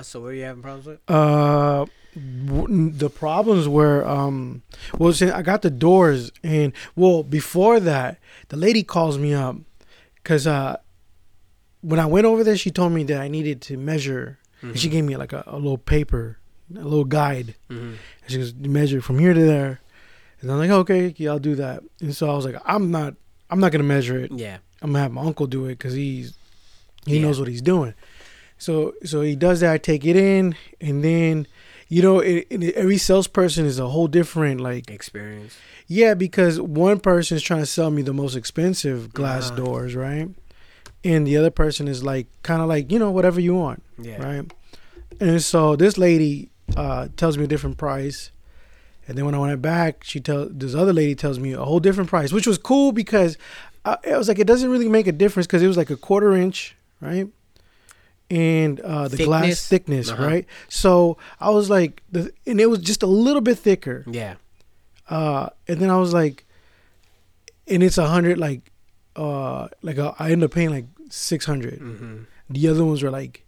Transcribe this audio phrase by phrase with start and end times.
[0.00, 0.98] Uh, so what are you having problems with?
[1.08, 1.84] Uh,
[2.46, 4.62] w- the problems were um,
[4.98, 8.18] well, I got the doors, and well, before that,
[8.48, 9.56] the lady calls me up,
[10.24, 10.76] cause uh,
[11.82, 14.88] when I went over there, she told me that I needed to measure, and she
[14.88, 16.38] gave me like a, a little paper,
[16.74, 17.54] a little guide.
[17.70, 17.94] Mm-hmm.
[18.22, 19.80] And she goes, measure from here to there,
[20.40, 21.82] and I'm like, okay, yeah, I'll do that.
[22.00, 23.14] And so I was like, I'm not,
[23.50, 24.32] I'm not gonna measure it.
[24.32, 24.58] Yeah.
[24.82, 26.34] I'm gonna have my uncle do it because he's
[27.06, 27.22] he Yeah.
[27.22, 27.94] knows what he's doing.
[28.60, 29.72] So so he does that.
[29.72, 31.46] I take it in, and then
[31.88, 35.56] you know, it, it, every salesperson is a whole different like Experience.
[35.88, 39.56] yeah, because one person is trying to sell me the most expensive glass Uh-huh.
[39.56, 40.28] doors, right?
[41.02, 44.22] And the other person is like kind of like you know whatever you want, Yeah.
[44.22, 44.52] right?
[45.20, 48.30] And so this lady uh, tells me a different price,
[49.08, 51.80] and then when I went back, she tell this other lady tells me a whole
[51.80, 53.36] different price, which was cool because
[53.84, 55.96] I, I was like, it doesn't really make a difference because it was like a
[55.96, 57.26] quarter inch, right?
[58.30, 59.66] And uh, the glass Thickness?
[59.68, 60.24] thickness, Uh-huh.
[60.24, 60.46] right?
[60.68, 64.04] So I was like, the, and it was just a little bit thicker.
[64.08, 64.34] Yeah.
[65.08, 66.46] Uh, and then I was like,
[67.66, 68.70] and it's a hundred, like,
[69.16, 71.80] uh, like uh, I ended up paying like six hundred.
[71.80, 72.22] Mm-hmm.
[72.50, 73.44] The other ones were like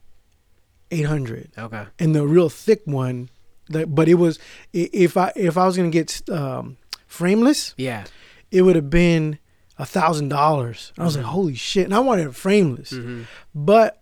[0.91, 1.85] eight hundred Okay.
[1.99, 3.31] and the real thick one
[3.71, 4.39] that but it was
[4.75, 8.05] if i if i was gonna get um frameless Yeah.
[8.51, 9.39] it would have been
[9.79, 11.31] a thousand dollars i was like Mhm.
[11.31, 13.23] holy shit and i wanted it frameless Mm-hmm.
[13.55, 14.02] but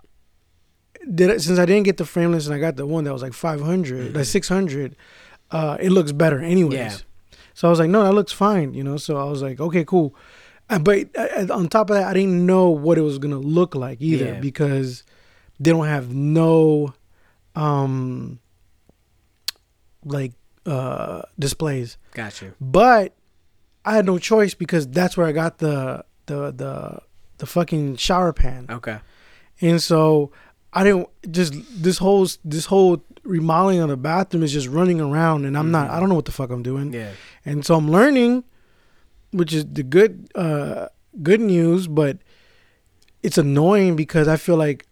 [1.14, 3.22] did it, since i didn't get the frameless and i got the one that was
[3.22, 4.26] like 500 like Mhm.
[4.26, 4.96] 600
[5.50, 6.96] uh it looks better anyways Yeah.
[7.54, 9.84] so i was like no that looks fine you know so i was like okay
[9.84, 10.14] cool
[10.68, 13.74] Uh, but uh, on top of that i didn't know what it was gonna look
[13.74, 14.40] like either Yeah.
[14.40, 15.02] because
[15.58, 16.94] they don't have no
[17.56, 18.38] um
[20.04, 20.32] like
[20.66, 22.54] uh displays Got you.
[22.60, 23.14] but
[23.84, 26.98] i had no choice because that's where i got the the the
[27.38, 28.98] the fucking shower pan Okay.
[29.60, 30.30] and so
[30.72, 35.44] i didn't just this whole this whole remodeling of the bathroom is just running around
[35.44, 35.92] and i'm not Mhm.
[35.94, 37.12] i don't know what the fuck i'm doing Yeah.
[37.44, 38.44] and so i'm learning
[39.32, 40.86] which is the good uh
[41.22, 42.18] good news but
[43.22, 44.86] it's annoying because i feel like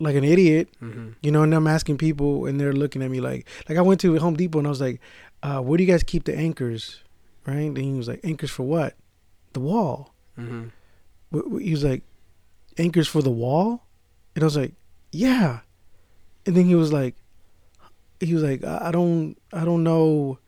[0.00, 1.08] like an idiot Mm-hmm.
[1.22, 4.00] you know, and I'm asking people, and they're looking at me like, like I went
[4.00, 4.98] to Home Depot and I was like,
[5.42, 7.04] uh, "Where do you guys keep the anchors?"
[7.46, 7.68] Right?
[7.68, 8.96] And he was like, "Anchors for what?
[9.52, 11.58] The wall." Mm-hmm.
[11.58, 12.02] He was like,
[12.78, 13.84] "Anchors for the wall,"
[14.34, 14.72] and I was like,
[15.12, 15.60] "Yeah."
[16.46, 17.14] And then he was like,
[18.20, 20.38] he was like, "I I don't, I don't know."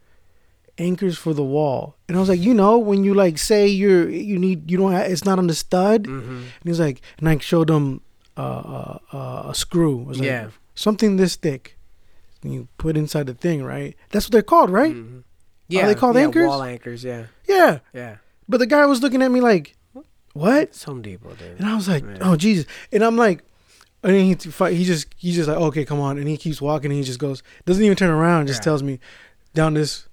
[0.79, 4.09] Anchors for the wall, and I was like, you know, when you like say you're,
[4.09, 6.31] you need, you don't, have, it's not on the stud, Mm-hmm.
[6.37, 8.01] and he was like, and I showed him
[8.39, 10.07] uh, uh, uh, a screw.
[10.09, 10.49] Like, Yeah.
[10.75, 11.77] something this thick.
[12.43, 13.95] And you put inside the thing, right?
[14.11, 14.95] That's what they're called, right?
[14.95, 15.19] Mm-hmm.
[15.69, 15.87] Yeah.
[15.87, 16.49] they called yeah, anchors?
[16.49, 17.05] Wall anchors.
[17.05, 17.27] Yeah.
[17.47, 17.81] Yeah.
[17.93, 18.17] Yeah.
[18.49, 19.77] But the guy was looking at me like,
[20.33, 21.59] "What?" Home Depot, dude.
[21.61, 22.19] And I was like, Man.
[22.23, 23.45] "Oh Jesus!" And I'm like,
[24.03, 26.91] and then he he just he's just like, "Okay, come on," and he keeps walking.
[26.91, 28.65] and He just goes, doesn't even turn around, just Yeah.
[28.65, 28.99] tells me
[29.55, 30.09] down this,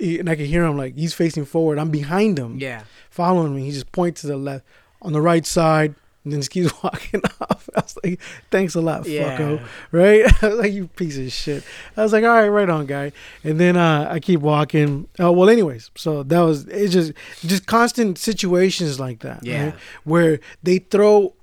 [0.00, 1.78] and I can hear him like he's facing forward.
[1.78, 2.82] I'm behind him, Yeah.
[3.10, 3.64] following me.
[3.64, 4.64] He just points to the left,
[5.00, 5.94] on the right side,
[6.24, 7.68] and then just keeps walking off.
[7.74, 8.20] I was like,
[8.50, 9.36] "Thanks a lot, Yeah.
[9.36, 9.60] fucko."
[9.90, 10.22] right?
[10.42, 11.64] I was like, you piece of shit.
[11.96, 13.10] I was like, all right, right on, guy.
[13.42, 15.08] And then uh, I keep walking.
[15.18, 17.12] Uh, well, anyways, so that was it's just
[17.44, 19.64] just constant situations like that, Yeah.
[19.64, 19.74] right?
[20.04, 21.34] where they throw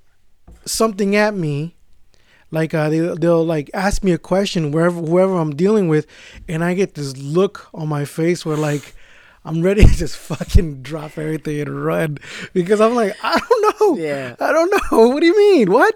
[0.64, 1.76] something at me.
[2.50, 6.06] Like uh, they they'll like ask me a question wherever whoever I'm dealing with,
[6.48, 8.94] and I get this look on my face where like
[9.44, 12.18] I'm ready to just fucking drop everything and run
[12.52, 14.34] because I'm like I don't know, Yeah.
[14.40, 15.08] I don't know.
[15.08, 15.70] What do you mean?
[15.70, 15.94] What?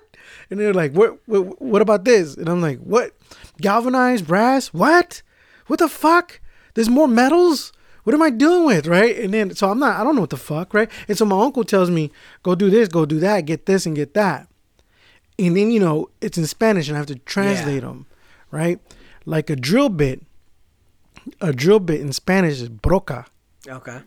[0.51, 1.61] And they're like, what, what?
[1.61, 2.37] What about this?
[2.37, 3.13] And I'm like, what?
[3.61, 4.73] Galvanized brass?
[4.73, 5.23] What?
[5.67, 6.41] What the fuck?
[6.75, 7.73] There's more metals.
[8.05, 9.17] What am I dealing with, right?
[9.17, 9.99] And then so I'm not.
[9.99, 10.91] I don't know what the fuck, right?
[11.09, 12.13] And so my uncle tells me,
[12.43, 14.47] go do this, go do that, get this and get that.
[15.39, 18.07] And then you know it's in Spanish, and I have to translate them,
[18.51, 18.79] right?
[19.27, 20.23] Like a drill bit.
[21.41, 23.27] A drill bit in Spanish is broca.
[23.67, 24.01] Okay.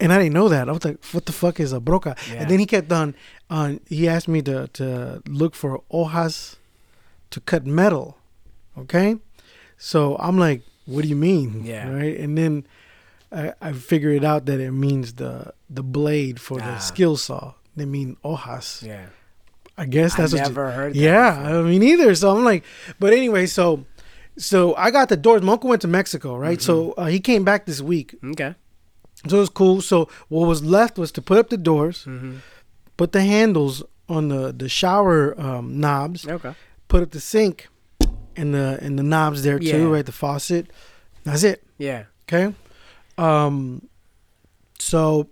[0.00, 0.68] And I didn't know that.
[0.68, 2.42] I was like, "What the fuck is a broca?" Yeah.
[2.42, 3.14] And then he kept on.
[3.50, 6.56] On he asked me to to look for hojas
[7.30, 8.18] to cut metal.
[8.76, 9.16] Okay,
[9.76, 11.88] so I'm like, "What do you mean?" Yeah.
[11.90, 12.16] Right.
[12.18, 12.66] And then
[13.32, 16.78] I, I figured out that it means the the blade for the Ah.
[16.78, 17.54] skill saw.
[17.76, 18.82] They mean hojas.
[18.82, 19.06] Yeah.
[19.78, 20.48] I guess that's I what.
[20.48, 20.92] never heard.
[20.94, 21.58] That yeah, before.
[21.58, 22.14] I mean either.
[22.14, 22.64] So I'm like,
[22.98, 23.84] but anyway, so
[24.36, 25.40] so I got the doors.
[25.42, 26.60] My uncle went to Mexico, right?
[26.60, 27.00] So Mm-hmm.
[27.00, 28.14] uh, he came back this week.
[28.32, 28.54] Okay.
[29.28, 29.80] So it was cool.
[29.80, 32.36] So what was left was to put up the doors, Mm-hmm.
[32.96, 36.54] put the handles on the the shower um, knobs, Okay.
[36.88, 37.68] put up the sink,
[38.36, 39.72] and the and the knobs there Yeah.
[39.72, 40.06] too, right?
[40.06, 40.70] The faucet.
[41.24, 41.62] That's it.
[41.78, 42.04] Yeah.
[42.26, 42.54] Okay.
[43.16, 43.88] Um.
[44.78, 45.28] So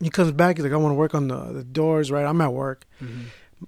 [0.00, 0.56] he comes back.
[0.56, 2.10] He's like, I want to work on the the doors.
[2.10, 2.24] Right.
[2.26, 2.84] I'm at work.
[3.02, 3.22] Mm-hmm.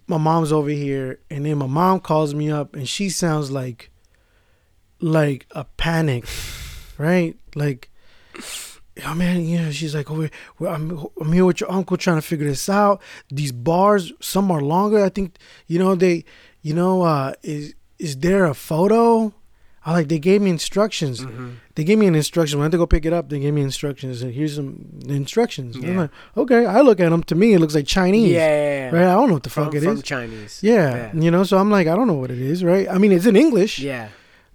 [0.06, 3.90] My mom's over here, and then my mom calls me up, and she sounds like
[5.00, 6.24] like a panic,
[6.98, 7.36] right?
[7.54, 7.90] Like,
[9.04, 10.28] oh man, you know, she's like, oh,
[10.58, 13.00] we- I'm, I'm here with your uncle trying to figure this out.
[13.30, 15.04] These bars, some are longer.
[15.04, 16.24] I think, you know, they,
[16.62, 19.32] you know, uh, is is there a photo?
[19.88, 21.20] I like they gave me instructions.
[21.20, 21.50] Mm-hmm.
[21.76, 22.58] They gave me an instruction.
[22.58, 24.20] When I had to go pick it up, they gave me instructions.
[24.20, 25.76] And here's some instructions.
[25.76, 26.66] And I'm like, okay.
[26.66, 27.22] I look at them.
[27.22, 28.32] To me, it looks like Chinese.
[28.32, 28.90] yeah, yeah.
[28.90, 29.04] Right?
[29.06, 30.02] I don't know what the From, fuck it from is.
[30.02, 30.58] Chinese.
[30.60, 31.44] Yeah, you know.
[31.44, 32.64] So I'm like, I don't know what it is.
[32.64, 32.88] Right?
[32.90, 34.08] I mean, it's in English, Yeah.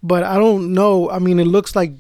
[0.04, 1.10] but I don't know.
[1.10, 1.94] I mean, it looks like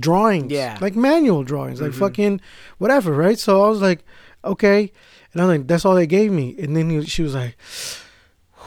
[0.00, 0.50] drawings.
[0.50, 0.76] Yeah.
[0.80, 1.98] Like manual drawings, like Mhm.
[1.98, 2.40] fucking
[2.78, 3.12] whatever.
[3.12, 3.38] Right?
[3.38, 4.00] So I was like,
[4.44, 4.90] okay.
[5.32, 6.56] And I'm like, that's all they gave me.
[6.58, 7.56] And then she was like,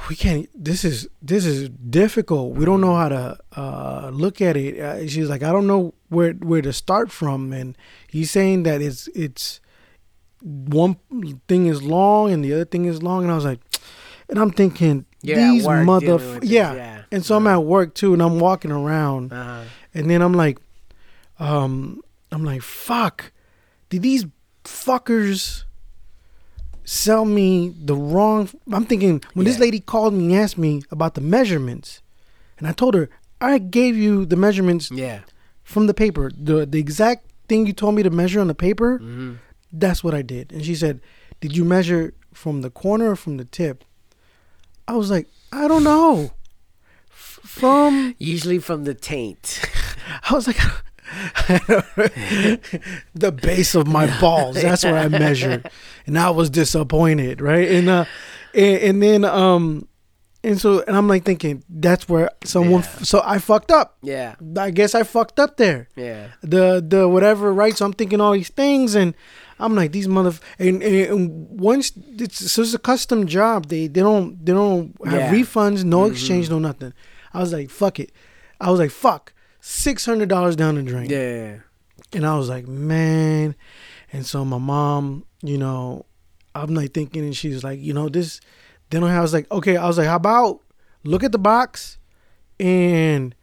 [0.10, 0.50] we can't.
[0.54, 2.56] This is this is difficult.
[2.56, 4.80] We don't know how to uh, look at it.
[4.80, 7.54] Uh, she's like, I don't know where where to start from.
[7.54, 7.78] And
[8.08, 9.62] he's saying that it's it's
[10.42, 10.98] one
[11.48, 13.24] thing is long and the other thing is long.
[13.24, 13.60] And I was like,
[14.30, 16.74] and I'm thinking You're these work mother this, yeah.
[16.74, 17.02] yeah.
[17.12, 19.64] And so I'm at work too, and I'm walking around, Uh-huh.
[19.94, 20.58] and then I'm like,
[21.40, 22.02] um,
[22.32, 23.32] I'm like, fuck,
[23.90, 24.26] did these
[24.64, 25.64] fuckers
[26.86, 28.50] sell me the wrong?
[28.72, 32.02] I'm thinking when this lady called me and asked me about the measurements,
[32.58, 33.10] and I told her
[33.42, 35.22] I gave you the measurements Yeah.
[35.64, 39.00] from the paper, the the exact thing you told me to measure on the paper.
[39.00, 39.34] Mm-hmm.
[39.72, 40.52] That's what I did.
[40.54, 41.02] And she said,
[41.42, 43.84] Did you measure from the corner or from the tip?
[44.88, 46.32] I was like, I don't know.
[47.10, 49.62] F- From, Usually from the taint.
[50.30, 50.60] I was like,
[53.14, 54.62] the base of my balls.
[54.62, 55.70] That's where I measured.
[56.06, 57.70] And I was disappointed, right?
[57.70, 58.06] And, uh,
[58.54, 59.88] and, and then, um,
[60.44, 62.88] and so, and I'm like thinking, that's where someone, Yeah.
[62.88, 63.98] f- so I fucked up.
[64.02, 64.36] yeah.
[64.58, 65.88] I guess I fucked up there.
[65.96, 66.28] Yeah.
[66.42, 69.14] the the whatever right so i'm thinking all these things and
[69.60, 73.88] i'm like these mother and, and, and once it's so it's a custom job they
[73.88, 75.32] they don't they don't have Yeah.
[75.34, 76.12] refunds no Mhm.
[76.12, 76.94] exchange no nothing
[77.34, 78.12] i was like fuck it
[78.60, 79.32] i was like fuck
[79.64, 81.60] $600 down the drain Yeah.
[82.12, 83.56] and i was like man
[84.12, 86.06] and so my mom you know
[86.54, 88.42] i'm like thinking and she was like you know this
[88.90, 90.60] then i was like okay i was like how about
[91.06, 91.98] look at the box
[92.60, 93.34] and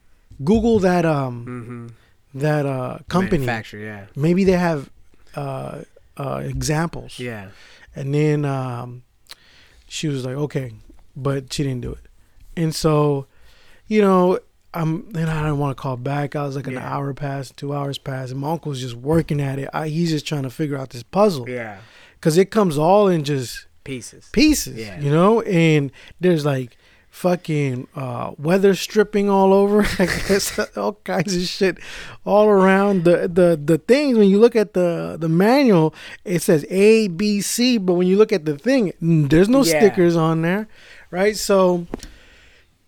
[0.45, 2.39] google that um Mm-hmm.
[2.39, 3.81] that uh company Manufacturer.
[3.81, 4.07] Yeah.
[4.15, 4.91] maybe they have
[5.35, 5.81] uh
[6.19, 7.49] uh examples Yeah.
[7.97, 9.05] and then um
[9.89, 10.73] she was like okay
[11.17, 12.05] but she didn't do it
[12.57, 13.27] and so
[13.87, 14.39] you know
[14.75, 16.89] i'm then i didn't want to call back i was like an Yeah.
[16.95, 20.27] hour past two hours past and my uncle's just working at it I, he's just
[20.27, 21.79] trying to figure out this puzzle Yeah.
[22.15, 24.29] because it comes all in just Pieces.
[24.33, 25.01] pieces Yeah.
[25.01, 25.91] you know and
[26.21, 26.77] there's like
[27.09, 31.79] fucking uh weather stripping all over I guess all kinds of shit
[32.25, 35.93] all around the the the things when you look at the the manual
[36.25, 39.81] it says A B C but when you look at the thing there's no Yeah.
[39.81, 40.69] stickers on there
[41.11, 41.89] right so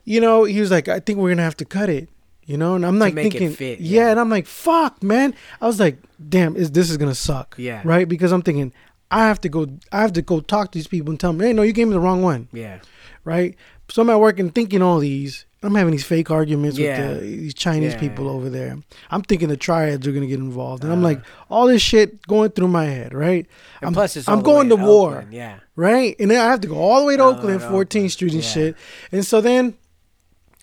[0.04, 2.08] you know he was like I think we're gonna have to cut it
[2.44, 4.02] you know and I'm like thinking fit, yeah.
[4.04, 4.10] yeah.
[4.10, 7.80] and I'm like fuck man I was like damn is this is gonna suck Yeah.
[7.84, 8.72] right because I'm thinking
[9.10, 11.40] I have to go I have to go talk to these people and tell them
[11.40, 12.78] hey no you gave me the wrong one Yeah.
[13.24, 13.54] right?
[13.88, 15.44] So I'm at work and thinking all these.
[15.62, 17.10] I'm having these fake arguments Yeah.
[17.10, 18.78] with the, these Chinese Yeah, people over there.
[19.10, 21.16] I'm thinking the triads are gonna get involved, and I'm Uh-huh.
[21.16, 21.20] like,
[21.50, 23.46] all this shit going through my head, right?
[23.82, 25.56] And I'm, plus, it's I'm going to war, Oakland, Yeah.
[25.76, 26.16] right?
[26.18, 28.42] And then I have to go all the way to Oakland, way 14th Street and
[28.42, 28.48] yeah.
[28.48, 28.76] shit.
[29.12, 29.74] And so then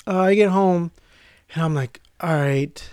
[0.09, 0.91] uh, I get home,
[1.53, 2.89] and I'm like, all right.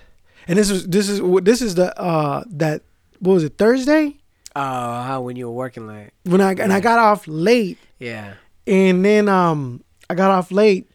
[0.48, 2.82] And this is this is this is the uh that
[3.18, 4.16] what was it Thursday
[4.54, 6.10] Oh, how when you were working late?
[6.24, 8.34] when I and I got off late Yeah.
[8.66, 10.88] and then um I got off late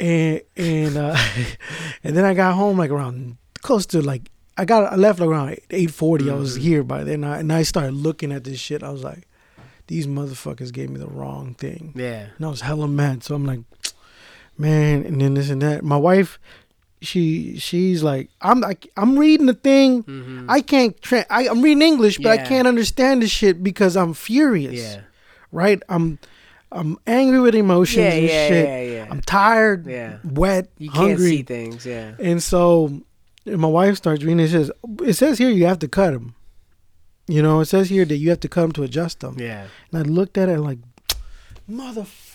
[0.00, 1.16] and and uh
[2.04, 5.28] and then I got home like around close to like I got I left like
[5.28, 6.60] around eight I was Mhm.
[6.60, 9.28] here by then I, and I started looking at this shit I was like
[9.88, 12.28] these motherfuckers gave me the wrong thing Yeah.
[12.36, 13.60] and I was hella mad so I'm like
[14.58, 16.38] man and then this and that my wife
[17.02, 20.48] she she's like I'm like I'm reading the thing Mm-hmm.
[20.50, 24.14] I can't tra- I, I'm reading English but I can't understand the shit because I'm
[24.14, 25.00] furious Yeah.
[25.52, 25.82] right?
[25.88, 26.18] I'm
[26.72, 28.12] I'm angry with emotions Yeah.
[28.12, 28.48] and Yeah.
[28.48, 28.68] shit.
[28.68, 28.82] Yeah.
[28.94, 29.06] Yeah.
[29.10, 30.18] I'm tired, Yeah.
[30.24, 31.84] wet, You can't see things.
[31.86, 32.14] Yeah.
[32.18, 33.02] and so
[33.46, 34.40] and my wife starts reading.
[34.40, 34.70] It says
[35.02, 36.34] it says here you have to cut them.
[37.26, 39.36] You know, it says here that you have to cut them to adjust them.
[39.38, 39.66] Yeah.
[39.92, 40.78] And I looked at it like,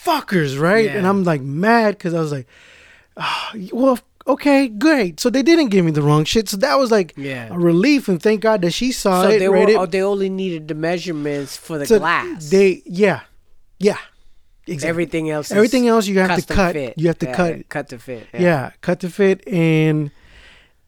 [0.06, 0.90] motherfuckers, right?
[0.90, 2.48] And I'm like mad because I was like,
[3.18, 5.20] ah, well, okay, great.
[5.20, 6.50] So they didn't give me the wrong shit.
[6.50, 7.48] So that was like Yeah.
[7.54, 9.40] a relief, and thank God that she saw So it.
[9.40, 9.72] they read were.
[9.74, 9.78] it.
[9.78, 12.50] Oh, they only needed the measurements for the So glass.
[12.50, 13.22] They, yeah,
[13.80, 13.98] yeah,
[14.68, 14.90] exactly.
[14.90, 15.48] Everything else.
[15.52, 16.74] Is Everything else you have to cut.
[16.74, 16.94] Fit.
[16.98, 17.70] You have to Yeah, cut.
[17.70, 18.28] Cut to fit.
[18.34, 18.72] Yeah.
[18.82, 20.12] cut to fit and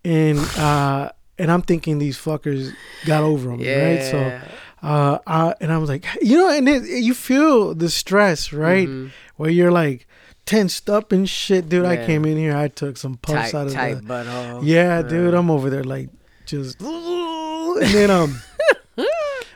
[0.04, 2.74] and uh and I'm thinking these fuckers
[3.06, 3.84] got over them, Yeah.
[3.84, 4.04] right?
[4.04, 4.40] So
[4.82, 8.88] uh, and I was like, you know, and it, you feel the stress, right?
[8.88, 9.12] Mhm.
[9.38, 10.08] Where you're like
[10.46, 11.86] tensed up and shit, dude.
[11.86, 14.02] I came in here, I took some pus tight, out of tight the.
[14.04, 14.62] butthole.
[14.64, 16.10] Yeah, dude, Uh, I'm over there like
[16.46, 18.42] just, and then um,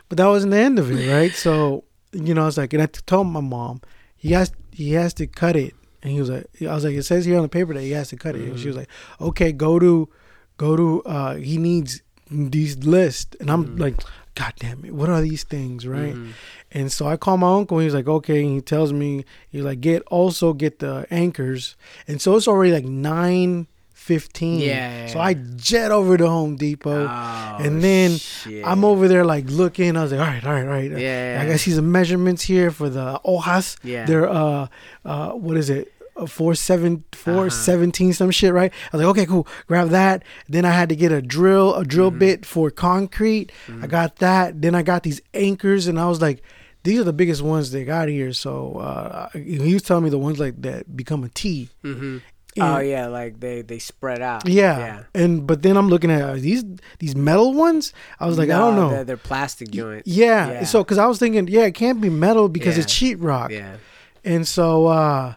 [0.08, 1.34] but that wasn't the end of it, right?
[1.34, 3.80] So you know, I was like, and I told my mom,
[4.16, 7.02] he has he has to cut it, and he was like, I was like, it
[7.04, 8.88] says here on the paper that he has to cut it, and she was like,
[9.20, 10.08] okay, go to,
[10.56, 13.80] go to, uh, he needs these lists, and I'm Mhm.
[13.80, 13.96] like,
[14.36, 16.14] god damn it, what are these things, right?
[16.14, 16.30] mhm.
[16.72, 17.78] And so I call my uncle.
[17.78, 18.42] He's like, okay.
[18.44, 21.74] And he tells me, he's like, get also get the anchors.
[22.06, 24.60] And so it's already like nine fifteen.
[24.60, 25.18] Yeah, So.
[25.18, 27.06] I jet over to Home Depot.
[27.10, 28.64] Oh, and then shit.
[28.64, 29.96] I'm over there like looking.
[29.96, 30.90] I was like, all right, all right, all right.
[30.92, 31.40] Yeah.
[31.42, 33.76] I got see some measurements here for the hojas.
[33.82, 34.04] Yeah.
[34.06, 34.68] They're uh
[35.04, 35.92] uh what is it?
[36.16, 37.50] Uh, Four seven four Uh-huh.
[37.50, 38.72] seventeen some shit right.
[38.92, 40.22] I was like okay cool grab that.
[40.48, 42.18] Then I had to get a drill a drill Mhm.
[42.18, 43.52] bit for concrete.
[43.66, 43.84] Mm-hmm.
[43.84, 44.62] I got that.
[44.62, 46.42] Then I got these anchors, and I was like,
[46.84, 48.32] these are the biggest ones they got here.
[48.32, 51.68] So uh, he was telling me the ones like that become a T.
[51.82, 52.18] hmm
[52.56, 54.48] And- Oh yeah, like they they spread out.
[54.48, 54.78] Yeah.
[54.78, 55.02] Yeah.
[55.14, 56.64] And but then I'm looking at are these
[56.98, 57.92] these metal ones.
[58.18, 58.88] I was like, I don't know.
[58.90, 60.08] They're, they're plastic joints.
[60.08, 60.50] yeah.
[60.52, 60.64] Yeah.
[60.64, 62.84] So because I was thinking, yeah, it can't be metal because Yeah.
[62.84, 63.50] it's sheetrock.
[63.50, 63.76] Yeah.
[64.24, 65.34] And so uh,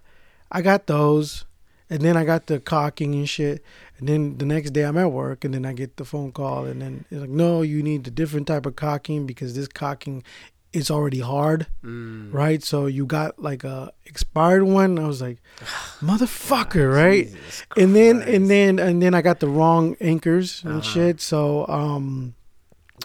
[0.51, 1.45] I got those,
[1.89, 3.63] and then I got the caulking and shit.
[3.97, 6.65] And then the next day I'm at work, and then I get the phone call,
[6.65, 10.23] and then it's like, no, you need a different type of caulking because this caulking
[10.71, 12.31] is already hard, Mm.
[12.31, 12.63] right?
[12.63, 14.99] So you got like a expired one.
[14.99, 15.39] I was like,
[16.01, 17.29] motherfucker, right?
[17.77, 20.81] And then and then and then I got the wrong anchors and Uh-huh.
[20.81, 21.21] shit.
[21.21, 22.35] So um,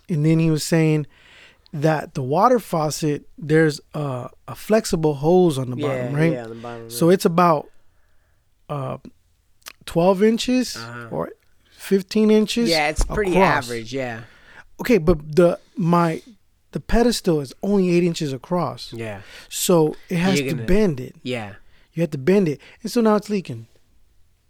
[0.09, 1.07] and then he was saying
[1.75, 6.33] that the water faucet there's a, a flexible hose on the yeah, bottom, right?
[6.33, 6.89] Yeah, the bottom.
[6.91, 7.69] So it's about
[8.69, 8.99] uh,
[9.87, 11.09] 12 inches Uh-huh.
[11.11, 11.33] or
[11.73, 12.71] 15 inches.
[12.71, 13.65] yeah, it's pretty across.
[13.67, 13.93] average.
[13.93, 14.23] Yeah.
[14.81, 16.23] Okay, but the my
[16.73, 19.21] the pedestal is only eight inches across, Yeah.
[19.49, 21.15] so it has You're to gonna- bend it.
[21.23, 21.55] Yeah.
[21.93, 23.67] You have to bend it, and so now it's leaking.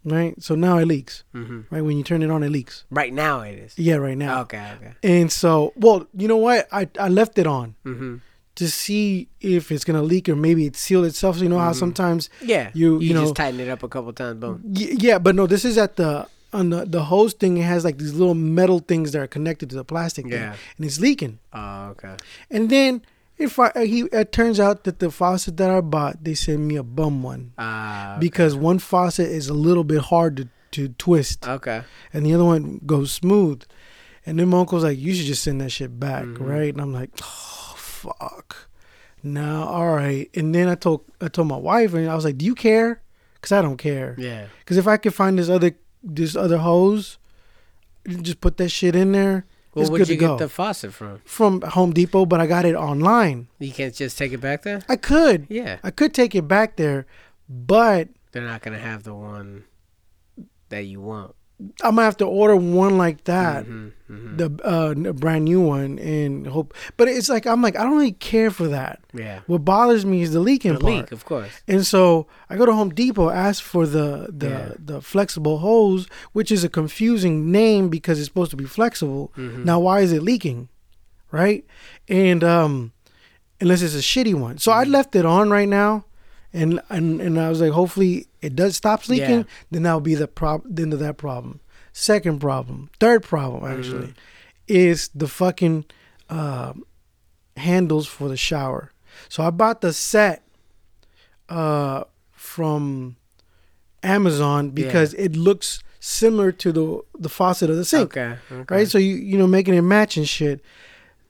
[0.04, 1.24] Right, so now it leaks.
[1.32, 2.84] hmm Right when you turn it on, it leaks.
[2.90, 3.72] Right now it is.
[3.78, 4.42] Yeah, right now.
[4.42, 4.72] Okay.
[4.76, 4.92] Okay.
[5.02, 6.68] And so, well, you know what?
[6.70, 8.16] I I left it on hmm
[8.56, 11.38] to see if it's gonna leak or maybe it sealed itself.
[11.38, 11.76] So you know how Mhm.
[11.84, 12.70] sometimes Yeah.
[12.72, 14.38] You- you know- just tighten it up a couple times.
[14.40, 14.60] Boom.
[14.62, 17.56] Y- yeah, but no, this is at the on the the hose thing.
[17.56, 20.54] It has like these little metal things that are connected to the plastic thing, Yeah.
[20.76, 21.40] and it's leaking.
[21.52, 22.14] Oh, okay.
[22.48, 23.02] And then
[23.38, 26.76] if I he it turns out that the faucet that I bought, they sent me
[26.76, 31.46] a bum one Uh, because one faucet is a little bit hard to to twist,
[31.46, 31.82] okay.
[32.12, 33.62] and the other one goes smooth.
[34.26, 36.40] And then my uncle's like, "You should just send that shit back, Mhm.
[36.48, 38.68] right?" And I'm like, "Oh fuck."
[39.22, 40.28] No, all right.
[40.34, 43.02] And then I told I told my wife, and I was like, "Do you care?"
[43.34, 44.14] Because I don't care.
[44.18, 44.46] Yeah.
[44.60, 45.72] Because if I could find this other
[46.02, 47.18] this other hose,
[48.22, 49.46] just put that shit in there.
[49.74, 51.20] Well, where'd you get the faucet from?
[51.24, 53.48] From Home Depot, but I got it online.
[53.58, 54.82] You can't just take it back there.
[54.88, 55.78] I could, Yeah.
[55.82, 57.06] I could take it back there,
[57.48, 59.64] but They're not gonna have the one
[60.68, 61.34] that you want.
[61.82, 64.36] I'm gonna have to order one like that, Mhm, mhm.
[64.38, 66.74] the uh, brand new one, and hope.
[66.96, 69.00] But it's like I'm like I don't really care for that.
[69.12, 69.40] yeah.
[69.46, 70.92] What bothers me is the leaking The part.
[70.94, 71.50] leak, of course.
[71.68, 74.72] And so I go to Home Depot, ask for the the, Yeah.
[74.84, 79.32] the flexible hose, which is a confusing name because it's supposed to be flexible.
[79.36, 79.64] Mhm.
[79.64, 80.68] Now why is it leaking?
[81.30, 81.64] Right?
[82.08, 82.92] And um
[83.60, 84.58] unless it's a shitty one.
[84.58, 84.90] So I Mhm.
[84.90, 86.04] left it on right now
[86.54, 89.44] and and, and I was like hopefully it does stop leaking, Yeah.
[89.70, 91.60] then that'll be the prob the end of that problem.
[91.92, 94.14] Second problem, third problem actually Mhm.
[94.68, 95.84] is the fucking
[96.30, 96.72] uh,
[97.56, 98.92] handles for the shower.
[99.28, 100.42] So I bought the set
[101.48, 103.16] uh, from
[104.02, 108.36] Amazon because it looks similar to the the faucet of the sink, Okay.
[108.52, 108.74] okay.
[108.74, 108.88] right?
[108.88, 110.60] So you you know making it match and shit.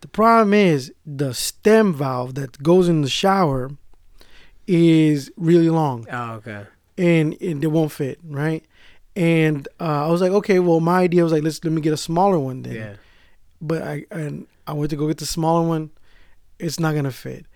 [0.00, 3.70] The problem is the stem valve that goes in the shower
[4.66, 6.64] is really long Oh, okay.
[6.98, 8.64] and, and it won't fit, right?
[9.16, 11.92] And uh, I was like, okay, well, my idea was like, let's let me get
[11.92, 12.94] a smaller one then Yeah.
[13.60, 15.90] but I and I went to go get the smaller one.
[16.58, 17.46] It's not gonna fit.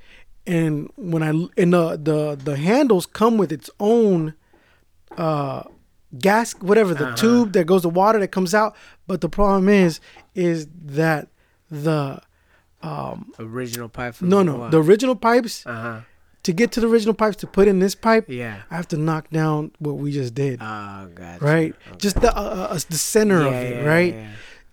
[0.47, 4.35] And when I and the the the handles come with its own
[5.17, 5.63] uh
[6.19, 7.17] gas whatever the Uh-huh.
[7.17, 8.75] tube that goes the water that comes out.
[9.07, 10.01] But the problem is
[10.35, 11.29] is that
[11.71, 12.21] the
[12.83, 14.21] um Original pipe.
[14.23, 16.01] No no the original pipes Uh huh.
[16.45, 18.63] To get to the original pipes to put in this pipe Yeah.
[18.71, 21.45] I have to knock down what we just did Oh, gotcha.
[21.45, 21.97] right Okay.
[21.99, 22.41] just the uh,
[22.71, 24.31] uh, the center of it yeah, right Yeah.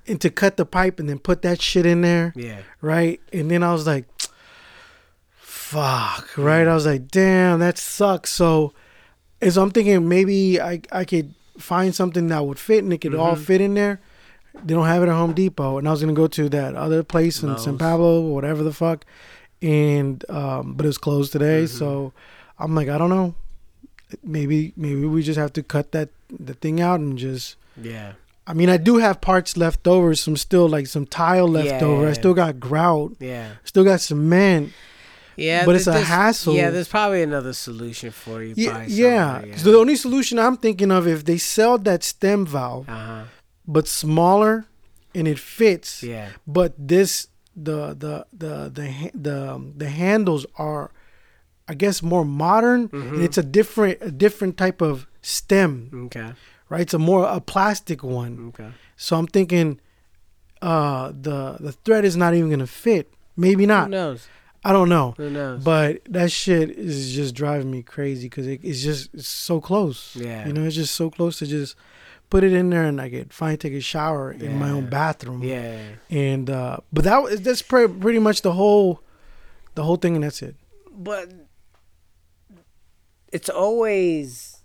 [0.07, 2.60] and to cut the pipe and then put that shit in there yeah.
[2.81, 3.19] right?
[3.34, 4.05] And then I was like,
[5.38, 6.67] fuck, right?
[6.67, 8.29] I was like, damn, that sucks.
[8.31, 8.74] So,
[9.41, 13.00] as so I'm thinking maybe I, I could find something that would fit and it
[13.01, 13.39] could all Mhm.
[13.45, 14.00] fit in there.
[14.63, 15.77] They don't have it at Home Depot.
[15.77, 17.79] And I was going to go to that other place in San Lowe's.
[17.79, 19.05] Pablo, whatever the fuck.
[19.62, 21.64] And, um, but it was closed today.
[21.64, 21.70] Mhm.
[21.70, 22.14] So
[22.60, 23.36] I'm like, I don't know.
[24.24, 27.56] maybe maybe we just have to cut that the thing out and just.
[27.82, 28.14] Yeah.
[28.48, 30.14] I mean, I do have parts left over.
[30.14, 32.04] Some still like some tile left Yeah, over.
[32.04, 33.14] yeah, I still got grout.
[33.20, 33.54] Yeah.
[33.64, 34.72] Still got cement.
[35.36, 35.66] Yeah.
[35.66, 36.54] But it's a hassle.
[36.54, 38.54] Yeah, there's probably another solution for you.
[38.56, 39.42] Yeah, buy yeah.
[39.58, 43.24] So the only solution I'm thinking of if they sell that stem valve, Uh-huh.
[43.68, 44.66] but smaller,
[45.16, 46.04] and it fits.
[46.04, 46.30] Yeah.
[46.46, 50.92] But this the the the the the um, the handles are,
[51.68, 52.90] I guess, more modern.
[52.90, 53.16] Mm-hmm.
[53.16, 56.34] And it's a different a different type of stem, Okay.
[56.70, 56.82] right?
[56.82, 58.50] It's a more a plastic one.
[58.50, 58.70] Okay.
[58.98, 59.80] So I'm thinking,
[60.62, 63.12] uh, the the thread is not even gonna fit.
[63.38, 63.86] Maybe not.
[63.86, 64.28] Who knows?
[64.64, 65.14] I don't know.
[65.18, 65.64] Who knows?
[65.64, 70.16] But that shit is just driving me crazy because it, it's just it's so close.
[70.16, 70.48] Yeah.
[70.48, 71.76] You know, it's just so close to just
[72.29, 75.44] put it in there and I get finally take a shower in my own bathroom.
[75.44, 75.82] yeah.
[76.10, 79.01] And uh but that was that's pre- pretty much the whole
[79.75, 80.55] the whole thing and that's it.
[80.91, 81.32] but
[83.32, 84.62] it's always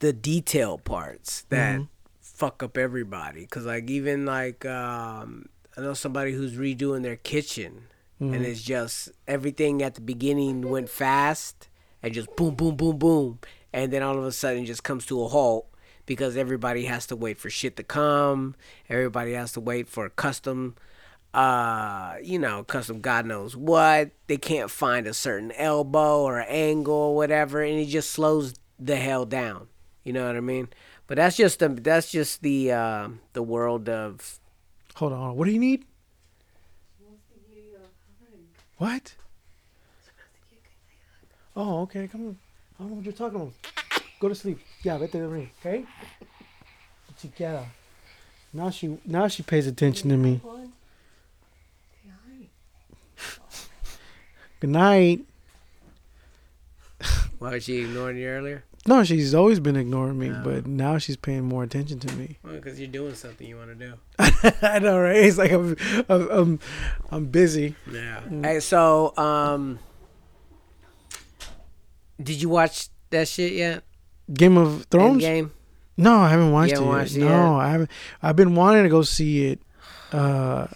[0.00, 1.88] the detail parts that Mhm.
[2.20, 7.84] fuck up everybody because like even like um i know somebody who's redoing their kitchen
[8.18, 8.44] and Mhm.
[8.44, 11.68] it's just everything at the beginning went fast
[12.02, 13.38] and just boom boom boom boom
[13.72, 15.66] and then all of a sudden just comes to a halt
[16.06, 18.54] because everybody has to wait for shit to come
[18.88, 20.74] everybody has to wait for custom
[21.34, 26.94] uh you know custom god knows what they can't find a certain elbow or angle
[26.94, 29.66] or whatever and it just slows the hell down
[30.04, 30.68] you know what i mean
[31.06, 34.40] but that's just the that's just the uh, the world of
[34.96, 35.36] Hold on, hold on.
[35.36, 35.84] What do you need?
[38.78, 39.14] What?
[41.54, 42.08] Oh, okay.
[42.08, 42.38] Come on.
[42.78, 43.52] I don't know what you're talking about.
[44.20, 44.58] Go to sleep.
[44.82, 45.84] Yeah, vete a dormir, okay?
[47.20, 47.66] Chiquita.
[48.52, 50.40] Now she now she pays attention to me.
[54.60, 55.20] Good night.
[57.38, 60.40] why was she ignoring you earlier No, she's always been ignoring me, No.
[60.42, 62.38] but now she's paying more attention to me.
[62.42, 63.92] well because you're doing something you want to do
[64.62, 65.16] I know, right?
[65.16, 65.76] It's like I'm,
[66.08, 66.58] I'm, I'm,
[67.10, 67.74] I'm busy.
[67.92, 68.20] Yeah.
[68.42, 69.78] Hey, so um,
[72.22, 73.82] did you watch that shit yet?
[74.32, 75.22] Game of Thrones?
[75.22, 75.52] Game.
[75.96, 76.80] No, I haven't watched it.
[76.80, 77.66] watched it no, yet?
[77.66, 77.90] I haven't.
[78.22, 79.60] I've been wanting to go see it.
[80.12, 80.66] Uh,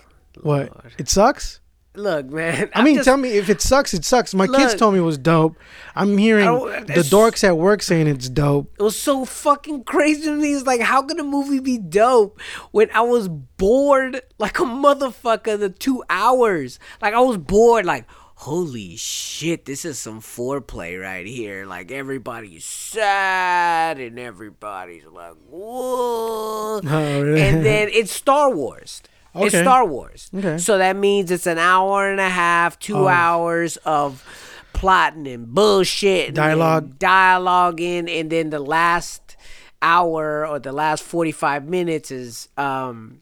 [0.40, 0.70] what?
[0.70, 0.94] Lord.
[0.98, 1.60] It sucks.
[1.96, 2.70] Look, man.
[2.74, 3.92] I mean, just, tell me if it sucks.
[3.94, 4.32] It sucks.
[4.32, 5.56] My kids told me it was dope.
[5.96, 8.72] I'm hearing the dorks at work saying it's dope.
[8.78, 10.54] it was so fucking crazy to me.
[10.54, 15.58] It's like, how could a movie be dope when I was bored like a motherfucker?
[15.58, 17.84] The two hours, like I was bored.
[17.86, 18.06] Like,
[18.44, 21.66] holy shit, this is some foreplay right here.
[21.66, 26.80] Like everybody's sad and everybody's like, whoa.
[26.84, 29.02] Oh, and then it's Star Wars.
[29.34, 30.30] It's Star Wars.
[30.34, 30.56] Okay.
[30.58, 34.24] So that means it's an hour and a half, two hours of
[34.72, 36.98] plotting and bullshit, Dialogue.
[36.98, 39.36] dialoguing, and then the last
[39.82, 43.20] hour or the last forty five minutes is, um,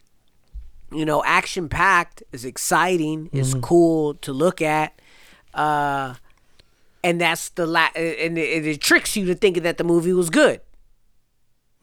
[0.93, 2.23] you know, action packed.
[2.33, 3.29] Is exciting.
[3.33, 3.61] Is Mm-hmm.
[3.63, 5.01] cool to look at.
[5.55, 6.15] Uh,
[7.05, 10.31] and that's the la- and it, it tricks you to thinking that the movie was
[10.31, 10.61] good.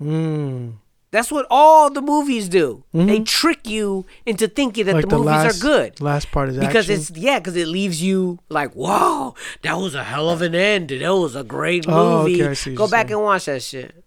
[0.01, 0.73] Mm.
[1.11, 2.83] That's what all the movies do.
[2.93, 6.01] They trick you into thinking that Like the movies last, are good.
[6.01, 6.67] Last part is that.
[6.67, 6.99] Because action.
[6.99, 10.89] it's yeah, because it leaves you like, whoa, that was a hell of an end.
[10.89, 12.41] That was a great Oh, movie.
[12.41, 13.13] okay, I see Go back saying.
[13.19, 14.03] and watch that shit.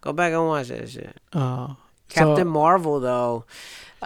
[0.00, 1.14] Go back and watch that shit.
[1.30, 1.74] Uh,
[2.08, 3.44] Captain so, Marvel though.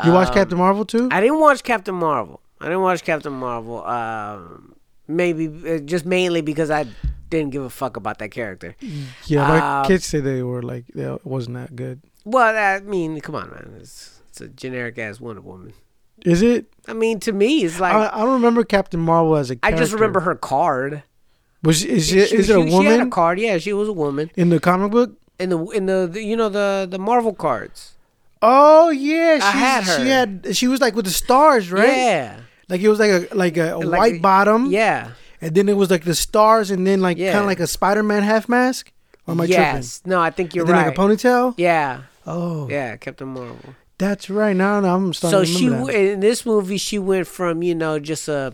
[0.04, 1.08] you watch um, Captain Marvel too?
[1.12, 2.40] I didn't watch Captain Marvel.
[2.60, 3.84] I didn't watch Captain Marvel.
[3.86, 4.69] Um,
[5.10, 6.86] maybe uh, just mainly because I
[7.28, 8.74] didn't give a fuck about that character.
[9.26, 12.00] yeah, my uh, kids say they were like, yeah, it wasn't that good.
[12.24, 13.74] Well, I mean, come on, man.
[13.80, 15.72] It's, it's a generic ass Wonder Woman.
[16.24, 16.66] Is it?
[16.86, 19.56] I mean, to me, it's like I, I don't remember Captain Marvel as a I
[19.56, 19.82] character.
[19.84, 21.02] just remember her card.
[21.62, 23.38] Was she, is, she, She- is it a she- She had a woman card.
[23.40, 25.16] Yeah, she was a woman in the comic book?
[25.38, 27.94] in the in the, the you know the the Marvel cards.
[28.42, 31.88] Oh yeah, she I had She had she was like with the stars, right?
[31.88, 32.40] Yeah.
[32.70, 35.10] Like it was like a like a, a Like white a- bottom, Yeah.
[35.40, 37.32] and then it was like the stars, and then like Yeah.
[37.32, 38.92] kind of like a Spider Man half mask.
[39.26, 40.00] Or am I yes.
[40.06, 40.86] No, I think you're And then right.
[40.86, 41.54] like a ponytail.
[41.58, 42.02] yeah.
[42.26, 42.96] Oh, Yeah.
[42.96, 43.74] Captain Marvel.
[43.98, 44.54] that's right.
[44.56, 47.74] Now, now I'm starting So to she w- in this movie she went from you
[47.74, 48.52] know just a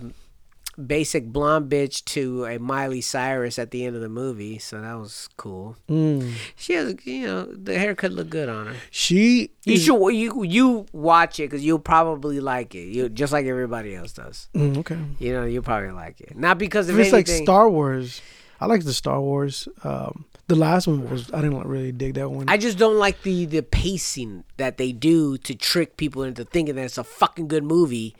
[0.85, 4.59] basic blonde bitch to a Miley Cyrus at the end of the movie.
[4.59, 5.77] So that was cool.
[5.89, 6.33] Mm.
[6.57, 8.75] She has you know the haircut looked good on her.
[8.91, 12.89] She You is- should you you watch it because you'll probably like it.
[12.89, 14.49] You just like everybody else does.
[14.55, 14.99] Mm, okay.
[15.19, 16.37] You know you'll probably like it.
[16.37, 17.27] Not because If of it's like.
[17.27, 18.21] Star Wars,
[18.61, 19.69] I like the Star Wars.
[19.85, 22.49] Um, the last one was I didn't really dig that one.
[22.49, 26.77] I just don't like the the pacing that they do to trick people into thinking
[26.77, 28.15] that it's a fucking good movie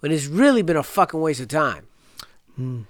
[0.00, 1.86] when it's really been a fucking waste of time.
[2.56, 2.82] Hmm.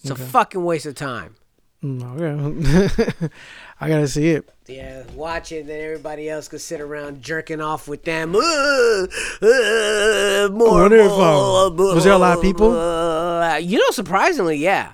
[0.00, 1.36] It's a fucking waste of time.
[1.82, 3.28] Mm, okay.
[3.80, 4.48] I gotta see it.
[4.66, 8.36] Yeah, watch it, then everybody else could sit around jerking off with them.
[8.36, 12.72] Uh, uh, more, wonder if, more, um, was there a lot of people?
[12.72, 14.92] uh, you know, surprisingly, yeah.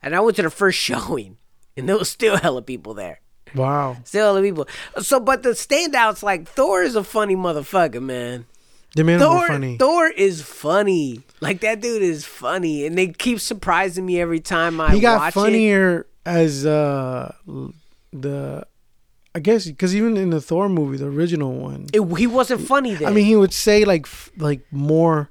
[0.00, 1.38] And I went to the first showing,
[1.76, 3.20] and there was still hella people there.
[3.54, 3.96] Wow.
[4.04, 4.68] Still hella people.
[5.00, 8.46] So, but the standouts, like Thor is a funny motherfucker, man.
[8.96, 9.76] Made Thor, funny.
[9.78, 11.20] Thor is funny.
[11.40, 15.20] Like that dude is funny, and they keep surprising me every time I he got
[15.20, 15.34] watch it.
[15.34, 17.32] funnier as uh
[18.12, 18.66] the
[19.34, 22.94] I guess because even in the Thor movie, the original one, It, he wasn't funny
[22.94, 23.08] then.
[23.08, 25.30] I mean, he would say like f- like more.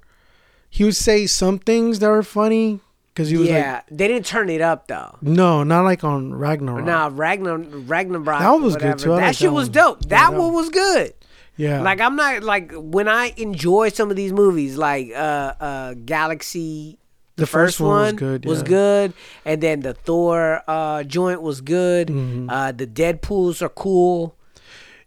[0.70, 4.28] He would say some things that were funny because he was yeah, like, they didn't
[4.28, 5.18] turn it up though.
[5.22, 6.86] no, not like on Ragnarok.
[6.86, 8.26] Nah, Ragnar Ragnarok.
[8.40, 9.14] That one was good, too.
[9.14, 9.98] I That like shit that was dope.
[10.04, 10.54] Yeah, that that one one.
[10.54, 11.14] was good.
[11.58, 15.94] Yeah, Like I'm not like when I enjoy some of these movies, like uh uh
[16.06, 16.98] Galaxy.
[17.36, 18.68] The, The first one was good, was yeah.
[18.68, 19.14] good,
[19.46, 22.08] and then the Thor uh, joint was good.
[22.08, 22.50] Mm-hmm.
[22.50, 24.34] Uh, the Deadpool's are cool.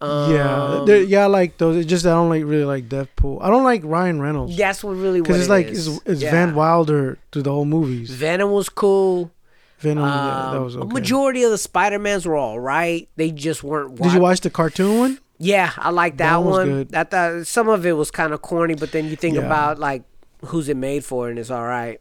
[0.01, 1.25] yeah, Um, they're- yeah.
[1.25, 1.75] I like those.
[1.77, 3.43] It's just I don't like really like Deadpool.
[3.43, 5.89] I don't like Ryan Reynolds That's what really because it's it like is.
[5.89, 6.31] it's, it's Yeah.
[6.31, 8.11] Van Wilder through the whole movies.
[8.11, 9.33] Venom was cool.
[9.81, 10.93] Venom, yeah, that Um, was A okay.
[10.93, 13.09] majority of the Spider Mans were all right.
[13.17, 13.97] They just weren't.
[13.97, 15.19] Did you watch the cartoon one?
[15.43, 16.95] Yeah, I like that, That one good.
[16.95, 19.47] I thought some of it was kind of corny, but then you think Yeah.
[19.47, 20.03] about like
[20.45, 21.99] who's it made for, and it's all right.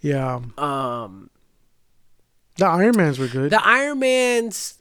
[0.00, 1.30] Yeah, Um,
[2.56, 3.50] the Iron Mans were good.
[3.52, 4.78] the Iron Man's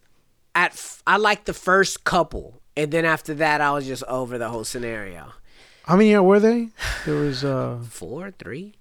[0.56, 4.38] at f- I like the first couple, and then after that, I was just over
[4.40, 5.34] the whole scenario.
[5.86, 6.70] How many were they?
[7.06, 8.74] There was uh, Four, three,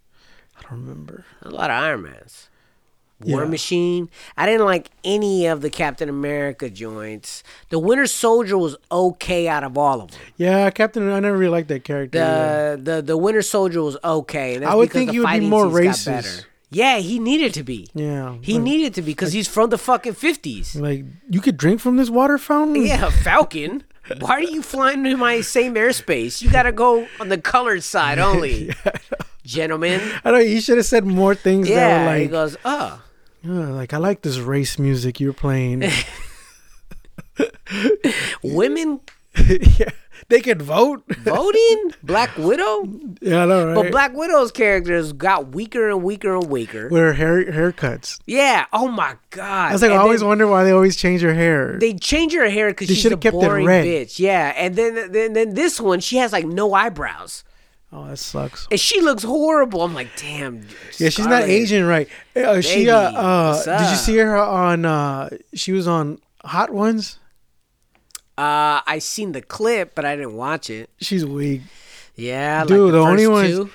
[0.59, 1.25] I don't remember.
[1.43, 2.49] a lot of Iron Mans.
[3.21, 3.49] War Yeah.
[3.49, 4.11] Machine.
[4.37, 7.43] I didn't like any of the Captain America joints.
[7.71, 10.21] The Winter Soldier was okay out of all of them.
[10.37, 11.09] Yeah, Captain.
[11.11, 12.19] I never really liked that character.
[12.19, 14.63] The the the Winter Soldier was okay.
[14.63, 16.45] I would think he would be more racist.
[16.69, 17.89] Yeah, he needed to be.
[17.95, 20.75] Yeah, He like, needed to be because he's from the fucking fifties.
[20.77, 22.85] like you could drink from this water fountain.
[22.85, 23.85] Yeah, Falcon.
[24.19, 26.43] Why are you flying to my same airspace?
[26.43, 28.73] You gotta go on the colored side only,
[29.45, 30.01] gentlemen.
[30.25, 32.71] I know you should have said more things Yeah, that were he like, goes, oh,
[32.89, 32.99] "Yeah,
[33.47, 35.85] like I like this race music you're playing.
[38.43, 39.01] women
[39.79, 39.91] yeah,
[40.29, 41.03] they could vote.
[41.19, 42.89] voting Black Widow,
[43.21, 43.75] yeah, I know, right?
[43.75, 46.89] but Black Widow's characters got weaker and weaker and weaker.
[46.89, 48.19] with her hair haircuts.
[48.27, 48.65] Yeah.
[48.73, 49.71] Oh my god.
[49.71, 51.79] I was like, I always then- wonder why they always change her hair.
[51.79, 53.85] they change her hair because They she's a should've kept it boring red.
[53.85, 54.19] bitch.
[54.19, 57.45] Yeah, and then then then this one she has like no eyebrows
[57.93, 58.67] oh, that sucks.
[58.71, 59.83] and she looks horrible.
[59.83, 60.63] I'm like, damn.
[60.99, 61.51] Yeah, she's not Scarlett.
[61.51, 62.09] Asian, right?
[62.35, 63.97] Uh, she Baby, uh, uh what's did you up?
[63.97, 64.85] see her on?
[64.85, 67.19] uh She was on Hot Ones.
[68.39, 70.91] Uh, I seen the clip, but I didn't watch it.
[71.01, 71.63] She's weak.
[72.17, 73.71] Yeah, like Dude, the, the only first ones-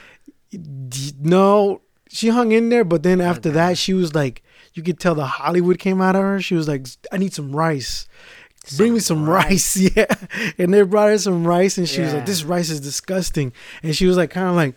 [0.51, 0.57] two.
[0.89, 4.43] D- No, she hung in there, but then after that, she was like,
[4.73, 6.41] you could tell the Hollywood came out of her.
[6.41, 8.07] She was like, I need some rice.
[8.77, 9.75] Bring me some rice.
[9.95, 10.05] yeah.
[10.57, 13.53] And they brought her some rice, and she was like, this rice is disgusting.
[13.83, 14.75] And she was like, kind of like,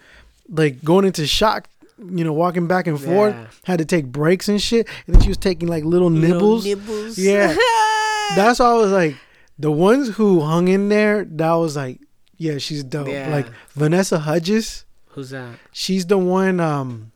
[0.48, 1.68] like going into shock.
[1.98, 3.46] You know, walking back and forth, Yeah.
[3.64, 4.88] had to take breaks and shit.
[5.06, 6.66] And then she was taking like little nibbles.
[6.66, 7.16] Little nibbles.
[7.18, 7.48] Yeah.
[8.34, 9.14] That's why I was like,
[9.60, 12.00] the ones who hung in there, that was like,
[12.36, 13.06] yeah, she's dope.
[13.06, 13.28] Yeah.
[13.30, 15.54] Like Vanessa Hudgens, Who's that?
[15.70, 16.58] she's the one.
[16.58, 17.12] Um,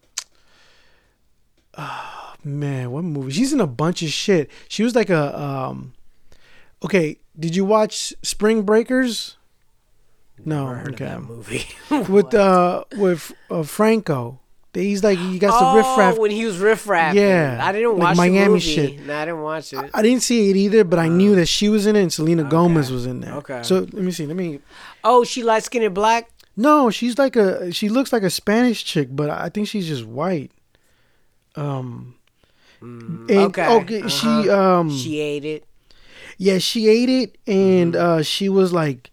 [1.77, 3.33] ah, man, what movie?
[3.33, 4.51] She's in a bunch of shit.
[4.69, 5.39] She was like a.
[5.39, 5.95] Um,
[6.85, 9.37] okay, did you watch Spring Breakers?
[10.45, 10.91] No, okay.
[10.91, 11.67] of that movie.
[12.09, 14.39] With uh, with uh, Franco,
[14.73, 16.19] he's like he got some oh, riff raff.
[16.19, 17.15] when he was riff raff.
[17.15, 18.61] Yeah, I didn't like watch Miami the movie.
[18.61, 19.01] shit.
[19.07, 19.91] No, I didn't watch it.
[19.93, 22.45] I didn't see it either, but I knew that she was in it and Selena
[22.45, 23.35] Gomez was in there.
[23.35, 23.63] Okay.
[23.65, 24.27] So let me see.
[24.27, 24.61] Let me.
[25.03, 26.31] oh, she light skinned and black.
[26.57, 27.73] No, she's like a.
[27.73, 30.53] She looks like a Spanish chick, but I think she's just white.
[31.57, 32.15] Um.
[32.81, 34.09] and- okay, Okay.
[34.09, 34.91] She um.
[34.91, 35.65] She ate it.
[36.39, 38.19] Yeah, she ate it, and Mm-hmm.
[38.21, 39.11] uh, she was like,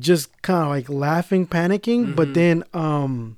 [0.00, 2.14] just kind of like laughing, panicking, Mm-hmm.
[2.14, 3.36] but then um,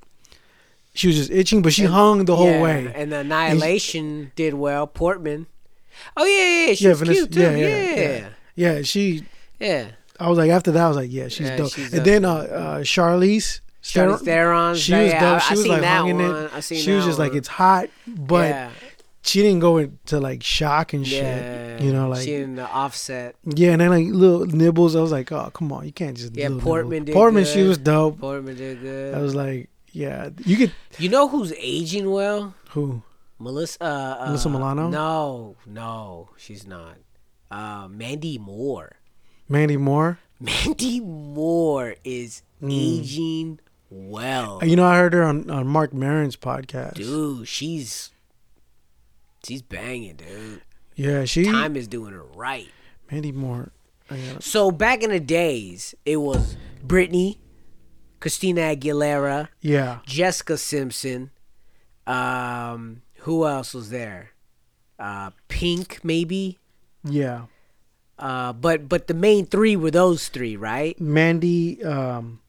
[0.95, 2.91] she was just itching, but she hung the whole Yeah, way.
[2.95, 4.87] And the Annihilation did well.
[4.87, 5.45] Portman.
[6.15, 6.67] Oh yeah, yeah, yeah.
[6.73, 7.41] She's yeah, Vanessa- cute too.
[7.41, 8.29] yeah, Yeah, yeah, yeah.
[8.55, 8.75] yeah.
[8.75, 9.23] Yeah, she.
[10.19, 11.71] I was like, after that, I was like, yeah, she's Yeah, dope.
[11.73, 13.59] she's and then uh, uh, Charlize.
[13.83, 15.41] Charlize Theron- She was yeah, dope.
[15.43, 16.25] She I was like that in one.
[16.45, 16.51] it.
[16.53, 18.69] I seen She was just like, it's hot, but yeah,
[19.27, 21.21] she didn't go into like shock and shit.
[21.23, 21.81] yeah.
[21.81, 23.35] You know, like she in the offset.
[23.45, 24.95] yeah, and then like little nibbles.
[24.95, 27.05] I was like, oh come on, you can't just Yeah, Portman nibbles.
[27.05, 28.19] did Portman, she was dope.
[28.19, 29.13] Portman did good.
[29.13, 32.53] I was like, yeah, you could you know who's aging well?
[32.69, 33.01] who
[33.39, 33.83] Melissa.
[33.83, 34.89] Uh, uh, Melissa Milano?
[34.89, 36.97] No, no, she's not.
[37.51, 38.93] Uh, Mandy Moore.
[39.47, 40.19] Mandy Moore.
[40.39, 42.69] Mandy Moore is Hmm.
[42.71, 43.59] aging
[43.91, 44.59] well.
[44.63, 46.95] You know, I heard her on on Marc Maron's podcast.
[46.95, 48.11] Dude, she's
[49.47, 50.61] she's banging, dude.
[50.95, 52.67] Yeah, she Time is doing it right.
[53.11, 53.71] Mandy Moore.
[54.39, 56.55] So back in the days, it was
[56.85, 57.37] Britney,
[58.19, 61.31] Christina Aguilera, Yeah, Jessica Simpson.
[62.05, 64.31] Um, who else was there?
[64.97, 66.57] Uh, Pink, maybe.
[67.03, 67.43] yeah.
[68.19, 70.99] Uh, but but the main three were those three, right?
[70.99, 71.83] Mandy.
[71.83, 72.39] Um,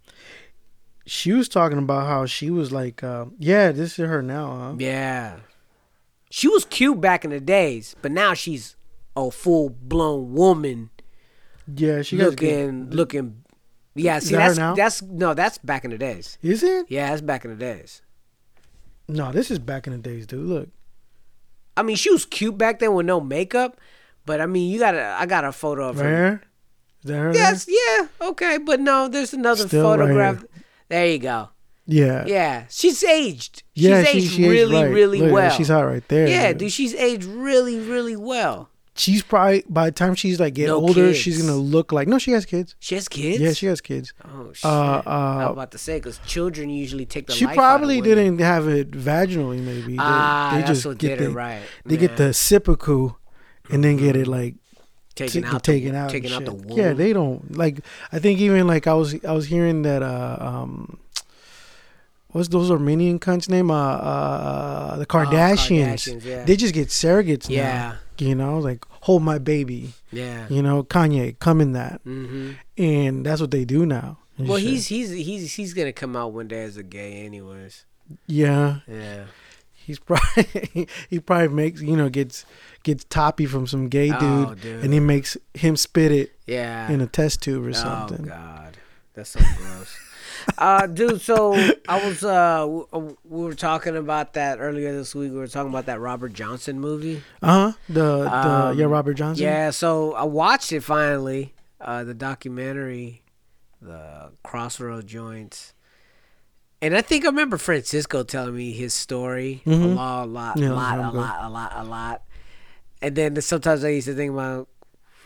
[1.04, 4.74] she was talking about how she was like, uh, yeah, this is her now, huh?
[4.78, 5.36] Yeah.
[6.30, 8.76] She was cute back in the days, but now she's
[9.16, 10.90] a full blown woman
[11.74, 13.44] Yeah, she got looking looking.
[13.94, 16.38] Yeah, see that that's that's no, that's back in the days.
[16.42, 16.86] Is it?
[16.88, 18.02] Yeah, that's back in the days.
[19.08, 20.46] No, this is back in the days, dude.
[20.46, 20.68] Look.
[21.76, 23.80] I mean, she was cute back then with no makeup,
[24.26, 26.10] but I mean, you got to I got a photo of Right her.
[26.16, 26.42] here?
[27.04, 27.32] Is that her?
[27.34, 30.38] Yes, yeah, okay, but no, there's another Still right photograph.
[30.40, 30.48] here.
[30.88, 31.48] there you go.
[31.90, 32.24] Yeah.
[32.26, 33.62] Yeah, she's aged.
[33.74, 34.92] She's Yeah, aged she aged really, right.
[34.92, 35.50] really Look, well.
[35.50, 36.28] She's hot right there.
[36.28, 38.68] yeah, dude, she's aged really, really well.
[38.94, 42.18] She's probably by the time she's like getting No older, she's gonna look like no.
[42.18, 42.74] She has kids.
[42.80, 43.38] She has kids.
[43.40, 44.12] Yeah, she has kids.
[44.24, 44.64] Oh shit!
[44.64, 47.32] Uh, I was uh, about to say because children usually take the.
[47.32, 49.60] she probably didn't have it vaginally.
[49.60, 51.62] Maybe They- Ah, they, that's just what get did the it right.
[51.86, 53.10] they get the seppuku,
[53.70, 54.56] and then get it like
[55.14, 56.76] taken t- out, taken the, out, taken out the womb.
[56.76, 57.78] Yeah, they don't like.
[58.10, 60.98] I think even like I was I was hearing that uh um.
[62.30, 63.70] What's those Armenian cunts name?
[63.70, 66.08] Uh, uh, the Kardashians.
[66.08, 66.44] Oh, Kardashians, yeah.
[66.44, 67.62] They just get surrogates Yeah.
[67.72, 67.94] now.
[68.18, 69.92] You know, like hold my baby.
[70.12, 70.46] yeah.
[70.50, 74.18] You know, Kanye, come in that, hmm and that's what they do now.
[74.38, 74.68] Well, shit.
[74.68, 77.84] he's he's he's he's gonna come out one day as a gay, anyways.
[78.26, 79.24] yeah, Yeah.
[79.72, 82.44] he's probably he probably makes you know gets
[82.82, 84.84] gets toppy from some gay dude, Oh, dude.
[84.84, 86.90] and he makes him spit it Yeah.
[86.90, 88.26] in a test tube or Oh something.
[88.26, 88.76] Oh God,
[89.14, 89.96] that's so gross.
[90.56, 91.52] Uh, dude, so
[91.88, 95.32] I was uh, w- uh, we were talking about that earlier this week.
[95.32, 97.22] We were talking about that Robert Johnson movie.
[97.42, 97.72] Uh huh.
[97.88, 99.44] The the Um, yeah Robert Johnson.
[99.44, 103.22] Yeah, so I watched it finally, uh, the documentary,
[103.82, 105.74] the Crossroad Joints,
[106.80, 109.94] and I think I remember Francisco telling me his story a Mhm.
[109.96, 112.22] lot, a lot, Yeah, a lot, a lot, a lot, a lot,
[113.02, 114.68] and then sometimes I used to think about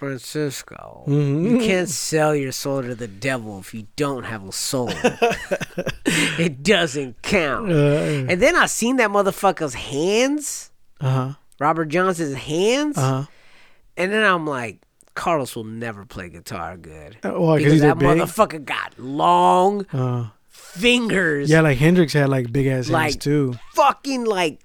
[0.02, 1.04] Francisco.
[1.06, 1.50] Mhm.
[1.50, 4.90] You can't sell your soul to the devil if you don't have a soul.
[6.06, 7.70] it doesn't count.
[7.70, 11.34] Uh And then I seen that motherfucker's hands, huh.
[11.60, 12.98] Robert Johnson's hands.
[12.98, 13.24] Uh huh.
[13.96, 14.80] And then I'm like,
[15.14, 17.18] Carlos will never play guitar good.
[17.22, 18.08] Uh, Well, because that big.
[18.08, 21.50] motherfucker got long Uh, fingers.
[21.50, 23.54] yeah, like Hendrix had like big ass hands too.
[23.74, 24.60] Fucking like,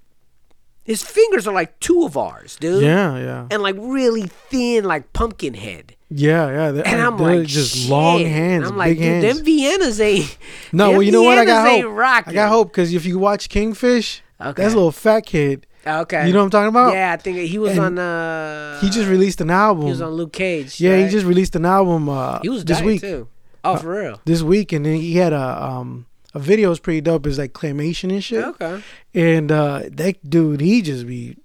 [0.88, 2.82] his fingers are like two of ours, dude.
[2.82, 5.94] Yeah, yeah, And like really thin, like pumpkin head.
[6.10, 6.70] yeah, yeah.
[6.72, 9.36] They're, And I'm like, just long hands, And I'm like, big dude, hands.
[9.38, 10.38] them Viennas ain't.
[10.72, 11.38] no, well, you know what?
[11.38, 11.84] I got hope.
[11.94, 12.30] Rocking.
[12.32, 14.62] I got hope because if you watch Kingfish, Okay.
[14.62, 15.66] that's a little fat kid.
[15.86, 16.26] Okay.
[16.26, 16.92] You know what I'm talking about?
[16.94, 17.98] Yeah, I think he was And on.
[17.98, 19.84] uh He just released an album.
[19.84, 20.80] He was on Luke Cage.
[20.80, 21.04] yeah, right?
[21.04, 22.08] he just released an album.
[22.08, 23.00] Uh, He was this week.
[23.00, 23.28] too.
[23.64, 24.20] Oh, for real.
[24.24, 27.26] This week, and then he had a um a video is pretty dope.
[27.26, 28.44] It's like claymation and shit.
[28.44, 28.82] Okay.
[29.14, 31.36] And uh that dude, he just be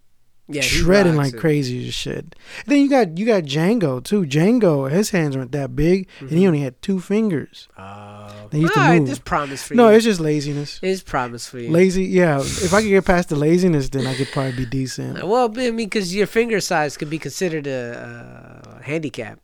[0.49, 1.39] Yeah, shredding like it.
[1.39, 2.35] crazy as shit.
[2.65, 4.23] And then you got you got Django too.
[4.25, 6.37] Django, his hands weren't that big, and Mm-hmm.
[6.37, 7.69] he only had two fingers.
[7.77, 8.29] Oh.
[8.51, 9.07] They used to All right, move.
[9.07, 9.95] This promise for No, you.
[9.95, 10.79] it's just laziness.
[10.83, 11.71] It's promise for you.
[11.71, 12.39] Lazy, yeah.
[12.39, 15.23] If I could get past the laziness, then I could probably be decent.
[15.31, 19.39] Well, I mean, because your finger size could be considered a, uh handicap.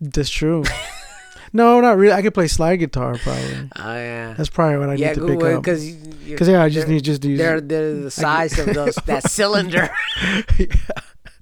[0.00, 0.62] That's true.
[1.52, 2.12] no, not really.
[2.14, 3.68] I could play slide guitar probably.
[3.76, 4.34] Oh yeah.
[4.36, 5.62] That's probably what I yeah, need to pick up.
[5.62, 7.38] because Because yeah, I just need just to use.
[7.38, 9.90] they're they're the size of those that cylinder.
[10.58, 10.66] yeah.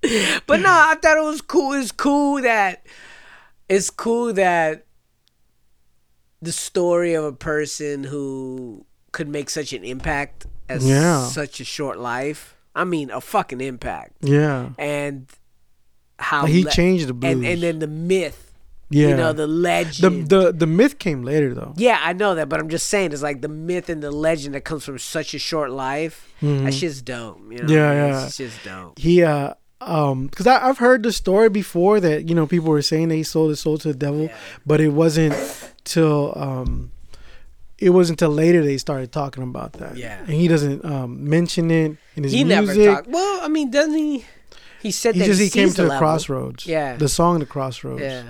[0.46, 1.73] but no, I thought it was cool.
[1.75, 2.87] It's cool that
[3.68, 4.87] it's cool that
[6.42, 11.27] the story of a person who could make such an impact as Yeah.
[11.29, 12.57] such a short life.
[12.75, 15.27] I mean, a fucking impact, yeah, and
[16.20, 17.33] how Like, he le- changed the blues.
[17.33, 18.50] and and then the myth,
[18.90, 19.09] yeah.
[19.09, 20.29] you know, the legend.
[20.29, 21.72] the the the myth came later though.
[21.76, 24.55] yeah, I know that, but I'm just saying it's like the myth and the legend
[24.55, 26.29] that comes from such a short life.
[26.42, 26.64] Mhm.
[26.64, 27.40] That shit's dope.
[27.50, 27.72] You know?
[27.74, 28.24] Yeah, yeah.
[28.26, 28.98] It's just dope.
[28.98, 33.09] He uh um because I've heard the story before that you know people were saying
[33.09, 34.37] that he sold his soul to the devil, Yeah.
[34.66, 35.35] but it wasn't
[35.85, 36.90] till um
[37.79, 39.96] it wasn't until later they started talking about that.
[39.96, 40.18] Yeah.
[40.20, 42.76] and he doesn't um mention it in his He music.
[42.76, 43.09] never talked.
[43.09, 44.24] Well, I mean, doesn't he?
[44.83, 45.98] He said He that just he, he came to the, level.
[45.98, 46.66] crossroads.
[46.66, 46.96] Yeah.
[46.96, 48.03] the song the crossroads.
[48.03, 48.22] Yeah,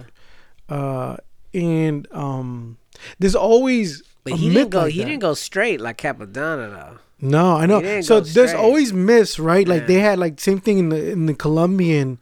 [0.70, 1.16] Uh,
[1.52, 2.78] and um,
[3.18, 4.82] there's always but he didn't go.
[4.82, 5.06] like he that.
[5.06, 6.98] didn't go straight like Capadonna though.
[7.22, 8.00] No, I know.
[8.00, 9.68] So there's always myths, right?
[9.68, 12.18] Like they had like same thing in the in the Colombian.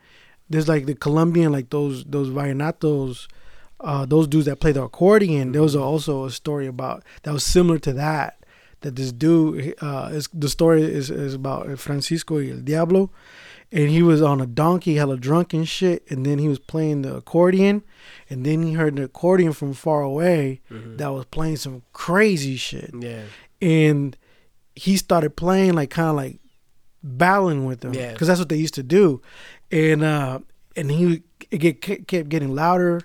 [0.50, 3.28] There's like the Colombian, like those those vallenatos,
[3.80, 5.52] uh, those dudes that play the accordion.
[5.52, 8.34] There was also a story about that was similar to that.
[8.80, 13.10] That this dude, uh, is the story is is about Francisco y el Diablo,
[13.70, 17.02] and he was on a donkey, hella drunk and shit, and then he was playing
[17.02, 17.82] the accordion,
[18.30, 22.90] and then he heard an accordion from far away that was playing some crazy shit,
[22.98, 23.22] Yeah.
[23.60, 24.16] and
[24.74, 26.38] he started playing like kind of like
[27.02, 28.12] battling with them, Yeah.
[28.12, 29.20] because that's what they used to do,
[29.70, 30.40] and uh,
[30.76, 33.02] and he it get kept getting louder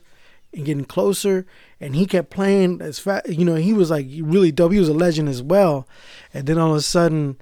[0.53, 1.45] and getting closer,
[1.79, 3.27] and he kept playing as fast.
[3.29, 4.71] You know, he was like really dope.
[4.71, 5.87] He was a legend as well,
[6.33, 7.37] and then all of a sudden,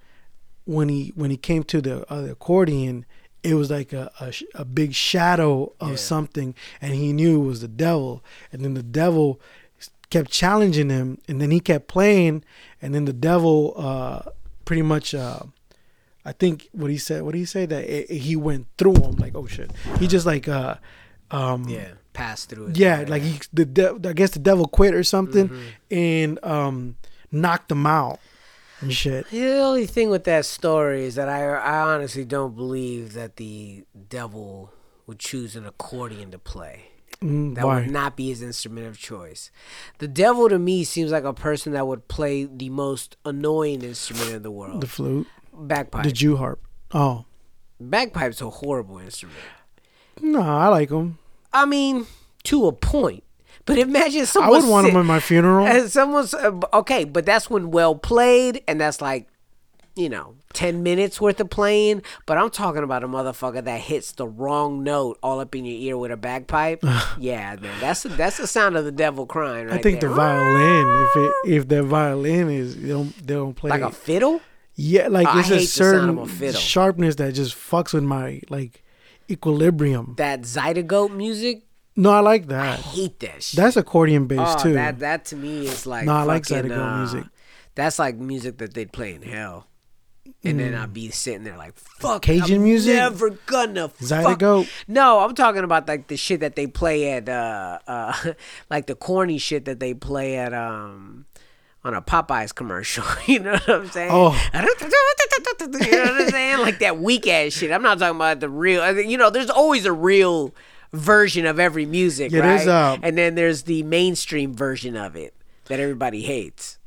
[0.65, 3.06] when he when he came to the, uh, the accordion,
[3.43, 5.95] it was like a, a sh- a big shadow of Yeah.
[5.97, 8.24] something, and he knew it was the devil.
[8.52, 9.39] And then the devil
[10.10, 12.43] kept challenging him, and then he kept playing,
[12.82, 14.30] and then the devil uh,
[14.65, 15.13] pretty much.
[15.15, 15.39] Uh,
[16.24, 17.24] I think what he said.
[17.24, 19.71] What did he say that it, it- he went through him like oh shit.
[20.00, 20.76] He just like uh,
[21.32, 21.93] um, Yeah.
[22.13, 22.78] Pass through it.
[22.78, 25.95] yeah, like he the de- I guess the devil quit or something, Mm-hmm.
[25.95, 26.95] and um,
[27.32, 28.19] knocked him out
[28.82, 29.30] and shit.
[29.30, 33.86] The only thing with that story is that I, I honestly don't believe that the
[34.10, 34.72] devil
[35.08, 36.86] would choose an accordion to play.
[37.22, 37.82] Mm, That why?
[37.82, 39.52] would not be his instrument of choice.
[40.00, 44.32] The devil to me seems like a person that would play the most annoying instrument
[44.32, 44.82] in the world.
[44.82, 46.04] the flute, bagpipe.
[46.04, 46.60] the Jew harp.
[46.94, 47.26] Oh
[47.80, 49.38] Bagpipe's a horrible instrument.
[50.22, 51.17] no, I like them.
[51.54, 52.06] I mean,
[52.46, 53.24] to a point.
[53.65, 54.56] But imagine someone.
[54.56, 55.67] I would want sit- him at my funeral.
[55.67, 59.28] And someone's uh, okay, but that's when well played, and that's like,
[59.95, 62.02] you know, ten minutes worth of playing.
[62.26, 65.78] But I'm talking about a motherfucker that hits the wrong note all up in your
[65.78, 66.84] ear with a bagpipe.
[67.19, 69.67] yeah, man, that's that's the sound of the devil crying.
[69.67, 70.10] Right I think there.
[70.10, 73.91] the violin, if it if the violin is they don't they don't play like a
[73.91, 74.41] fiddle.
[74.76, 78.84] yeah, like it's a certain a sharpness that just fucks with my like
[79.30, 80.15] equilibrium.
[80.17, 81.63] That Zydeco music.
[82.02, 82.80] No, I like I that.
[82.80, 83.58] hate that shit.
[83.58, 84.74] That's accordion based oh, too.
[84.74, 87.26] that that to me is like No, I like Zydeco uh, music.
[87.76, 89.68] That's like music that they'd play in hell.
[90.44, 92.24] And then I'd be sitting there like, fuck.
[92.24, 92.96] Cajun I'm music?
[92.96, 94.42] Never gonna fuck.
[94.88, 98.34] No, I'm talking about like the shit that they play at, uh, uh,
[98.72, 101.26] like the corny shit that they play at, um,
[101.84, 103.04] on a Popeyes commercial.
[103.28, 104.10] you know what I'm saying?
[104.12, 104.32] Oh.
[104.54, 106.60] you know what I'm saying?
[106.60, 107.72] Like that weak ass shit.
[107.72, 109.00] I'm not talking about the real.
[109.00, 110.54] You know, there's always a real
[110.93, 112.47] version of every music, Yeah, right?
[112.58, 115.34] there's, uh, and then there's the mainstream version of it
[115.65, 116.77] that everybody hates.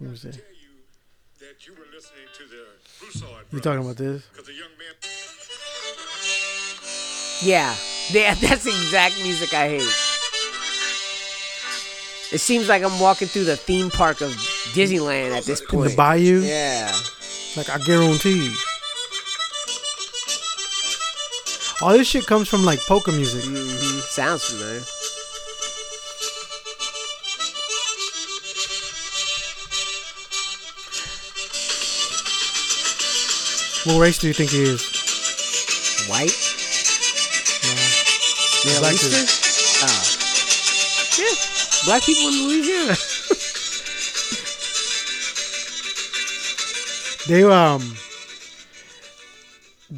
[0.00, 0.28] Let me see.
[0.28, 0.34] you
[1.40, 2.64] that you were listening to the
[3.00, 4.22] Broussard You talking about this?
[4.32, 4.94] Because a young man.
[7.42, 7.74] Yeah,
[8.10, 9.94] yeah, that's the exact music I hate.
[12.32, 14.30] It seems like I'm walking through the theme park of
[14.74, 15.90] Disneyland at this In point.
[15.90, 16.40] the bayou?
[16.40, 16.92] Yeah.
[17.56, 18.52] Like I guarantee.
[21.82, 23.44] All this shit comes from like polka music.
[23.44, 24.80] hmm Sounds familiar.
[33.84, 34.80] What race do you think he is?
[36.08, 36.32] White?
[37.64, 37.74] No.
[38.64, 39.26] Middle Black Eastern?
[39.84, 40.02] Oh.
[41.18, 41.34] Yeah.
[41.84, 42.96] Black people in Louisiana.
[47.26, 47.80] They um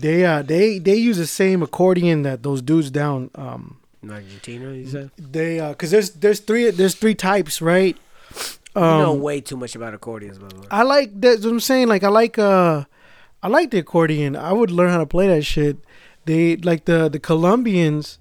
[0.01, 4.73] they uh they they use the same accordion that those dudes down um In Argentina,
[4.73, 5.11] you said?
[5.17, 7.97] they uh cuz there's there's three there's three types, right?
[8.77, 10.67] you know Um way too much about accordions, by the way.
[10.71, 12.85] I like that's what I'm saying like I like uh
[13.43, 14.37] I like the accordion.
[14.37, 15.77] I would learn how to play that shit.
[16.27, 18.19] They like the the Colombians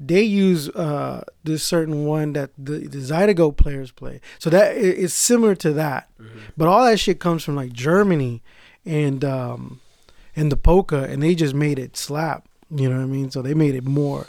[0.00, 4.20] they use uh this certain one that the the Zydeco players play.
[4.40, 6.08] So that it's similar to that.
[6.56, 8.42] But all that shit comes from like Germany
[8.84, 9.78] and um
[10.36, 12.48] and the polka and they just made it slap.
[12.74, 13.30] You know what I mean?
[13.30, 14.26] So they made it more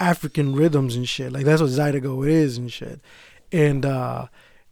[0.00, 1.32] African rhythms and shit.
[1.32, 3.00] Like that's what Zydeco is and shit.
[3.52, 4.26] And uh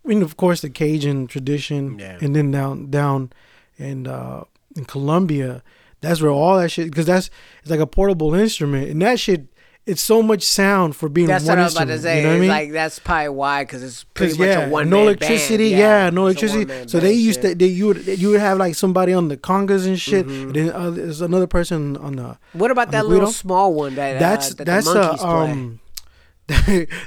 [0.05, 2.19] I mean of course the Cajun tradition Yeah.
[2.21, 3.31] and then down down
[3.79, 4.45] and uh
[4.77, 5.62] in Colombia,
[6.01, 7.29] that's where all that shit because that's
[7.61, 9.47] it's like a portable instrument and that shit
[9.90, 12.18] it's so much sound for being That's one what I was about to say.
[12.18, 12.48] You know what I mean?
[12.48, 16.26] like that's probably why, because it's pretty much yeah, a one no electricity, yeah, no
[16.26, 16.88] electricity.
[16.88, 17.59] So they used shit.
[17.59, 20.43] to, they you would you would have like somebody on the congas and shit, Mm-hmm.
[20.47, 22.38] and then uh, there's another person on the.
[22.53, 25.80] What about that little small one that That's uh, that that's the a um,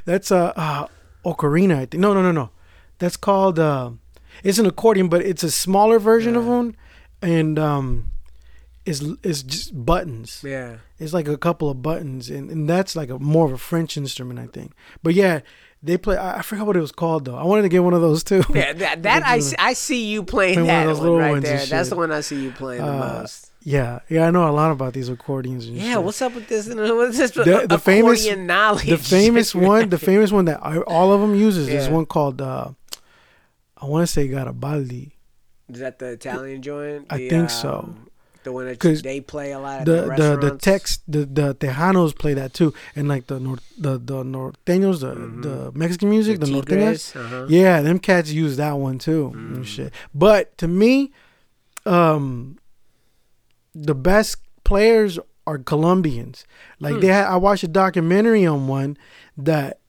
[0.05, 0.87] that's a uh,
[1.25, 1.75] ocarina.
[1.75, 2.49] I think no no no no,
[2.99, 3.91] that's called uh,
[4.43, 6.75] it's an accordion, but it's a smaller version of one,
[7.21, 8.11] and um,
[8.85, 10.41] it's it's just buttons.
[10.45, 10.77] Yeah.
[10.99, 13.97] It's like a couple of buttons, and, and that's like a more of a French
[13.97, 14.73] instrument, I think.
[15.01, 15.39] But yeah,
[15.81, 16.17] they play.
[16.17, 17.35] I, I forgot what it was called though.
[17.35, 18.43] I wanted to get one of those too.
[18.53, 21.03] Yeah, that, that I, see, I see you playing Playing one of that those one,
[21.09, 21.65] little right there.
[21.65, 23.51] That's the one I see you playing the Uh, most.
[23.63, 24.27] yeah, yeah.
[24.27, 25.65] I know a lot about these accordions.
[25.67, 26.03] And Yeah, shit.
[26.03, 26.67] what's up with this?
[26.73, 28.87] What's this the, the famous knowledge?
[28.89, 32.41] the famous one, the famous one that I, all of them uses is one called
[32.41, 32.71] uh,
[33.77, 35.17] I want to say Garibaldi.
[35.69, 37.07] Is that the Italian joint?
[37.09, 37.93] I The, think so.
[38.43, 40.57] The one that they play a lot the the, the the.
[40.57, 45.15] Tex the the Tejanos play that too, and like the nor, the the norteños, the
[45.47, 46.65] the Mexican music, the, norteñas.
[46.65, 47.45] Tigres, uh-huh.
[47.49, 49.93] Yeah, them cats use that one too and shit.
[50.13, 51.11] But to me,
[51.85, 52.57] um,
[53.73, 56.45] the best players are Colombians.
[56.79, 58.97] Like they, had, I watched a documentary on one
[59.37, 59.79] that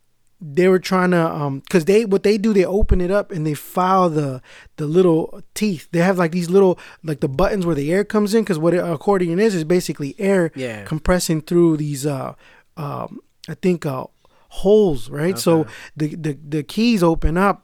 [0.46, 3.46] they were trying to, um, cause they what they do, they open it up and
[3.46, 4.42] they file the
[4.76, 5.88] the little teeth.
[5.90, 8.74] They have like these little like the buttons where the air comes in, cause what
[8.74, 10.84] an accordion is is basically air Yeah.
[10.84, 12.34] compressing through these uh
[12.76, 14.04] um I think uh
[14.48, 15.38] holes, right?
[15.38, 15.66] So
[15.96, 17.62] the, the the keys open up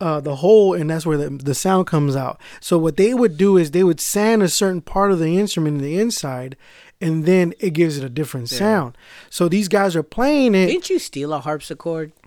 [0.00, 2.40] uh, the hole, and that's where the, the sound comes out.
[2.60, 5.76] So what they would do is they would sand a certain part of the instrument
[5.76, 6.56] in the inside,
[7.02, 8.96] and then it gives it a different sound.
[9.28, 10.66] So these guys are playing it.
[10.66, 12.12] Didn't you steal a harpsichord?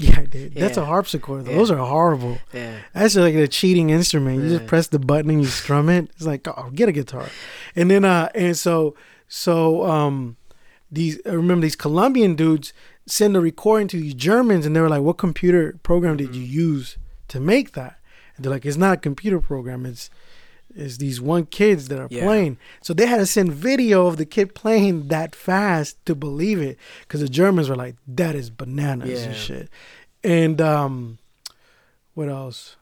[0.00, 0.54] Yeah, I did.
[0.54, 1.46] That's a harpsichord.
[1.46, 1.56] Yeah.
[1.56, 2.38] Those are horrible.
[2.54, 2.78] Yeah.
[2.94, 4.42] That's like a cheating instrument.
[4.42, 6.08] You just press the button and you strum it.
[6.16, 7.28] It's like, oh, get a guitar.
[7.76, 8.94] And then uh and so
[9.28, 10.38] so um
[10.90, 12.72] these I remember these Colombian dudes
[13.06, 16.44] send a recording to these Germans and they were like, What computer program did you
[16.44, 16.96] use
[17.28, 17.98] to make that?
[18.36, 20.08] And they're like, It's not a computer program, it's
[20.74, 22.24] it's these one kids that are Yeah.
[22.24, 22.58] playing.
[22.82, 26.78] So they had to send video of the kid playing that fast to believe it.
[27.02, 29.26] Because the Germans were like, That is bananas Yeah.
[29.26, 29.68] and shit.
[30.22, 31.18] And um
[32.14, 32.76] what else?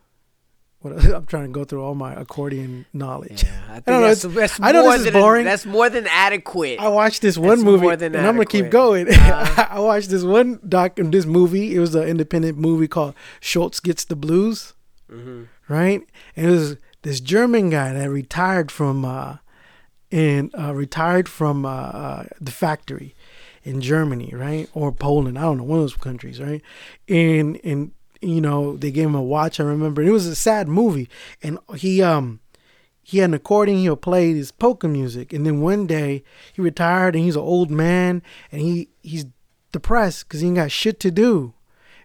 [0.80, 1.04] What else?
[1.16, 3.42] I'm trying to go through all my accordion knowledge.
[3.44, 5.44] Yeah, I, think don't know, that's, that's I know more this is than- boring.
[5.44, 6.78] That's more than adequate.
[6.80, 9.06] I watched this one It's movie, and than I'm gonna keep going.
[9.12, 9.66] Uh.
[9.70, 11.74] I watched this one doc this movie.
[11.74, 14.74] It was an independent movie called Schultz Gets the Blues,
[15.10, 15.44] Mm-hmm.
[15.72, 16.02] right?
[16.36, 19.38] And it was this German guy that retired from, uh,
[20.10, 23.14] and uh, retired from uh, uh, the factory
[23.62, 25.38] in Germany, right, or Poland.
[25.38, 26.62] I don't know one of those countries, right?
[27.08, 29.60] And and you know they gave him a watch.
[29.60, 31.08] I remember it was a sad movie,
[31.42, 32.40] and he um
[33.02, 33.78] he had an accordion.
[33.78, 37.70] He'll play his polka music, and then one day he retired, and he's an old
[37.70, 39.26] man, and he he's
[39.72, 41.54] depressed because he ain't got shit to do,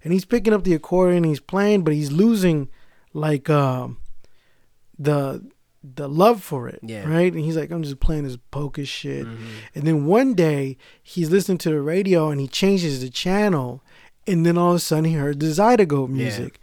[0.04, 2.70] and he's picking up the accordion, he's playing, but he's losing
[3.14, 3.98] like um
[4.98, 5.44] the
[5.96, 7.04] the love for it, Yeah.
[7.10, 7.34] right?
[7.34, 9.46] And he's like, I'm just playing this poker shit, Mm-hmm.
[9.76, 13.84] and then one day he's listening to the radio, and he changes the channel,
[14.26, 16.60] and then all of a sudden he heard the Zydeco music.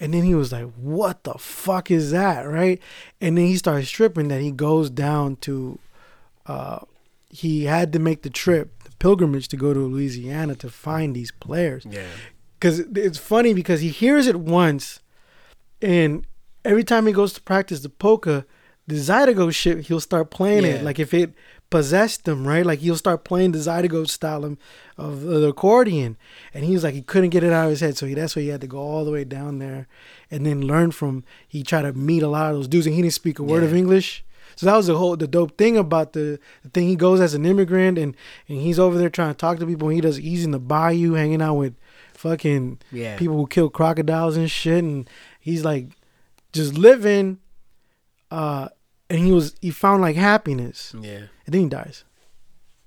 [0.00, 2.80] And then he was like, "What the fuck is that?" Right?
[3.20, 4.26] And then he starts stripping.
[4.26, 5.78] That he goes down to,
[6.46, 6.80] uh,
[7.30, 11.30] he had to make the trip, the pilgrimage to go to Louisiana to find these
[11.30, 11.86] players.
[11.88, 12.08] Yeah.
[12.58, 14.98] Because it's funny because he hears it once,
[15.80, 16.26] and
[16.64, 18.44] every time he goes to practice the polka,
[18.86, 20.70] the Zydeco shit, he'll start playing Yeah.
[20.74, 20.84] it.
[20.84, 21.32] Like if it
[21.70, 22.64] possessed him, right?
[22.64, 24.58] Like he'll start playing the Zydeco style of,
[24.98, 26.16] of the accordion.
[26.52, 27.96] And he was like, he couldn't get it out of his head.
[27.96, 29.88] So he, that's why he had to go all the way down there
[30.30, 33.02] and then learn from, he tried to meet a lot of those dudes and he
[33.02, 34.24] didn't speak a word of English.
[34.56, 36.86] So that was the whole, the dope thing about the, the thing.
[36.86, 38.14] He goes as an immigrant and,
[38.48, 39.88] and he's over there trying to talk to people.
[39.88, 41.74] And he does, he's in the bayou hanging out with
[42.12, 43.16] fucking Yeah.
[43.16, 44.84] people who kill crocodiles and shit.
[44.84, 45.08] And
[45.40, 45.86] he's like
[46.54, 47.38] just living,
[48.30, 48.68] uh,
[49.10, 51.28] and he was, he found like happiness Yeah.
[51.44, 52.04] and then he dies.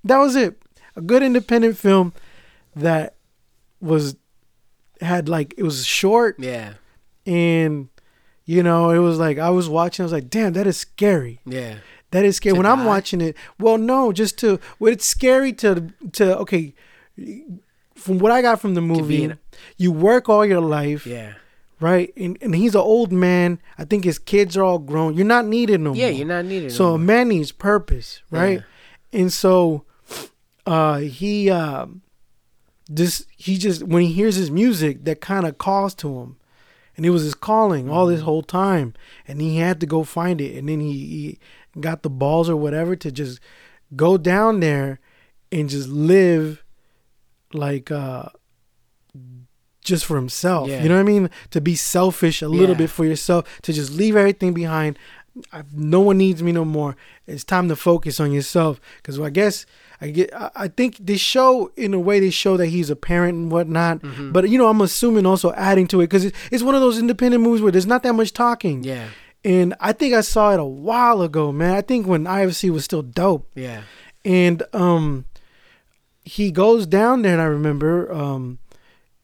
[0.03, 0.59] That was it.
[0.95, 2.13] A good independent film
[2.76, 3.15] that
[3.80, 4.15] was
[5.01, 6.74] had like it was short Yeah.
[7.28, 7.89] and
[8.45, 10.03] you know it was like I was watching.
[10.03, 11.39] I was like, damn, that is scary.
[11.45, 11.76] Yeah.
[12.11, 12.53] That is scary.
[12.53, 16.74] To when I'm watching it, well, no, just to well, it's scary to to okay.
[17.95, 19.39] From what I got from the movie, in-
[19.78, 21.34] you work all your life, Yeah.
[21.80, 22.11] Right?
[22.17, 23.59] And and he's an old man.
[23.78, 25.15] I think his kids are all grown.
[25.15, 26.17] You're not needed no Yeah, more.
[26.17, 26.71] you're not needed.
[26.71, 28.61] So no a man needs purpose, right?
[29.13, 29.84] And so
[30.65, 32.01] uh he um
[32.93, 36.38] just he just when he hears his music that kind of calls to him.
[36.95, 38.15] And it was his calling all Mm-hmm.
[38.15, 38.95] this whole time.
[39.28, 40.57] And he had to go find it.
[40.57, 41.39] And then he, he
[41.80, 43.39] got the balls or whatever to just
[43.95, 44.99] go down there
[45.51, 46.63] and just live
[47.53, 48.30] like uh
[49.88, 50.70] just for himself.
[50.70, 50.84] Yeah.
[50.84, 51.30] You know what I mean?
[51.52, 52.84] To be selfish a little Yeah.
[52.84, 54.98] bit for yourself, to just leave everything behind.
[55.54, 56.96] I, no one needs me no more.
[57.28, 58.80] It's time to focus on yourself.
[58.98, 59.66] Because I guess
[60.02, 60.34] I get.
[60.34, 63.52] I, I think they show in a way they show that he's a parent and
[63.52, 64.02] whatnot.
[64.02, 64.32] Mm-hmm.
[64.32, 66.98] But you know, I'm assuming also adding to it because it, it's one of those
[67.00, 68.84] independent movies where there's not that much talking.
[68.84, 69.10] Yeah.
[69.46, 71.74] And I think I saw it a while ago, man.
[71.76, 73.84] I think when IFC was still dope Yeah.
[74.26, 75.26] and um
[76.26, 78.60] he goes down there and i remember um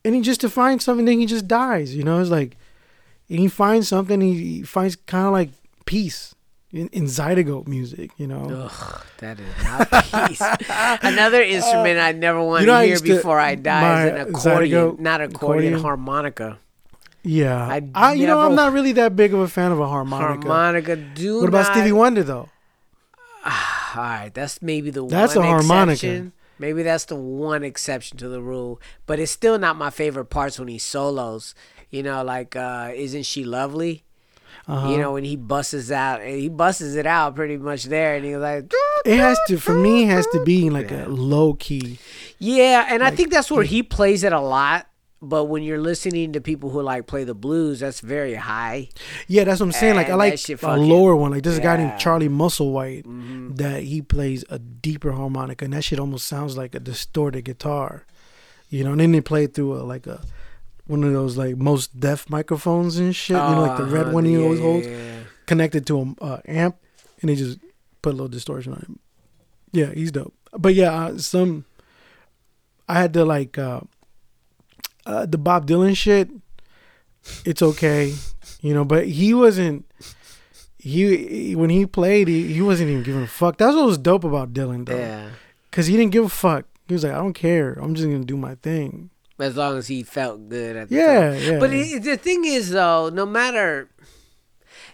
[0.06, 2.58] and he just to find something then he just dies you know it's like
[3.30, 5.50] and he finds something he, he finds kind of like
[5.86, 6.36] peace
[6.72, 10.42] in, in zydeco music you know Ugh, that is not peace.
[11.04, 14.28] Another instrument I never want you know, to hear to- before I die is an
[14.36, 14.96] accordion.
[15.00, 15.80] Not accordion, accordion.
[15.82, 16.60] harmonica.
[17.24, 19.88] yeah I I, you know i'm not really that big of a fan of a
[19.88, 20.96] harmonica Harmonica.
[20.98, 22.50] Do what about not- stevie wonder though
[23.46, 25.12] All right, that's maybe the one.
[25.12, 25.92] That's one a harmonica.
[25.94, 26.34] exception.
[26.64, 30.58] Maybe that's the one exception to the rule, but it's still not my favorite parts
[30.58, 31.54] when he solos.
[31.90, 34.06] You know, like uh, "Isn't She Lovely?"
[34.66, 34.90] Uh-huh.
[34.90, 38.24] You know, when he busts out, and he busts it out pretty much there, and
[38.24, 38.72] he's like,
[39.04, 40.04] It has to for me.
[40.04, 42.00] It has to be like a low key.
[42.40, 44.88] Yeah, and I think that's where he plays it a lot.
[45.26, 48.90] But when you're listening to people who like play the blues, that's very high.
[49.28, 49.96] Yeah, that's what I'm saying.
[49.96, 51.32] Like I like a fucking- lower one.
[51.32, 53.56] Like there's a guy named Charlie Musselwhite Mm-hmm.
[53.56, 58.06] that he plays a deeper harmonica, and that shit almost sounds like a distorted guitar.
[58.70, 60.20] You know, and then they play it through a like a
[60.88, 63.38] one of those like most deaf microphones and shit.
[63.38, 65.20] you know, like the red Uh-huh, one he yeah, always yeah, holds, yeah.
[65.46, 66.76] connected to a uh, amp,
[67.22, 67.60] and they just
[68.02, 69.00] put a little distortion on it.
[69.80, 70.34] Yeah, he's dope.
[70.58, 71.64] But yeah, uh, some
[72.90, 73.82] I had to like uh,
[75.06, 76.30] uh the Bob Dylan shit.
[77.46, 78.14] It's okay,
[78.62, 79.86] you know, but he wasn't.
[80.78, 83.58] He, he- when he played, he, he wasn't even giving a fuck.
[83.58, 85.30] That's what was dope about Dylan, though, Yeah.
[85.72, 86.66] because he didn't give a fuck.
[86.90, 87.74] He was like, I don't care.
[87.82, 89.10] I'm just gonna do my thing.
[89.40, 91.42] As long as he felt good at the Yeah, time.
[91.42, 91.60] yeah.
[91.60, 93.90] But it, the thing is, though, no matter,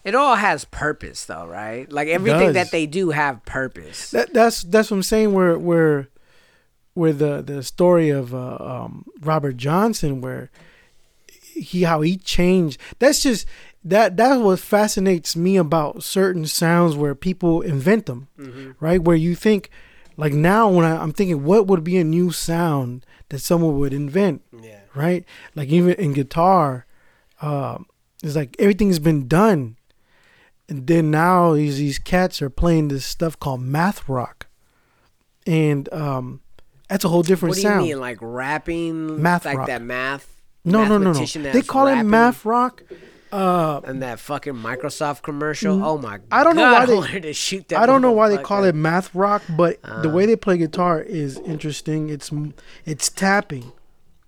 [0.04, 1.92] it all has purpose, though, right?
[1.92, 4.12] Like everything that they do have purpose.
[4.12, 5.34] That that's that's what I'm saying.
[5.34, 6.08] Where where
[7.00, 10.52] where the the story of uh, um, Robert Johnson, where
[11.54, 12.80] he how he changed.
[13.00, 13.48] That's just
[13.84, 18.28] that that's what fascinates me about certain sounds where people invent them,
[18.80, 19.02] right?
[19.02, 19.70] Where you think
[20.18, 23.94] like now when I, I'm thinking, what would be a new sound that someone would
[23.94, 24.42] invent?
[24.62, 24.82] yeah.
[24.94, 25.24] right?
[25.56, 26.86] Like even in guitar,
[27.42, 27.86] um,
[28.22, 29.78] it's like everything's been done,
[30.68, 34.48] and then now these these cats are playing this stuff called math rock,
[35.48, 36.42] and um,
[36.90, 37.86] that's a whole different What do you sound.
[37.86, 39.22] mean, like rapping?
[39.22, 39.68] Math like rock.
[39.68, 40.28] that math?
[40.66, 41.26] no, no, no, no.
[41.52, 42.84] They call it math rock.
[43.32, 45.84] And that fucking Microsoft commercial.
[45.84, 46.18] Oh my!
[46.32, 47.80] I don't know God, why they- shoot that.
[47.80, 50.02] I don't know why they call it math rock, but Uh.
[50.02, 52.10] the way they play guitar is interesting.
[52.10, 52.32] It's
[52.86, 53.72] it's tapping,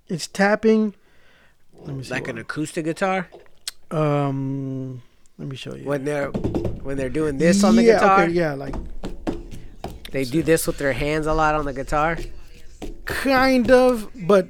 [0.07, 0.93] it's tapping.
[1.83, 2.11] Let me see.
[2.13, 3.27] like an acoustic guitar
[3.89, 5.01] um,
[5.39, 5.83] let me show you.
[5.83, 8.21] when they're when they're doing this on the guitar.
[8.23, 8.75] okay, yeah, like
[10.11, 12.17] They do this with their hands a lot on the guitar.
[13.05, 14.47] Kind of, but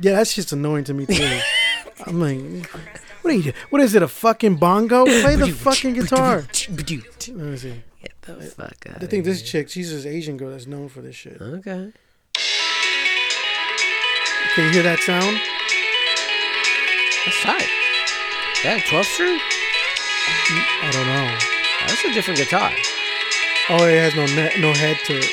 [0.00, 1.40] yeah, that's just annoying to me too.
[2.06, 2.66] I'm like,
[3.22, 3.52] what are you?
[3.70, 4.02] What is it?
[4.02, 5.04] A fucking bongo?
[5.04, 6.44] Play the fucking guitar.
[6.68, 7.82] Let me see.
[8.02, 9.02] Get the fuck out.
[9.02, 11.40] I think this chick, she's this Asian girl that's known for this shit.
[11.40, 11.92] Okay.
[14.54, 15.36] Can you hear that sound?
[17.24, 17.68] That's tight.
[18.64, 19.38] Yeah, 12 string?
[20.82, 21.38] I don't know.
[21.86, 22.70] That's a different guitar.
[23.68, 25.30] Oh, it has no ne- no head to it.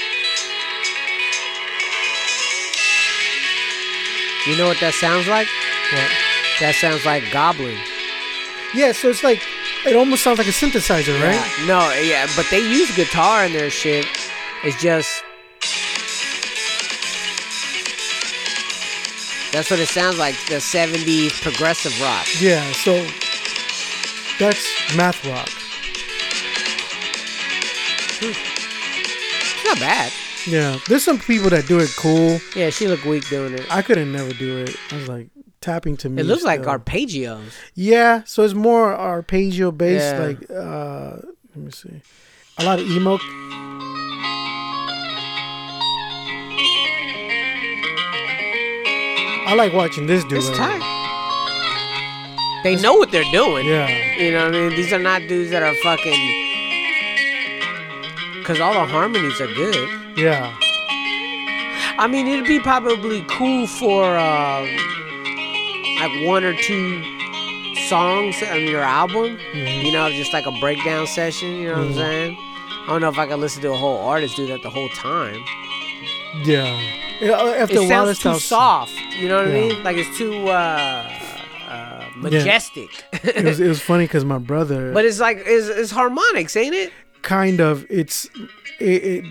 [4.48, 5.48] You know what that sounds like?
[5.92, 6.12] What?
[6.60, 7.78] That sounds like goblin.
[8.74, 9.42] Yeah, so it's like
[9.86, 11.36] it almost sounds like a synthesizer, right?
[11.60, 11.66] Yeah.
[11.66, 14.06] No, yeah, but they use guitar in their shit.
[14.64, 15.24] It's just
[19.54, 22.26] That's what it sounds like, the 70s progressive rock.
[22.42, 23.06] Yeah, so
[24.40, 24.66] that's
[24.98, 25.48] math rock.
[28.20, 28.34] Hmm.
[28.34, 30.12] It's not bad.
[30.48, 32.40] Yeah, there's some people that do it cool.
[32.56, 33.66] Yeah, she looked weak doing it.
[33.74, 34.76] I couldn't never do it.
[34.92, 35.30] I was like
[35.62, 36.22] tapping to me.
[36.22, 37.54] It looks like arpeggios.
[37.76, 40.16] Yeah, so it's more arpeggio based.
[40.16, 40.26] Yeah.
[40.26, 41.18] Like, uh,
[41.56, 42.02] let me see,
[42.58, 43.18] a lot of emo.
[49.46, 50.40] I like watching this dude.
[50.40, 52.64] It's right tight.
[52.64, 53.66] They know what they're doing.
[53.68, 53.88] Yeah,
[54.18, 54.70] You know what I mean?
[54.70, 56.42] These are not dudes that are fucking.
[58.40, 60.03] Because all the harmonies are good.
[60.16, 60.56] Yeah,
[61.98, 64.66] I mean, it'd be probably cool for um,
[66.00, 67.04] like one or two
[67.88, 69.38] songs on your album.
[69.54, 69.86] Mm-hmm.
[69.86, 71.50] You know, just like a breakdown session.
[71.50, 72.38] You know what I'm saying?
[72.40, 74.90] I don't know if I could listen to a whole artist do that the whole
[74.90, 75.42] time.
[76.44, 77.00] yeah.
[77.22, 78.92] Yeah, After It sounds too soft.
[79.18, 79.84] You know what I mean?
[79.84, 81.10] Like it's too uh,
[81.70, 83.06] uh, majestic.
[83.24, 84.92] It was, it was funny because my brother.
[84.92, 86.92] but it's like it's, it's harmonics, ain't it?
[87.24, 88.30] kind of it's
[88.80, 89.26] it, it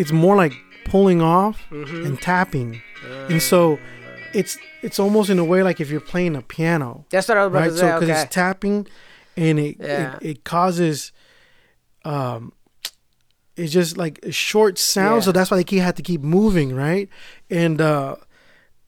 [0.00, 0.52] it's more like
[0.84, 2.06] pulling off Mm-hmm.
[2.06, 2.80] and tapping
[3.28, 3.78] and so
[4.34, 7.44] it's it's almost in a way like if you're playing a piano That's what I
[7.46, 7.94] was about right to so say.
[7.94, 8.22] because okay.
[8.22, 8.86] it's tapping
[9.36, 10.16] and it, Yeah.
[10.20, 11.12] it it causes
[12.04, 12.52] um
[13.56, 16.74] it's just like a short sound so that's why they keep, had to keep moving
[16.74, 17.08] right
[17.50, 18.16] and uh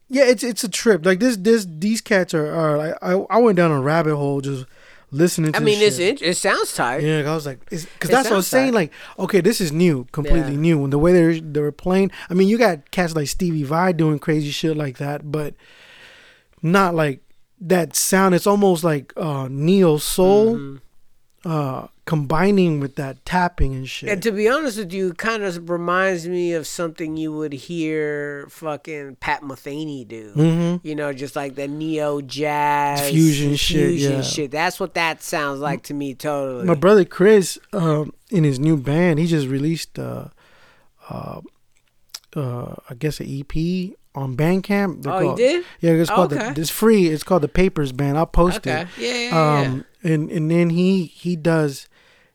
[0.09, 3.39] yeah it's it's a trip like this this these cats are are like I, I
[3.39, 4.65] went down a rabbit hole just
[5.11, 7.03] listening to I mean, it's it, it sounds tight.
[7.03, 8.67] Yeah, I was like, because that's what I was sounds saying.
[8.73, 8.75] tight.
[8.75, 10.59] Like, okay, this is new, completely Yeah.
[10.61, 10.85] new.
[10.85, 13.93] And the way they they were playing, I mean, you got cats like Stevie Vai
[13.93, 15.55] doing crazy shit like that, but
[16.63, 17.21] not like
[17.61, 18.35] that sound.
[18.35, 20.77] It's almost like uh, neo soul, Mm-hmm.
[21.45, 24.09] Uh combining with that tapping and shit.
[24.09, 27.53] And to be honest with you, it kind of reminds me of something you would
[27.53, 30.32] hear fucking Pat Metheny do.
[30.34, 30.80] Mhm.
[30.82, 34.22] You know, just like the neo jazz Fusion shit, fusion yeah.
[34.22, 34.51] shit.
[34.51, 36.14] That's what that sounds like to me.
[36.14, 36.64] Totally.
[36.64, 40.28] My brother Chris, um, in his new band, he just released, uh,
[41.09, 41.41] uh,
[42.34, 45.03] uh, I guess, an EP on Bandcamp.
[45.03, 45.65] They're Oh, called- did?
[45.81, 46.33] Yeah, it's called.
[46.33, 46.53] Okay.
[46.53, 47.07] The, it's free.
[47.09, 48.19] It's called the Papers Band.
[48.19, 48.83] I'll post Okay.
[48.83, 48.89] it.
[48.99, 49.31] Yeah, yeah,
[49.63, 49.69] yeah.
[49.69, 51.89] Um, and and then he he does.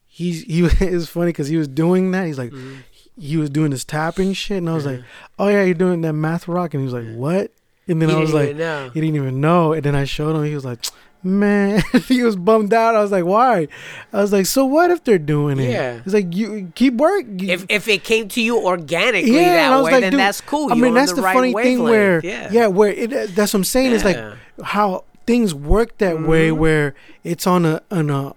[0.08, 2.26] He's he it's funny because he was doing that.
[2.28, 2.76] He's like, Mm-hmm.
[3.20, 5.02] he was doing this tapping shit, and I was like,
[5.40, 7.52] oh yeah, you're doing that math rock, and he was like, what?
[7.88, 8.90] And then He I was like, know.
[8.94, 9.74] he didn't even know.
[9.74, 10.44] And then I showed him.
[10.44, 10.84] He was like,
[11.26, 12.96] man, he was bummed out.
[12.96, 13.68] I was like, why?
[14.14, 15.72] I was like, so what if they're doing it?
[15.72, 16.02] Yeah.
[16.06, 17.26] It's like you keep work.
[17.42, 20.20] if if it came to you organically and that I was way, like, then dude,
[20.20, 20.72] that's cool.
[20.72, 22.54] I mean, that's the, the, right funny thing where, wavelength.
[22.54, 22.68] yeah.
[22.68, 23.36] where it.
[23.36, 23.92] That's what I'm saying.
[23.92, 24.18] Is like
[24.64, 26.60] how things work that way, Mm-hmm.
[26.60, 28.34] where it's on a on a.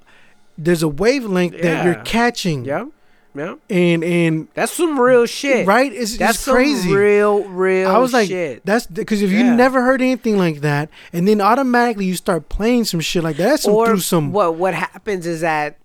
[0.57, 2.65] There's a wavelength that you're catching.
[2.65, 2.89] Yep.
[3.39, 3.59] Yep.
[3.71, 5.67] And and That's some real shit.
[5.67, 6.93] right, it's, That's it's some crazy.
[6.95, 8.65] real, real I was like, shit.
[8.67, 12.85] that's because if you never heard anything like that, and then automatically you start playing
[12.85, 14.33] some shit like that, that's some, or through some.
[14.33, 15.77] what what happens is that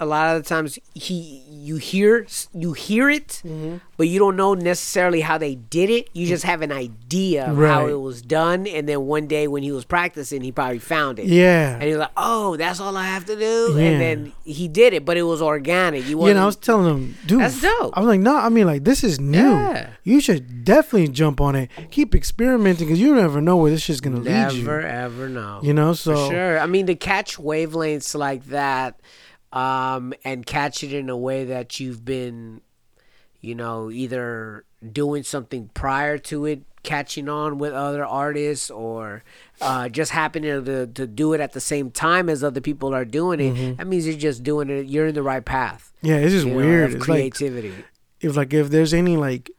[0.00, 3.76] a lot of the times he you hear you hear it Mm-hmm.
[3.98, 7.56] but you don't know necessarily how they did it you just have an idea of
[7.58, 11.18] how it was done and then one day when he was practicing he probably found
[11.18, 11.74] it Yeah.
[11.74, 13.84] and he's like oh that's all i have to do Yeah.
[13.84, 17.16] and then he did it but it was organic you and I was telling him,
[17.26, 17.92] dude, That's dope.
[17.96, 19.38] I was like, no, I mean, like, this is new.
[19.50, 19.90] Yeah.
[20.04, 21.68] You should definitely jump on it.
[21.90, 24.62] Keep experimenting because you never know where this shit's gonna lead you.
[24.62, 26.58] never ever know You know, For so sure.
[26.58, 29.00] I mean, to catch wavelengths like that,
[29.52, 32.60] um, and catch it in a way that you've been,
[33.40, 39.22] you know, either doing something prior to it, catching on with other artists, or
[39.60, 43.04] uh, just happening to to do it at the same time as other people are
[43.04, 43.76] doing it.
[43.76, 44.86] That means you're just doing it.
[44.86, 45.92] You're in the right path.
[46.00, 46.90] yeah, it's just know, weird.
[46.90, 47.74] of It's like creativity.
[48.20, 49.50] if like if there's any like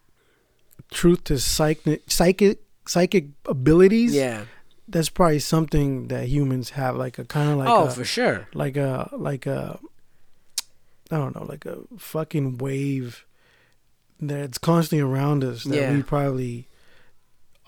[0.92, 4.46] truth to psychic psychic psychic abilities, yeah.
[4.92, 8.48] That's probably something that humans have, like a kind of like oh, a, for sure.
[8.54, 9.80] like a like a
[11.10, 13.26] I don't know, like a fucking wave
[14.20, 15.94] that's constantly around us that Yeah.
[15.94, 16.68] we probably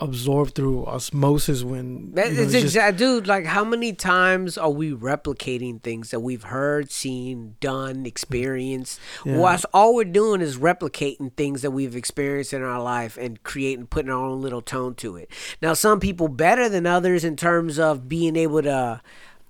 [0.04, 3.28] absorb through osmosis when That, you know, just- dude.
[3.28, 9.00] Like, how many times are we replicating things that we've heard, seen, done, experienced?
[9.26, 9.38] Yeah.
[9.38, 13.88] Well, all we're doing is replicating things that we've experienced in our life and creating,
[13.88, 15.30] putting our own little tone to it.
[15.62, 19.02] Now, some people better than others in terms of being able to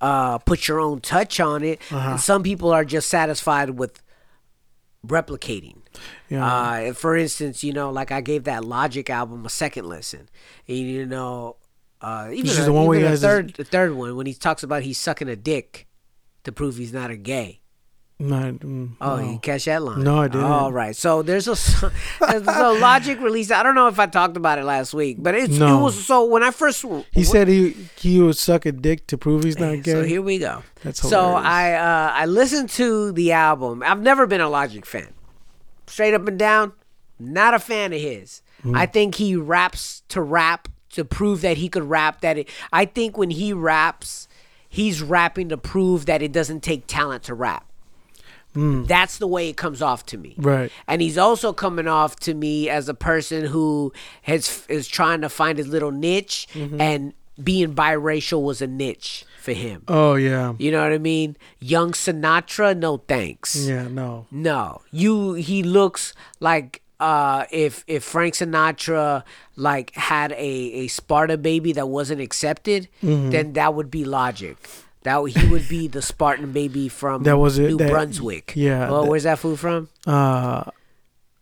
[0.01, 1.81] uh, put your own touch on it.
[1.91, 2.11] Uh-huh.
[2.11, 4.01] And some people are just satisfied with
[5.05, 5.77] replicating.
[6.29, 6.45] Yeah.
[6.45, 10.29] Uh, for instance, you know, like I gave that Logic album a second listen.
[10.67, 11.57] And, you know,
[12.01, 13.93] uh, even, This is the one where even he the has his- third, the third
[13.93, 15.87] one when he talks about he's sucking a dick
[16.43, 17.61] to prove he's not a gay.
[18.19, 19.31] not, mm, Oh, no.
[19.31, 20.03] you catch that line?
[20.03, 20.45] No, I didn't.
[20.45, 20.95] All right.
[20.95, 21.91] So there's a so
[22.79, 23.51] Logic release.
[23.51, 25.79] I don't know if I talked about it last week, but it's, No.
[25.79, 29.17] it was so when I first he said he he would suck a dick to
[29.17, 29.91] prove he's not gay.
[29.91, 30.63] So here we go.
[30.83, 31.09] That's hilarious.
[31.09, 31.35] so.
[31.35, 33.83] I uh, I listened to the album.
[33.83, 35.09] I've never been a Logic fan.
[35.93, 36.73] Straight up and down,
[37.19, 38.41] not a fan of his.
[38.63, 38.75] Hmm.
[38.75, 42.21] I think he raps to rap to prove that he could rap.
[42.21, 44.27] That it, I think when he raps,
[44.67, 47.65] he's rapping to prove that it doesn't take talent to rap.
[48.55, 50.35] That's the way it comes off to me.
[50.37, 50.71] Right.
[50.87, 53.91] And he's also coming off to me as a person who
[54.23, 56.79] has is trying to find his little niche Mm-hmm.
[56.81, 57.13] and
[57.43, 59.83] being biracial was a niche for him.
[59.87, 61.35] oh yeah, You know what I mean?
[61.59, 63.55] Young Sinatra, no thanks.
[63.67, 64.81] yeah, no, No.
[64.91, 69.23] You he looks like uh if if Frank Sinatra
[69.57, 73.29] like had a a Sparta baby that wasn't accepted, Mm-hmm.
[73.35, 74.55] then that would be logic.
[75.03, 78.53] That he would be the Spartan baby from That was it, New that- Brunswick.
[78.55, 79.89] yeah, Well, that- where's that food from?
[80.07, 80.63] uh,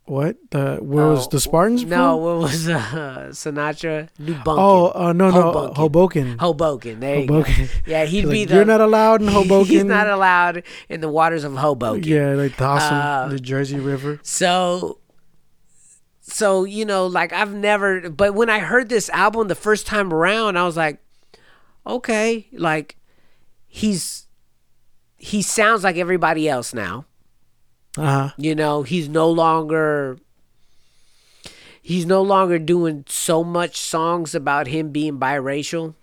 [0.04, 1.84] what the where was Oh, the Spartans?
[1.84, 2.22] No, from?
[2.24, 4.08] what was uh, Sinatra?
[4.18, 4.56] New Bunkin.
[4.58, 5.74] Oh, uh, no, no, Hoboken.
[5.76, 6.38] Hoboken.
[6.38, 7.00] Hoboken.
[7.00, 7.44] There you go.
[7.86, 8.54] Yeah, he'd He's be like, the.
[8.56, 9.66] "You're not allowed in Hoboken.
[9.72, 12.02] He's not allowed in the waters of Hoboken.
[12.04, 14.18] Yeah, like the awesome Uh, the Jersey River.
[14.22, 14.98] So,
[16.20, 18.10] so you know, like I've never.
[18.10, 20.98] But when I heard this album the first time around, I was like,
[21.86, 22.96] okay, like
[23.66, 24.26] he's
[25.16, 27.06] he sounds like everybody else now.
[27.98, 28.30] Uh huh.
[28.38, 30.18] You know, he's no longer
[31.82, 35.94] he's no longer doing so much songs about him being biracial.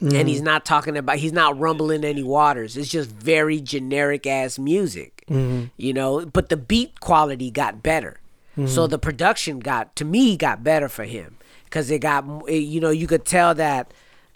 [0.00, 2.76] And he's not talking about he's not rumbling any waters.
[2.76, 5.22] It's just very generic ass music.
[5.28, 8.18] You know, but the beat quality got better.
[8.66, 11.36] So the production got to me got better for him
[11.70, 13.94] cuz it got it- you know, you could tell that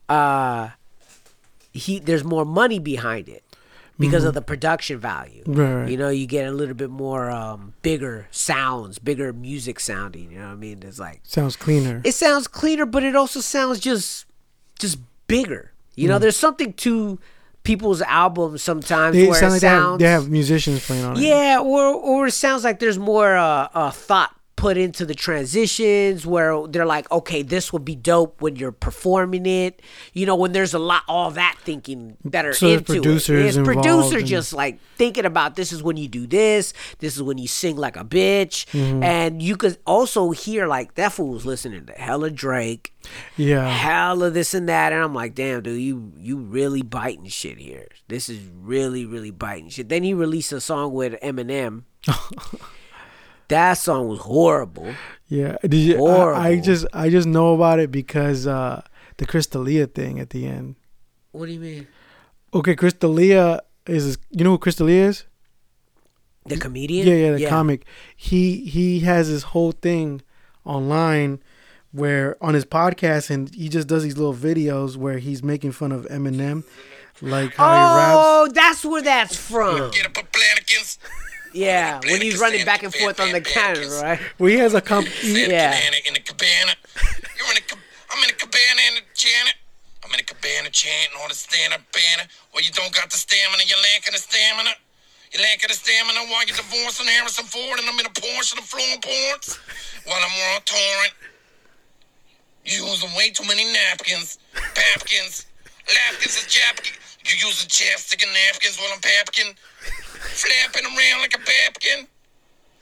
[0.08, 0.70] uh
[1.72, 3.42] he there's more money behind it.
[3.98, 5.42] Because of the production value.
[5.46, 5.88] Right.
[5.88, 10.30] You know, you get a little bit more um, bigger sounds, bigger music sounding.
[10.32, 10.82] You know what I mean?
[10.82, 12.02] It's like Sounds cleaner.
[12.04, 14.26] it sounds cleaner, but it also sounds just
[14.78, 15.72] just bigger.
[15.94, 16.10] You Mm.
[16.10, 17.18] know, there's something to
[17.62, 21.04] people's albums sometimes they where sound it like they have, sounds they have musicians playing
[21.04, 21.20] on it.
[21.22, 26.26] yeah, or or it sounds like there's more uh, uh, thought put into the transitions
[26.26, 29.82] where they're like, okay, this will be dope when you're performing it.
[30.14, 33.60] You know, when there's a lot all that thinking that are So into producers it.
[33.60, 37.36] It's producer just like thinking about this is when you do this, this is when
[37.36, 39.02] you sing like a bitch, Mm-hmm.
[39.02, 42.94] and you could also hear like that fool was listening to hella Drake,
[43.36, 43.68] Yeah.
[43.68, 47.88] hella this and that, and I'm like, damn, dude, you you really biting shit here.
[48.08, 49.88] This is really really biting shit.
[49.90, 51.82] Then he released a song with Eminem.
[53.48, 54.94] that song was horrible.
[55.28, 55.56] Yeah.
[55.62, 58.82] Did you I, I just I just know about it because uh
[59.18, 60.76] the Chris D'Elia thing at the end.
[61.32, 61.88] What do you mean?
[62.54, 65.24] Okay, Chris D'Elia is you know who Chris D'Elia is?
[66.46, 67.06] The comedian?
[67.06, 67.86] Yeah, yeah, the comic.
[68.14, 70.22] He he has this whole thing
[70.64, 71.40] online
[71.92, 75.92] where on his podcast and he just does these little videos where he's making fun
[75.92, 76.62] of Eminem,
[77.20, 78.16] like how he raps.
[78.16, 79.90] Oh, that's where that's from.
[81.56, 84.20] Get up, Yeah, when he's running back and forth on the counter, right?
[84.38, 85.08] Well, he has a comp.
[85.22, 85.72] Yeah.
[85.72, 86.72] Cabana in a cabana.
[87.38, 87.78] You're in a cab-
[88.10, 89.56] I'm in a cabana in a janet.
[90.04, 92.28] I'm in a cabana chanting on a stand up banner.
[92.54, 94.70] Well, you don't got the stamina, you're lacking the stamina.
[95.32, 98.60] You're lacking the stamina while you're divorcing Harrison Ford and I'm in a Porsche and
[98.62, 99.58] I'm flowing ports.
[100.06, 101.14] While I'm on a torrent.
[102.64, 104.38] You using way too many napkins.
[104.54, 105.46] Papkins.
[105.88, 106.94] Lapkins is japkin.
[107.26, 109.54] You using chapstick and napkins while I'm papkin.
[109.86, 112.06] Flapping around like a babkin.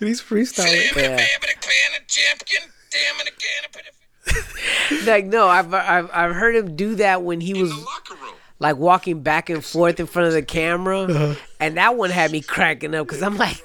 [0.00, 0.88] And He's freestyling.
[0.88, 1.10] Flapping Yeah.
[1.10, 2.62] a babbing pan and champion.
[2.90, 3.70] Damn it again.
[3.72, 7.76] Put it Like no, I've I've I've heard him do that when he was in
[7.76, 8.34] the locker room.
[8.58, 11.34] like walking back and forth in front of the camera, Uh-huh.
[11.60, 13.60] and that one had me cracking up because I'm like,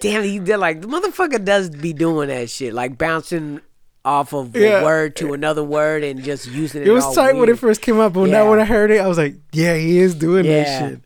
[0.00, 3.60] damn, he did like the motherfucker does be doing that shit, like bouncing
[4.04, 4.80] off of Yeah.
[4.80, 6.88] a word to another word and just using it.
[6.88, 8.38] It was all tight when it first came up, but Yeah.
[8.38, 10.62] now when I heard it, I was like, "Yeah, he is doing Yeah.
[10.64, 11.00] that shit."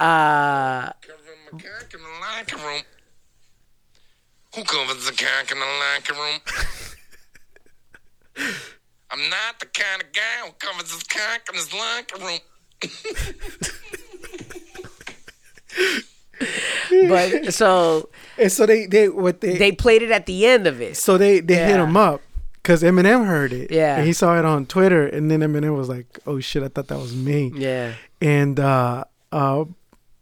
[0.00, 0.90] Uh,
[1.58, 2.82] Covering my cock in the locker room.
[4.54, 6.40] Who covers the cock in the locker room?
[9.10, 12.38] I'm not the kind of guy who covers his cock in his locker room.
[17.08, 20.80] but so And so they they what they, they played it at the end of
[20.80, 20.96] it.
[20.96, 22.20] so they they hit him up
[22.56, 23.70] because Eminem heard it.
[23.70, 23.96] Yeah.
[23.98, 26.88] and he saw it on Twitter, and then Eminem was like, "Oh shit, I thought
[26.88, 29.64] that was me." Yeah, and uh uh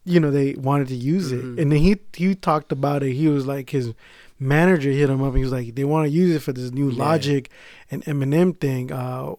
[0.05, 1.37] you know they wanted to use it.
[1.43, 1.59] Mm-hmm.
[1.61, 3.13] and then he he talked about it.
[3.13, 3.93] He was like his
[4.39, 5.29] manager hit him up.
[5.29, 7.51] And he was like they want to use it for this new logic
[7.91, 8.91] and eminem thing.
[8.93, 9.35] Uh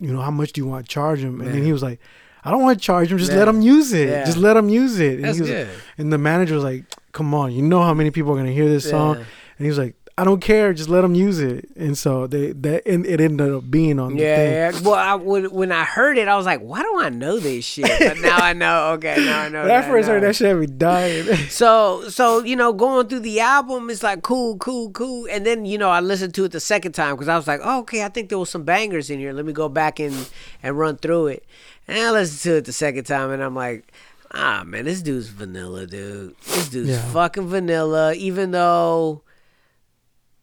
[0.00, 1.40] you know how much do you want to charge him?
[1.40, 2.00] And then he was like
[2.44, 3.18] i don't want to charge him.
[3.18, 3.38] Just Yeah.
[3.38, 4.08] let him use it.
[4.08, 4.24] Yeah.
[4.24, 5.16] just let him use it.
[5.16, 5.68] And That's he was good.
[5.98, 7.52] and the manager was like come on.
[7.52, 9.16] You know how many people are going to hear this song?
[9.16, 10.72] And he was like I don't care.
[10.72, 14.16] Just let them use it, and so they that and it ended up being on
[14.16, 14.80] yeah, yeah.
[14.82, 17.64] Well, I, when when I heard it, I was like, why do I know this
[17.64, 17.86] shit?
[18.00, 18.88] But now I know.
[18.98, 19.62] Okay, now I know.
[19.62, 20.28] When I first heard know.
[20.28, 21.26] that shit, I be dying.
[21.50, 25.64] So so you know, going through the album, it's like cool, cool, cool, and then
[25.64, 28.04] you know I listened to it the second time because I was like, oh, okay,
[28.04, 29.32] I think there was some bangers in here.
[29.32, 30.28] Let me go back and
[30.64, 31.44] and run through it.
[31.86, 33.92] And I listened to it the second time, and I'm like.
[34.30, 36.36] Ah man, this dude's vanilla, dude.
[36.44, 37.00] This dude's Yeah.
[37.12, 38.12] fucking vanilla.
[38.12, 39.22] Even though,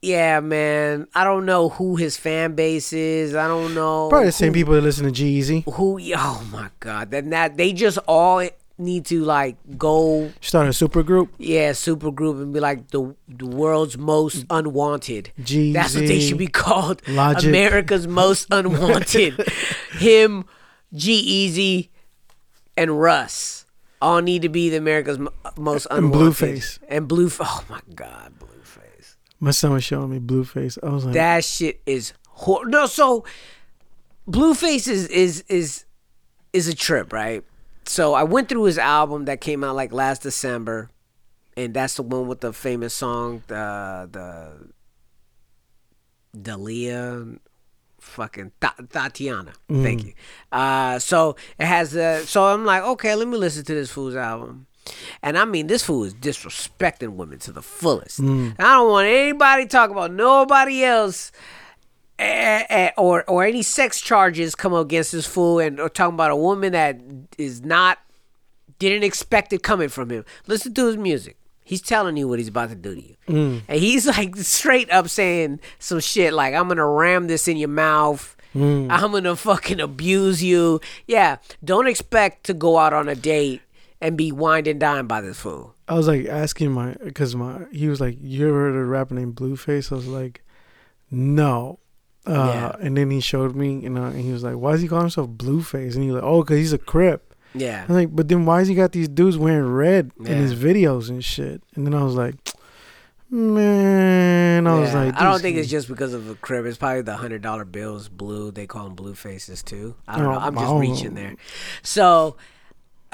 [0.02, 3.36] yeah, man, I don't know who his fan base is.
[3.36, 4.10] I don't know.
[4.10, 5.64] Probably the same who- people that listen to G-Eazy.
[5.74, 6.00] Who?
[6.16, 11.02] Oh my god, then that they just all need to like go Start a super
[11.02, 11.34] group.
[11.38, 15.32] yeah, super group and be like the the world's most unwanted.
[15.42, 17.02] Jeezy, That's what they should be called.
[17.08, 17.48] Logic.
[17.48, 19.34] America's most unwanted.
[19.94, 20.44] Him,
[20.94, 21.90] G-Eazy,
[22.78, 23.66] and Russ
[24.02, 26.34] all need to be the America's mo- most And unwanted.
[26.34, 26.80] Blueface.
[26.90, 27.32] And blue.
[27.40, 28.34] Oh my God.
[29.46, 30.80] My son was showing me Blueface.
[30.82, 32.88] I was like, That shit is hor- no.
[32.88, 33.26] So
[34.28, 35.86] Blueface is is is
[36.52, 37.44] is a trip, right?
[37.86, 40.90] So I went through his album that came out like last December,
[41.56, 44.70] and that's the one with the famous song, the the
[46.36, 47.38] Dalia,
[48.00, 49.54] fucking Ta- Tatiana.
[49.70, 50.14] Thank you.
[50.52, 52.26] Uh, so it has a.
[52.26, 54.66] So I'm like, okay, let me listen to this fool's album.
[55.22, 58.20] And I mean, this fool is disrespecting women to the fullest.
[58.20, 58.24] I
[58.58, 61.32] don't want anybody talk about nobody else
[62.20, 66.32] eh, eh, or or any sex charges come against this fool and or talking about
[66.32, 67.00] a woman that
[67.38, 68.00] is not
[68.80, 70.26] didn't expect it coming from him.
[70.48, 71.38] Listen to his music.
[71.64, 73.16] He's telling you what he's about to do to you.
[73.68, 77.70] And he's like straight up saying some shit like I'm gonna ram this in your
[77.70, 78.36] mouth.
[78.90, 80.80] I'm gonna fucking abuse you.
[81.08, 81.38] Yeah.
[81.64, 83.62] Don't expect to go out on a date
[84.02, 85.74] and be wined and dined by this fool.
[85.88, 88.86] I was like asking my because my he was like, "You ever heard of a
[88.86, 90.44] rapper named Blueface?" I was like,
[91.12, 91.80] "No."
[92.28, 92.76] Uh, Yeah.
[92.80, 95.04] And then he showed me, you know, and he was like, "Why is he calling
[95.06, 97.86] himself Blueface?" And he was like, "Oh, because he's a Crip." Yeah.
[97.88, 101.10] I'm like, "But then why has he got these dudes wearing red in his videos
[101.10, 102.36] and shit?" And then I was like,
[103.30, 106.66] "Man," I was like, I don't think it's just because of the crib.
[106.66, 108.52] It's probably the hundred dollar bills blue.
[108.52, 109.96] They call them blue faces too.
[110.08, 110.40] I don't Oh, know.
[110.40, 111.36] I'm just reaching there.
[111.84, 112.38] So,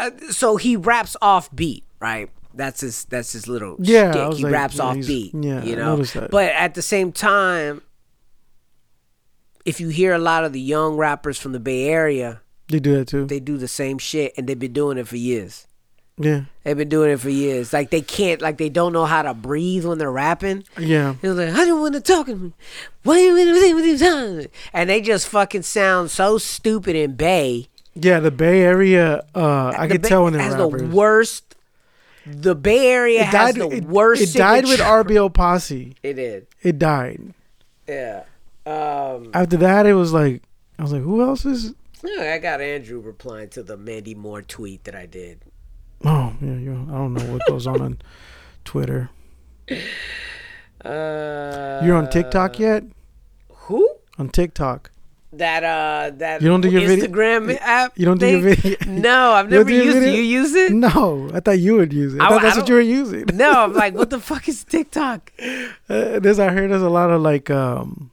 [0.02, 2.30] uh, so he raps off beat, right?
[2.54, 3.06] That's his.
[3.06, 5.34] That's his little Yeah, He like, raps yeah, off beat.
[5.34, 6.04] yeah, you know.
[6.32, 7.82] But at the same time,
[9.66, 12.98] if you hear a lot of the young rappers from the Bay Area, They do
[12.98, 13.26] that too.
[13.26, 15.68] they do the same shit, and they've been doing it for years.
[16.18, 17.72] yeah, They've been doing it for years.
[17.74, 20.64] Like they can't, like they don't know how to breathe when they're rapping.
[20.78, 21.16] yeah.
[21.22, 22.54] Was like, I don't want to talk to me.
[23.04, 24.48] Why you?
[24.74, 27.68] And they just fucking sound so stupid in Bay.
[27.94, 30.82] Yeah, the Bay Area, uh, I could Bay tell when they're has rappers.
[30.82, 31.56] the worst.
[32.26, 34.22] The Bay Area has the it, worst.
[34.22, 35.96] It died with RBL Posse.
[36.04, 36.48] It did.
[36.62, 37.34] It died.
[37.88, 38.24] Yeah.
[38.66, 39.32] Um.
[39.34, 40.44] After that, it was like
[40.78, 41.74] I was like, who else is?
[42.04, 45.42] yeah, I got Andrew replying to the Mandy Moore tweet that I did.
[46.06, 47.98] Oh yeah, you, I don't know what goes on on
[48.66, 49.10] Twitter.
[50.84, 52.84] Uh, You're on TikTok yet?
[53.50, 53.96] Who?
[54.18, 54.91] On TikTok?
[55.34, 57.98] That uh, that You don't do your video- Instagram app.
[57.98, 58.76] You don't do your video.
[58.88, 60.14] No, I've never used it.
[60.14, 60.74] You use it?
[60.74, 62.20] No, I thought you would use it.
[62.20, 63.26] I, I- thought I that's what you were using.
[63.34, 65.32] No, I'm like, what the fuck is TikTok?
[65.90, 68.12] Uh, there's I heard there's a lot of like um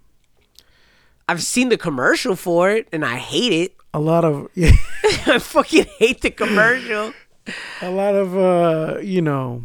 [1.29, 3.75] I've seen the commercial for it and I hate it.
[3.93, 4.71] a lot of yeah,
[5.27, 7.13] I fucking hate the commercial.
[7.83, 9.65] a lot of uh you know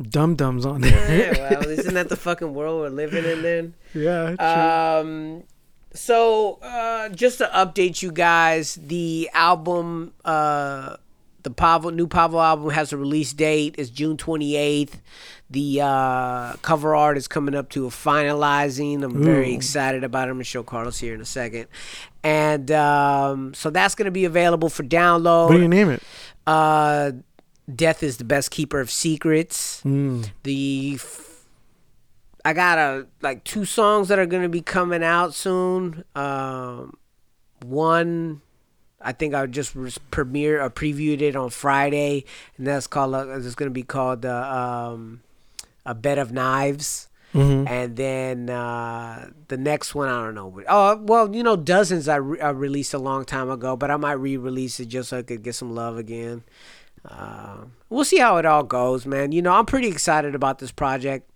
[0.00, 1.34] dum dums on there.
[1.34, 3.74] yeah, well, isn't that the fucking world we're living in then?
[3.92, 4.46] yeah, true.
[4.46, 5.42] Um,
[5.94, 10.96] so uh, just to update you guys, the album, uh,
[11.42, 13.74] the Pavel new Pavel album has a release date.
[13.78, 15.00] It's June twenty eighth.
[15.50, 19.02] The uh, cover art is coming up to a finalizing.
[19.02, 20.30] I'm very excited about it.
[20.30, 21.66] I'm gonna show Carlos here in a second,
[22.22, 25.48] and um, so that's gonna be available for download.
[25.48, 26.02] what do you name it?
[26.46, 27.12] Uh,
[27.74, 29.80] Death is the best keeper of secrets.
[29.84, 30.28] Mm.
[30.42, 31.29] The f-
[32.44, 36.04] I got a like two songs that are gonna be coming out soon.
[36.14, 36.96] Um,
[37.64, 38.40] one
[39.02, 42.24] I think I just re- premiere or previewed it on Friday,
[42.58, 43.14] and that's called.
[43.14, 45.22] Uh, it's gonna be called uh, um,
[45.86, 47.08] a bed of knives.
[47.32, 47.68] Mhm.
[47.70, 50.62] And then uh, the next one, I don't know.
[50.68, 53.96] Oh, well, you know, Dozens I, re- I released a long time ago, but I
[53.96, 56.42] might re release it just so I could get some love again.
[57.08, 59.30] Uh, we'll see how it all goes, man.
[59.30, 61.29] You know, I'm pretty excited about this project.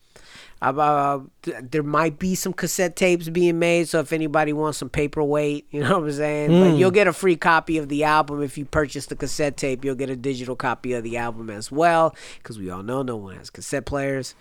[0.70, 1.20] Uh,
[1.62, 5.80] there might be some cassette tapes being made, so if anybody wants some paperweight, you
[5.80, 6.48] know what I'm saying.
[6.50, 6.78] But Mm.
[6.78, 9.84] you'll get a free copy of the album if you purchase the cassette tape.
[9.84, 13.16] You'll get a digital copy of the album as well, because we all know no
[13.16, 14.34] one has cassette players.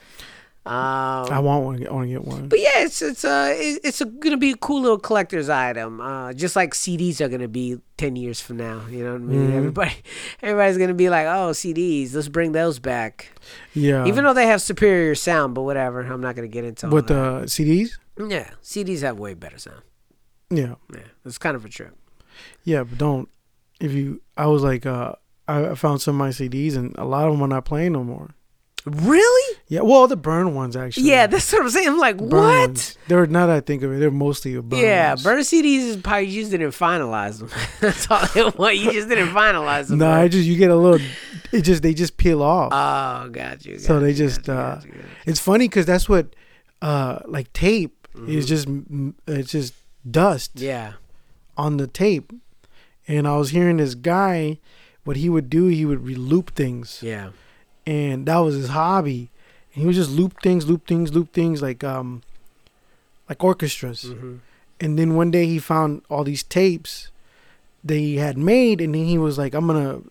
[0.66, 1.86] Um, I want one.
[1.88, 2.48] I want to get one.
[2.48, 6.00] but yeah, it's it's uh it's a, gonna be a cool little collector's item.
[6.00, 8.82] Uh, just like CDs are gonna be ten years from now.
[8.90, 9.50] You know what I mean?
[9.50, 9.56] Mhm.
[9.58, 9.92] Everybody,
[10.42, 12.16] everybody's gonna be like, oh, CDs.
[12.16, 13.34] Let's bring those back.
[13.74, 14.06] Yeah.
[14.06, 16.00] Even though they have superior sound, but whatever.
[16.02, 17.98] I'm not gonna get into with the CDs.
[18.18, 19.82] yeah, CDs have way better sound.
[20.50, 20.76] Yeah.
[20.94, 21.94] Yeah, it's kind of a trip.
[22.64, 23.28] Yeah, but don't.
[23.82, 27.04] If you, I was like, uh, I I found some of my CDs and a
[27.04, 28.30] lot of them are not playing no more.
[28.86, 29.58] Really?
[29.68, 31.08] Yeah, well, the burn ones actually.
[31.10, 31.88] Yeah, that's what I'm saying.
[31.88, 32.68] I'm like, Burn what?
[32.70, 32.98] ones.
[33.08, 33.50] They're not.
[33.50, 34.80] I think of it, they're mostly burn.
[34.80, 35.24] Yeah, ones.
[35.24, 37.50] burn CDs is probably you just didn't finalize them.
[37.80, 38.78] that's all it was.
[38.78, 40.00] You just didn't finalize them.
[40.00, 40.22] No, bro.
[40.22, 41.06] I just you get a little.
[41.52, 42.72] It just they just peel off.
[42.74, 43.80] Oh, got you.
[43.80, 44.94] So got they you, just, you, uh, you,
[45.26, 46.36] it's funny because that's what,
[46.82, 48.30] uh, like tape Mm-hmm.
[48.30, 48.68] is just
[49.28, 49.74] it's just
[50.10, 50.94] dust yeah.
[51.58, 52.32] on the tape,
[53.08, 54.60] and I was hearing this guy,
[55.04, 57.00] what he would do, he would reloop things.
[57.02, 57.30] Yeah.
[57.86, 59.30] And that was his hobby.
[59.74, 62.22] And he would just loop things, loop things, loop things like um
[63.30, 64.04] like orchestras.
[64.06, 64.36] Mm-hmm.
[64.80, 67.10] And then one day he found all these tapes
[67.84, 70.02] that he had made, and then he was like, "I'm gonna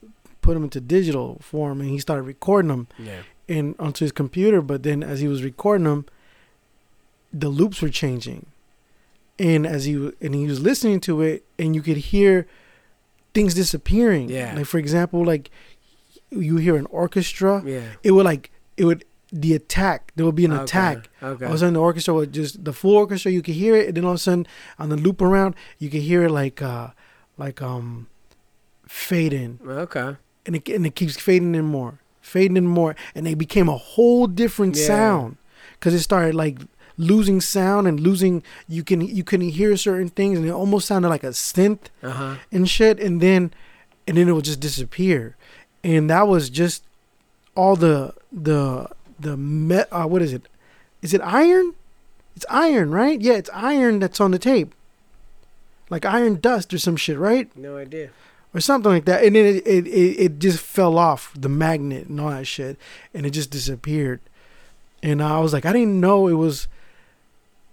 [0.40, 3.22] put them into digital form," and he started recording them Yeah.
[3.48, 4.60] and onto his computer.
[4.62, 6.06] But then as he was recording them,
[7.32, 8.46] the loops were changing,
[9.38, 12.46] and as he and he was listening to it, and you could hear
[13.34, 14.28] things disappearing.
[14.28, 14.54] Yeah.
[14.56, 15.50] Like for example, like
[16.40, 17.82] you hear an orchestra Yeah.
[18.02, 21.44] it would like it would the attack there would be an Okay, attack Okay.
[21.46, 23.86] all of a sudden the orchestra would just the full orchestra you could hear it
[23.88, 24.46] and then all of a sudden
[24.78, 26.88] on the loop around you could hear it like uh
[27.38, 28.08] like um
[28.86, 30.16] fade in okay.
[30.46, 33.76] and it, and it keeps fading in more fading in more and they became a
[33.76, 34.86] whole different Yeah.
[34.86, 35.36] sound
[35.74, 36.58] because it started like
[36.98, 41.08] losing sound and losing you can you couldn't hear certain things and it almost sounded
[41.08, 42.34] like a synth Uh huh.
[42.52, 43.52] and shit and then
[44.06, 45.36] and then it would just disappear
[45.84, 46.84] and that was just
[47.54, 49.88] all the the the met.
[49.92, 50.48] Uh, what is it?
[51.00, 51.74] Is it iron?
[52.36, 53.20] It's iron, right?
[53.20, 54.74] Yeah, it's iron that's on the tape,
[55.90, 57.54] like iron dust or some shit, right?
[57.56, 58.10] No idea.
[58.54, 59.24] Or something like that.
[59.24, 62.76] And then it it, it, it just fell off the magnet and all that shit,
[63.14, 64.20] and it just disappeared.
[65.02, 66.68] And I was like, I didn't know it was.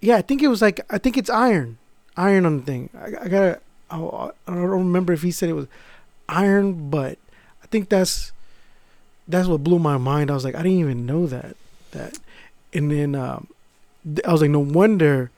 [0.02, 1.78] Yeah, I think it was like I think it's iron,
[2.18, 2.90] iron on the thing.
[2.98, 3.60] I, I gotta.
[3.92, 5.68] I, I don't remember if he said it was
[6.28, 7.18] iron, but
[7.72, 8.32] think that's
[9.28, 10.32] that's what blew my mind.
[10.32, 11.56] I was like, I didn't even know that.
[11.92, 12.18] That,
[12.74, 13.48] and then um,
[14.26, 15.32] I was like, no wonder,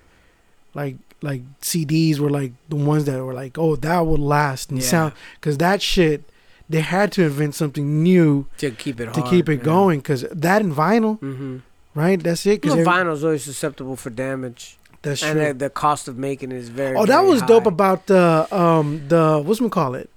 [0.73, 4.79] like like CDs were like the ones that were like, oh, that will last and
[4.81, 4.85] Yeah.
[4.87, 6.23] sound, because that shit,
[6.69, 9.63] they had to invent something new To keep it to hard, keep it yeah.
[9.63, 11.57] going, because that and vinyl, Mm-hmm.
[11.93, 12.21] right?
[12.21, 12.61] That's it.
[12.61, 15.47] Because Well, vinyl's always susceptible for damage, that's and true.
[15.49, 16.95] the, the cost of making it is very.
[16.97, 20.09] Oh, that very was dope about the um the what's we call it,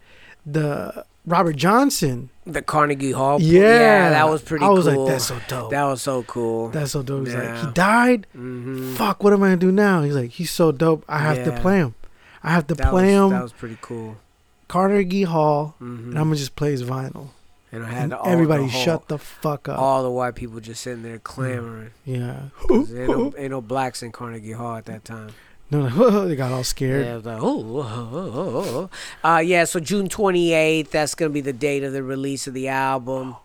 [0.46, 2.28] the Robert Johnson.
[2.46, 3.40] the Carnegie Hall.
[3.40, 4.64] Yeah, that was pretty.
[4.64, 5.04] I was cool.
[5.04, 5.70] like, that's so dope.
[5.70, 6.68] That was so cool.
[6.68, 7.26] That's so dope.
[7.26, 8.26] He's like, he died.
[8.36, 8.94] mm-hmm.
[8.94, 10.02] Fuck, what am I gonna do now?
[10.02, 11.04] He's like, he's so dope.
[11.08, 11.94] I have to play him.
[12.42, 14.16] I have to That play was, him that was pretty cool.
[14.68, 17.28] Carnegie Hall, hmm and I'm gonna just play his vinyl.
[17.72, 19.78] and I had And all, everybody the whole- shut the fuck up.
[19.78, 21.90] All the white people just sitting there clamoring.
[22.04, 22.48] yeah.
[22.70, 25.30] ain't, no, ain't no blacks in Carnegie Hall at that time.
[25.74, 27.04] No, like, they got all scared.
[27.04, 28.90] Yeah, like, oh, oh, oh, oh,
[29.24, 29.28] oh.
[29.28, 32.54] Uh, yeah, so June 28th, that's going to be the date of the release of
[32.54, 33.36] the album.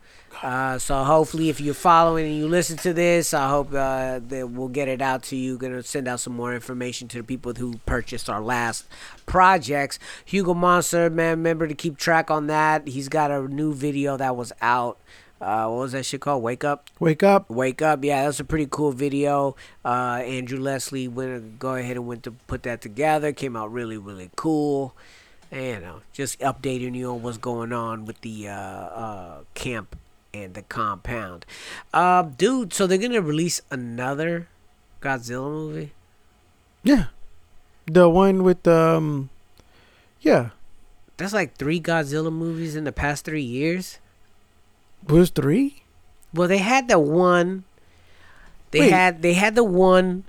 [0.41, 4.49] Uh, so hopefully, if you're following and you listen to this, I hope uh, that
[4.49, 5.57] we'll get it out to you.
[5.57, 8.85] Going to send out some more information to the people who purchased our last
[9.25, 9.99] projects.
[10.23, 12.87] Hugo Monster, man, remember to keep track on that.
[12.87, 14.97] He's got a new video that was out.
[15.41, 16.43] Uh, what was that shit called?
[16.43, 16.89] Wake Up?
[16.99, 17.49] Wake up.
[17.49, 18.03] Wake Up.
[18.03, 19.55] Yeah, that's a pretty cool video.
[19.85, 23.31] Uh, Andrew Leslie went go ahead and went to put that together.
[23.31, 24.93] Came out really, really cool.
[25.51, 29.95] And, you know, just updating you on what's going on with the uh, uh, camp
[30.33, 31.45] and the compound.
[31.93, 34.47] Uh, dude, so they're gonna release another
[35.01, 35.93] Godzilla movie.
[36.83, 37.05] Yeah.
[37.87, 39.29] The one with um,
[40.21, 40.49] yeah,
[41.17, 43.97] That's like three Godzilla movies in the past three years.
[45.07, 45.83] Was three.
[46.33, 47.63] Well, they had the one.
[48.71, 48.91] They Wait.
[48.91, 50.25] had they had the one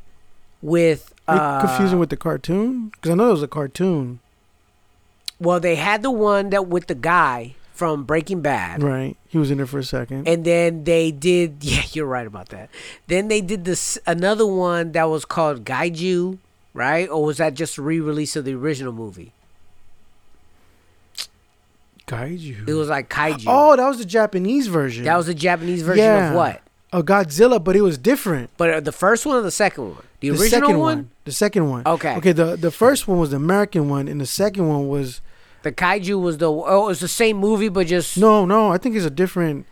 [0.63, 2.89] with uh, confusing with the cartoon?
[2.91, 4.21] Because I know it was a cartoon,
[5.39, 9.17] Well, they had the one that with the guy from Breaking Bad, right?
[9.29, 10.27] He was in there for a second.
[10.29, 11.59] and then they did.
[11.61, 12.69] Yeah, you're right about that.
[13.07, 16.39] Then they did this another one that was called Gaiju,
[16.75, 17.09] right?
[17.09, 19.33] Or was that just a re-release of the original movie?
[22.11, 22.69] Kaiju.
[22.69, 23.45] It was like Kaiju.
[23.47, 25.05] Oh, that was the Japanese version.
[25.05, 26.31] that was the Japanese version Yeah.
[26.31, 26.63] of what?
[26.93, 28.51] a Godzilla, but it was different.
[28.57, 30.03] But uh, the first one or the second one?
[30.19, 31.11] The, The original second one?
[31.25, 31.83] The second one.
[31.87, 32.17] Okay.
[32.17, 32.33] Okay.
[32.33, 35.21] The the first one was the American one, and the second one was
[35.63, 38.73] The Kaiju was the oh, it was the same movie, but just no, no.
[38.73, 39.67] I think it's a different,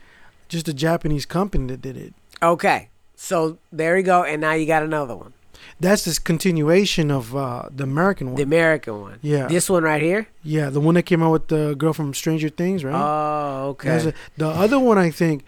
[0.49, 2.14] just a Japanese company that did it.
[2.41, 2.89] okay.
[3.20, 5.32] So there you go, and now you got another one,
[5.80, 8.36] That's this continuation of uh, the American one.
[8.36, 9.18] the American one.
[9.22, 9.46] Yeah.
[9.46, 10.28] this one right here.
[10.42, 12.94] yeah, the one that came out with the girl from Stranger Things, right?
[12.94, 14.08] Oh, okay.
[14.08, 15.44] a- the other one, I think,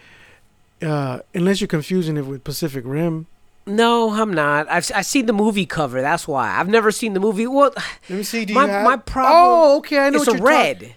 [0.82, 3.26] uh, unless you're confusing it with Pacific Rim.
[3.66, 4.68] No, I'm not.
[4.70, 6.00] I've I seen the movie cover.
[6.00, 7.46] That's why I've never seen the movie.
[7.46, 7.76] What?
[8.08, 8.44] Let me see.
[8.44, 8.84] Do My- you have?
[8.84, 9.98] my problem- Oh, okay.
[9.98, 10.94] I know it's what a talking- red.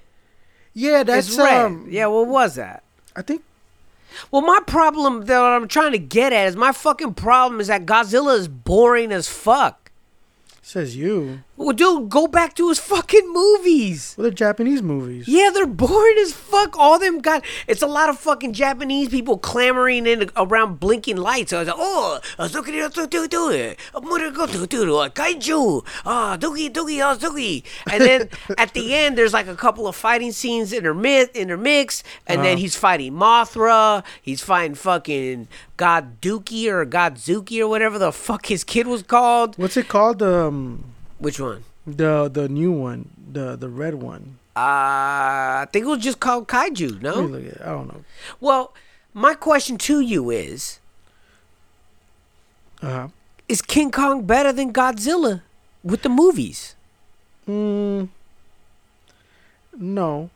[0.74, 1.66] Yeah, that's it's red.
[1.66, 1.88] um.
[1.90, 2.84] yeah, what was that?
[3.16, 3.44] I think
[4.32, 7.86] Well, my problem that I'm trying to get at is my fucking problem is that
[7.86, 9.92] Godzilla is boring as fuck.
[10.62, 11.44] says you.
[11.56, 14.16] Well, dude, go back to his fucking movies.
[14.18, 15.28] Well, they're Japanese movies.
[15.28, 16.76] Yeah, they're boring as fuck.
[16.80, 21.54] All them got it's a lot of fucking Japanese people clamoring in around blinking lights.
[21.54, 22.68] I was like, oh, do do
[25.14, 27.64] kaiju, ah, doogie doogie ah doogie.
[27.92, 32.44] And then at the end, there's like a couple of fighting scenes intermit intermixed, and
[32.44, 34.04] then he's fighting Mothra.
[34.22, 35.48] He's fighting fucking
[35.78, 39.56] God Dookie or Godzuki or whatever the fuck his kid was called.
[39.58, 40.24] What's it called?
[40.24, 40.93] Um,
[41.24, 41.64] Which one?
[41.88, 44.40] the the new one, the the red one.
[44.56, 47.02] Uh, I think it was just called Kaiju.
[47.02, 47.14] No.
[47.16, 47.62] Let me look at it.
[47.62, 48.04] I don't know.
[48.40, 48.74] Well,
[49.14, 50.80] my question to you is
[52.82, 53.08] Uh huh.
[53.48, 55.42] Is King Kong better than Godzilla
[55.84, 56.76] with the movies?
[57.48, 58.08] mm,
[59.78, 60.30] no.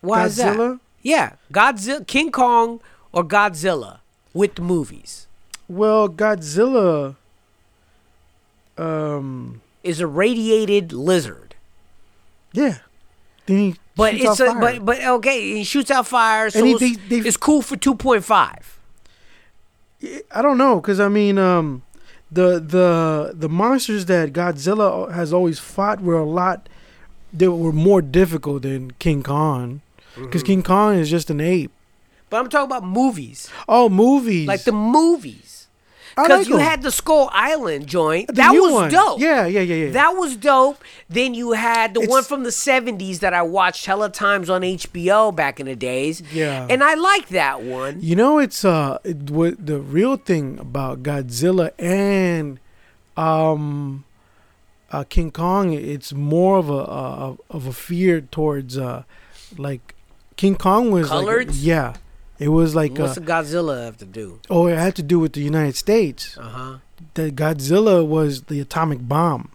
[0.00, 0.80] Why is that?
[1.02, 2.80] Yeah, Godzilla, King Kong
[3.12, 3.98] or Godzilla
[4.32, 5.26] with the movies
[5.68, 7.16] Well, Godzilla.
[8.78, 9.60] Um.
[9.82, 11.54] Is a radiated lizard.
[12.52, 12.78] Yeah.
[13.46, 16.80] Then he But it's a, but but okay, he shoots out fire, so he- it's,
[16.80, 18.78] they- they- it's cool for two point five.
[20.34, 21.82] I don't know, cause I mean, um,
[22.30, 26.68] the the the monsters that Godzilla has always fought were a lot.
[27.32, 29.80] They were more difficult than King Kong.
[30.12, 30.24] Mm-hmm.
[30.24, 31.70] because King Kong is just an ape.
[32.28, 35.51] But I'm talking about movies, Oh, movies like the movies.
[36.16, 36.64] I Because like you them.
[36.66, 38.26] had the Skull Island joint.
[38.28, 38.90] The that was one.
[38.90, 39.20] dope.
[39.20, 39.90] Yeah, yeah, yeah, yeah.
[39.92, 40.82] That was dope.
[41.08, 45.34] Then you had the one from the 70s that I watched hella times on HBO
[45.34, 46.22] back in the days.
[46.32, 46.66] Yeah.
[46.68, 47.98] And I liked that one.
[48.00, 52.58] You know, it's uh, it, what the real thing about Godzilla and
[53.16, 54.04] um,
[54.90, 55.72] uh, King Kong.
[55.72, 59.04] It's more of a uh, of a fear towards uh,
[59.56, 59.94] like
[60.36, 61.54] King Kong was like- Colored?
[61.54, 61.94] yeah,
[62.42, 64.40] it was like What's uh, the Godzilla have to do?
[64.50, 66.36] oh, it had to do with the United States.
[66.38, 66.76] Uh huh.
[67.14, 69.50] The Godzilla was the atomic bomb.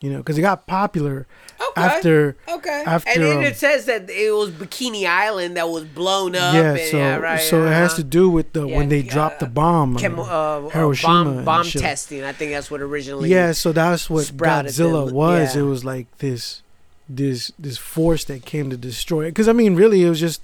[0.00, 1.26] You know, because it got popular
[1.60, 1.80] Okay.
[1.82, 2.84] after Okay.
[2.86, 6.54] after, and then um, it says that it was Bikini Island that was blown up.
[6.54, 7.96] yeah, and, so yeah, right, so it has uh-huh.
[7.96, 11.24] to do with the when Yeah, they dropped uh, the bomb, Chem- uh, uh, Hiroshima
[11.24, 12.22] bomb, bomb testing.
[12.22, 13.28] I think that's what originally.
[13.28, 15.56] Yeah, so that's what Godzilla the- was.
[15.56, 15.62] yeah.
[15.62, 16.62] It was like this,
[17.08, 19.30] this, this force that came to destroy it.
[19.32, 20.40] Because I mean, really, it was just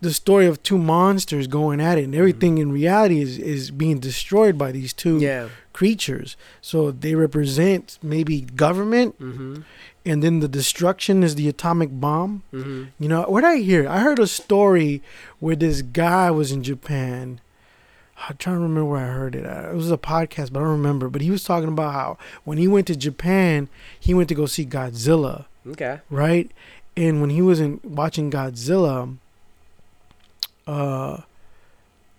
[0.00, 3.98] the story of two monsters going at it, and everything in reality is is being
[3.98, 5.48] destroyed by these two Yeah.
[5.72, 6.36] creatures.
[6.60, 9.62] So they represent maybe government, Mm-hmm.
[10.06, 12.42] and then the destruction is the atomic bomb.
[12.52, 12.84] Mm-hmm.
[12.98, 13.88] You know, what I hear?
[13.88, 15.02] I heard a story
[15.40, 17.40] where this guy was in Japan.
[18.28, 19.44] I'm trying to remember where I heard it.
[19.44, 21.08] It was a podcast, but I don't remember.
[21.08, 23.68] But he was talking about how when he went to Japan,
[23.98, 26.00] he went to go see Godzilla, Okay.
[26.10, 26.50] right?
[26.96, 29.16] And when he was in watching Godzilla,
[30.68, 31.22] uh,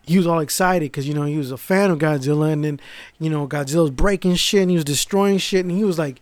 [0.01, 2.79] he was all excited because you know he was a fan of Godzilla, and then
[3.19, 6.19] you know Godzilla was breaking shit and he was destroying shit, and he was like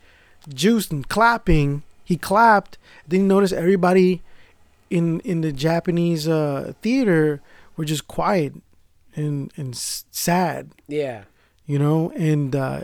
[0.54, 1.84] juiced and clapping.
[2.04, 2.78] He clapped.
[3.08, 4.22] Then he noticed everybody
[4.90, 7.42] in in the Japanese uh, theater
[7.76, 8.54] were just quiet
[9.16, 11.24] and and sad, Yeah.
[11.66, 12.82] you know, and uh,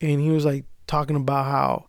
[0.00, 1.86] and he was like talking about how,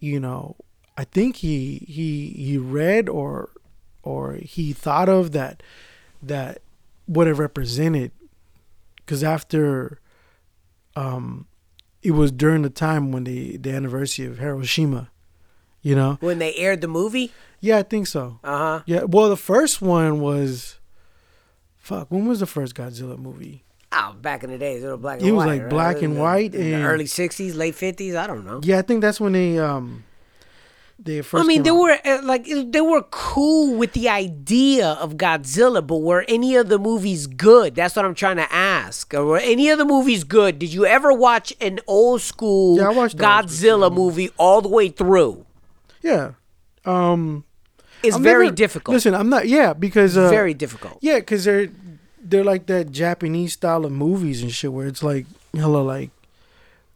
[0.00, 0.56] you know,
[0.96, 3.50] I think he he he read or
[4.02, 5.62] or he thought of that
[6.22, 6.60] that
[7.06, 8.12] what it represented,
[8.96, 9.98] because after,
[10.96, 11.46] um,
[12.02, 15.10] it was during the time when the the anniversary of Hiroshima,
[15.82, 16.18] you know.
[16.20, 17.32] When they aired the movie.
[17.60, 18.38] Yeah, I think so.
[18.42, 18.82] Uh huh.
[18.86, 20.78] Yeah, well, the first one was,
[21.76, 22.08] fuck.
[22.10, 23.62] When was the first Godzilla movie?
[23.92, 25.28] Oh, back in the days, it was black and white.
[25.28, 25.52] It was white.
[25.52, 25.70] like right?
[25.70, 28.16] black and white in the and- early '60s, late '50s.
[28.16, 28.60] I don't know.
[28.62, 30.04] Yeah, I think that's when they um,
[31.04, 31.44] they first.
[31.44, 31.78] I mean, they out.
[31.78, 36.68] were uh, like they were cool with the idea of Godzilla, but were any of
[36.68, 37.74] the movies good?
[37.74, 39.12] That's what I'm trying to ask.
[39.14, 40.58] Or were any of the movies good?
[40.58, 44.68] Did you ever watch an old school Yeah, I old school Godzilla movie all the
[44.68, 45.44] way through?
[46.02, 46.32] Yeah,
[46.84, 47.44] um,
[48.02, 48.94] It's I'm very never- difficult.
[48.94, 49.48] Listen, I'm not.
[49.48, 50.98] Yeah, because uh, very difficult.
[51.00, 51.68] Yeah, because they're
[52.24, 56.10] they're like that Japanese style of movies and shit where it's like hella like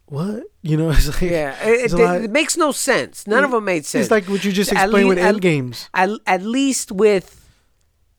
[0.07, 3.27] what you know it's like Yeah, it, it's it, it makes no sense.
[3.27, 4.03] None of them made sense.
[4.03, 5.89] It's like what you just explained with End Games.
[5.93, 7.49] At, at least with,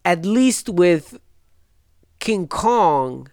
[0.05, 1.19] at least with
[2.21, 3.31] King Kong.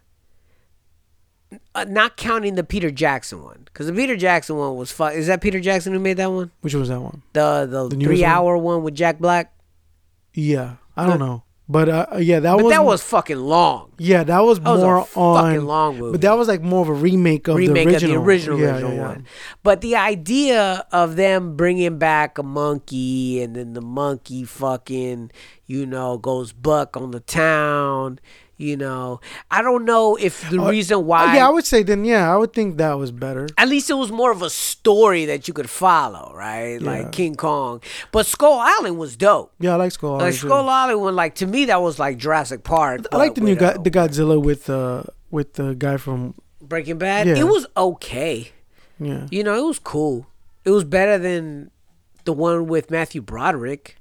[1.73, 5.13] Uh, not counting the Peter Jackson one, because the Peter Jackson one was fun.
[5.13, 6.51] Is that Peter Jackson who made that one?
[6.61, 7.21] Which was that one?
[7.33, 9.53] The the, The three hour one with Jack Black.
[10.33, 13.91] Yeah, I don't know, but uh, yeah, that was But was that was fucking long.
[13.97, 16.11] yeah, that was was a more fucking on long movie.
[16.11, 18.59] But that was like more of a remake of remake the original, of the original,
[18.59, 19.07] Yeah, original yeah, yeah.
[19.07, 19.25] one.
[19.63, 25.31] But the idea of them bringing back a monkey and then the monkey fucking,
[25.65, 28.19] you know, goes buck on the town.
[28.57, 29.19] You know,
[29.51, 31.31] I don't know if the reason why.
[31.31, 32.05] Uh, yeah, I would say then.
[32.05, 33.47] Yeah, I would think that was better.
[33.57, 36.79] at least it was more of a story that you could follow, right?
[36.79, 36.89] Yeah.
[36.89, 37.81] Like King Kong.
[38.13, 39.51] But Skull Island was dope.
[39.59, 40.33] Yeah, I like Skull Like Island.
[40.39, 40.47] too.
[40.47, 43.01] Skull Island, one like to me that was like Jurassic Park.
[43.11, 46.97] I like the new guy, uh, the Godzilla with uh with the guy from Breaking
[46.97, 47.27] Bad.
[47.27, 47.35] Yeah.
[47.35, 48.51] It was okay.
[48.99, 49.27] yeah.
[49.31, 50.27] You know, it was cool.
[50.63, 51.71] It was better than
[52.23, 53.97] the one with Matthew Broderick.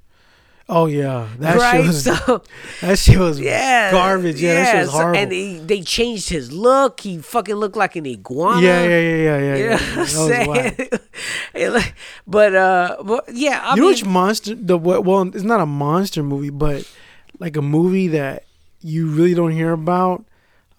[0.67, 1.77] Oh yeah, that right?
[1.77, 2.43] shit was so
[2.81, 4.41] that shit was yeah, garbage.
[4.41, 5.19] Yeah, that shit was so- horrible.
[5.19, 7.01] and he, they changed his look.
[7.01, 8.61] He fucking looked like an iguana.
[8.61, 9.55] yeah, yeah, yeah, yeah, yeah.
[9.55, 9.75] You yeah.
[9.77, 10.89] know I'm was saying?
[11.53, 11.93] It
[12.25, 14.55] but uh, but yeah, I you know which monster?
[14.55, 16.89] The well, it's not a monster movie, but
[17.39, 18.45] like a movie that
[18.81, 20.25] you really don't hear about.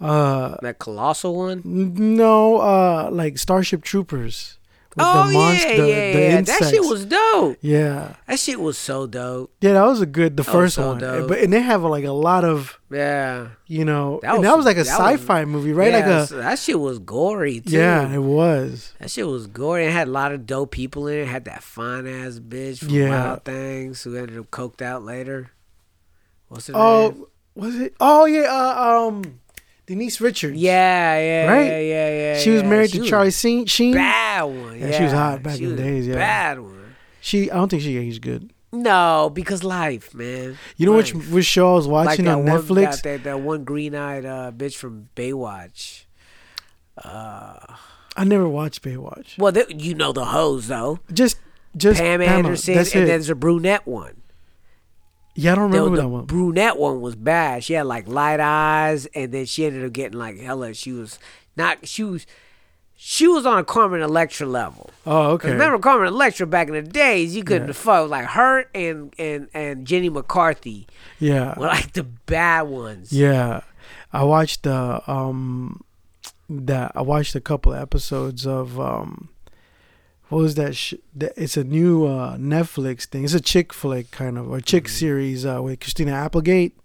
[0.01, 1.63] Uh, that colossal one.
[1.65, 4.59] no, uh, like Starship Troopers.
[4.99, 6.41] Oh the monster, yeah, yeah, the yeah.
[6.41, 7.57] That shit was dope.
[7.61, 9.53] yeah, That shit was so dope.
[9.61, 9.75] yeah.
[9.75, 10.37] That was a good.
[10.37, 11.29] The was first so one, dope.
[11.29, 14.57] but and they have like a lot of Yeah, you know, That and was- that
[14.57, 14.87] was like a that
[15.19, 15.93] sci-fi movie, right?
[15.93, 17.73] Yeah, like a that shit was gory too.
[17.77, 18.95] yeah, it was.
[19.01, 19.85] That shit was gory.
[19.87, 21.23] It had a lot of dope people in it.
[21.23, 23.11] it had that fine ass bitch from Yeah.
[23.11, 25.51] Wild Things who ended up coked out later.
[26.49, 26.83] What's her name?
[26.83, 27.95] Oh, was it?
[28.01, 29.41] Oh yeah, uh, um,
[29.87, 30.57] Denise Richards.
[30.57, 31.67] Yeah, yeah, Right?
[31.67, 32.39] yeah, yeah, yeah.
[32.39, 32.69] she was yeah.
[32.69, 33.95] married She to Charlie Sheen.
[33.95, 34.79] Bad one.
[34.79, 36.15] Yeah, Yeah, she was hot back She in the days, yeah.
[36.15, 36.97] Bad one.
[37.21, 38.53] She, I don't think she aged good.
[38.73, 40.59] No, because life, man.
[40.77, 41.31] You know which Life.
[41.31, 43.03] which show I was watching that on one, Netflix?
[43.03, 46.05] That, that, that one green-eyed uh, bitch from Baywatch.
[46.99, 49.39] I never watched Baywatch.
[49.39, 51.01] Well, they, you know the hoes though.
[51.13, 51.39] Just
[51.77, 52.39] just Pam Pamela.
[52.39, 53.07] Anderson, and it.
[53.07, 54.23] there's a brunette one.
[55.37, 56.25] Yeah, I don't The, remember the that one.
[56.25, 57.63] brunette one was bad.
[57.65, 60.75] She had like light eyes, and then she ended up getting like hella.
[60.75, 61.19] She was
[61.57, 61.87] not.
[61.87, 62.27] She was.
[62.99, 64.89] She was on a Carmen Electra level.
[65.05, 65.53] Oh, okay.
[65.53, 67.37] Remember Carmen Electra back in the days?
[67.37, 67.73] You couldn't Yeah.
[67.75, 70.87] fuck like her and and and Jenny McCarthy
[71.21, 73.13] yeah, were like the bad ones.
[73.13, 73.61] yeah.
[74.15, 75.83] I watched the um
[76.49, 79.29] that I watched a couple of episodes of um
[80.29, 80.75] what was that?
[80.77, 83.25] Sh- that it's a new uh, Netflix thing.
[83.25, 84.95] It's a chick flick kind of or chick Mm-hmm.
[84.97, 86.77] series uh, with Christina Applegate.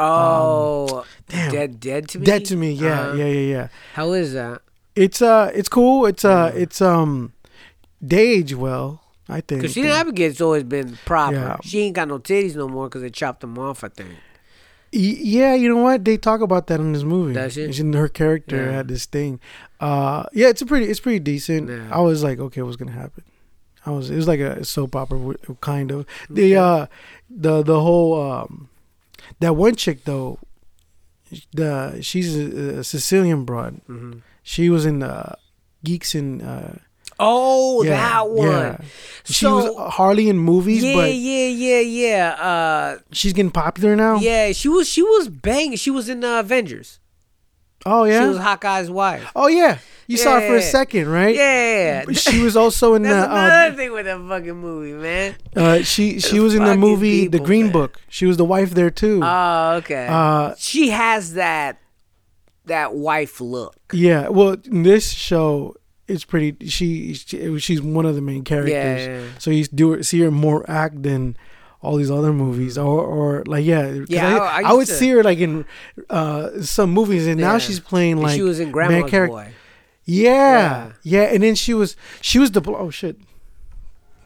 [0.00, 1.52] Oh, Um, damn.
[1.52, 2.24] dead, dead to me.
[2.26, 2.72] Dead to me.
[2.72, 3.16] Yeah, Uh-huh.
[3.16, 3.68] yeah, yeah, yeah.
[3.94, 4.62] How is that?
[4.94, 6.06] It's uh, it's cool.
[6.06, 7.32] It's uh, it's um,
[8.00, 9.02] they age well.
[9.28, 9.60] I think.
[9.60, 11.34] Christina Applegate's always been proper.
[11.36, 11.56] Yeah.
[11.62, 13.84] She ain't got no titties no more because they chopped them off.
[13.84, 14.10] I think.
[14.92, 16.04] Yeah, you know what?
[16.04, 17.34] They talk about that in this movie.
[17.50, 17.62] She?
[17.62, 18.72] It's in her character Yeah.
[18.72, 19.38] had this thing.
[19.80, 21.68] Uh, yeah, it's a pretty, it's pretty decent.
[21.68, 21.88] Yeah.
[21.92, 23.24] I was like, okay, what's gonna happen?
[23.86, 26.06] I was, it was like a soap opera, kind of.
[26.28, 26.86] The uh,
[27.30, 28.68] the the whole um,
[29.40, 30.38] that one chick though,
[31.52, 33.80] the she's a, a Sicilian broad.
[33.88, 34.22] Mhm.
[34.42, 35.36] She was in the
[35.84, 36.40] Geeks in.
[36.42, 36.78] Uh,
[37.20, 38.48] Oh, yeah, that one.
[38.48, 38.76] yeah.
[39.24, 42.30] She So- was Harley in movies, yeah, but yeah, yeah, yeah.
[42.40, 44.16] Uh, she's getting popular now.
[44.18, 45.76] yeah, she was she was banging.
[45.76, 47.00] She was in uh, Avengers.
[47.86, 48.22] Oh yeah.
[48.22, 49.30] She was Hawkeye's wife.
[49.36, 49.78] oh yeah.
[50.06, 51.34] You saw her for a second, right?
[51.34, 53.08] Yeah, She was also in the.
[53.10, 55.36] That's Uh, another thing with that fucking movie, man.
[55.54, 57.72] uh, she she was in the movie The Green man.
[57.72, 58.00] Book.
[58.08, 59.20] She was the wife there too.
[59.22, 60.06] Oh, okay.
[60.08, 61.78] Uh, she has that
[62.64, 63.76] that wife look.
[63.92, 64.28] yeah.
[64.28, 65.74] Well, in this show,
[66.08, 66.56] it's pretty.
[66.68, 68.72] She, she she's one of the main characters.
[68.72, 69.24] Yeah, yeah.
[69.38, 71.36] So you do see her more act than
[71.80, 74.02] all these other movies, or or like yeah.
[74.08, 75.64] Yeah, I, I- I would to- see her like in
[76.10, 79.52] uh, some movies, and now she's playing like she was in Grandma's charac- Boy.
[80.04, 83.16] Yeah, yeah, and then she was she was the oh shit.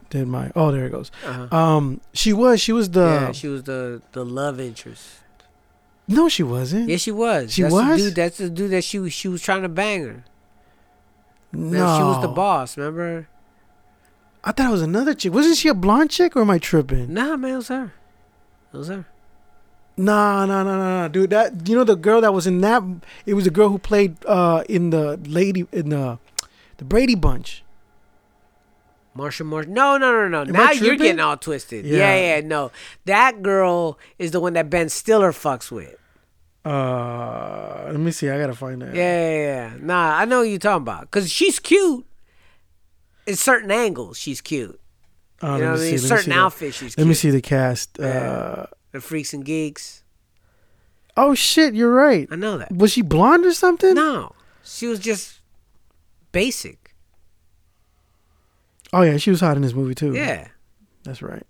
[0.09, 1.11] Did my oh there it goes.
[1.25, 1.55] Uh-huh.
[1.55, 5.03] Um, she was she was the yeah, she was the the love interest.
[6.07, 6.87] no she wasn't.
[6.87, 7.51] Yeah, she was.
[7.53, 7.97] She that's was?
[8.03, 10.23] The dude, that's the dude that she was she was trying to bang her.
[11.53, 11.97] No.
[11.97, 12.77] She was the boss.
[12.77, 13.27] Remember?
[14.43, 15.33] I thought it was another chick.
[15.33, 17.13] Wasn't she a blonde chick or am I tripping?
[17.13, 17.93] Nah, man, it was her.
[18.73, 19.05] It was her.
[19.95, 21.29] Nah, nah, nah, nah, nah, dude.
[21.29, 22.83] That you know the girl that was in that.
[23.25, 26.17] It was the girl who played uh in the lady in the
[26.77, 27.63] the Brady Bunch.
[29.15, 29.67] Marsha Marsh.
[29.67, 30.41] No, no, no, no.
[30.41, 31.85] Am now you're getting all twisted.
[31.85, 31.97] Yeah.
[31.97, 32.35] Yeah.
[32.35, 32.71] yeah, no.
[33.05, 35.95] That girl is the one that Ben Stiller fucks with.
[36.65, 38.29] Uh, let me see.
[38.29, 38.95] I gotta find that.
[38.95, 39.77] Yeah, yeah, yeah.
[39.81, 41.01] Nah, I know what you're talking about.
[41.01, 42.05] Because she's cute.
[43.27, 44.79] In certain angles, she's cute.
[45.41, 45.97] Uh, you know what I me mean?
[45.99, 47.05] Certain outfits, she's cute.
[47.05, 47.97] Let me see the cast.
[47.99, 48.05] Yeah.
[48.07, 50.03] Uh, The Freaks and Geeks.
[51.17, 52.27] oh shit, you're right.
[52.31, 52.71] I know that.
[52.71, 53.93] Was she blonde or something?
[53.93, 54.33] No.
[54.63, 55.39] She was just
[56.31, 56.95] basic.
[58.93, 60.13] Oh yeah, she was hot in this movie too.
[60.13, 60.47] Yeah.
[61.03, 61.45] that's right.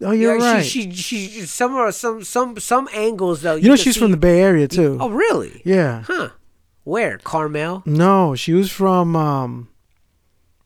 [0.00, 0.64] Oh, you're yeah, right.
[0.64, 3.54] She, she, she, some, some, some, some angles though.
[3.54, 4.98] you know she's see- from the Bay Area too.
[5.00, 5.62] Oh, really?
[5.64, 6.02] Yeah.
[6.06, 6.30] Huh.
[6.82, 7.18] Where?
[7.18, 7.82] Carmel?
[7.86, 9.68] No, she was from um,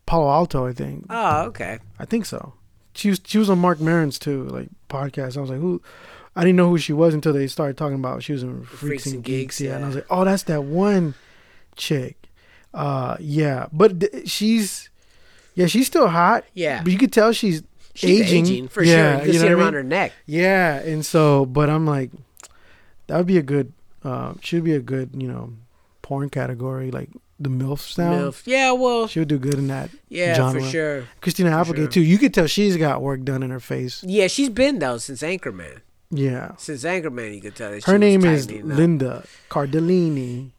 [0.06, 1.06] Palo Alto, I think.
[1.10, 1.78] Oh, okay.
[1.98, 2.54] I think so.
[2.94, 5.36] She was she was on Marc Maron's too, like podcast.
[5.36, 5.80] I was like, who?
[6.34, 9.06] I didn't know who she was until they started talking about she was in Freaks,
[9.06, 9.60] and Geeks.
[9.60, 9.76] Yeah.
[9.76, 11.14] and I was like, oh, that's that one
[11.76, 12.16] chick.
[12.74, 14.88] Uh, yeah, but th- she's
[15.54, 16.44] yeah, she's still hot.
[16.54, 16.82] Yeah.
[16.82, 17.62] but you could tell she's,
[17.98, 18.46] She's aging.
[18.46, 19.12] aging, for Yeah, sure.
[19.12, 19.74] You can you see it around mean?
[19.74, 20.12] her neck.
[20.26, 22.10] Yeah, and so, but I'm like,
[23.08, 23.72] that would be a good.
[24.04, 25.52] Uh, should be a good, you know,
[26.02, 27.10] porn category like
[27.40, 28.20] the MILF sound.
[28.20, 28.42] Milf.
[28.46, 29.90] Yeah, well, She would do good in that.
[30.08, 30.60] yeah, genre.
[30.60, 31.04] for sure.
[31.20, 31.90] Christina Applegate sure.
[31.90, 32.00] too.
[32.02, 34.02] You could tell she's got work done in her face.
[34.04, 35.80] Yeah, she's been though since Anchorman.
[36.10, 36.52] Yeah.
[36.56, 38.50] Since Anchorman, you could tell that Her name is.
[38.50, 40.50] Linda Cardellini.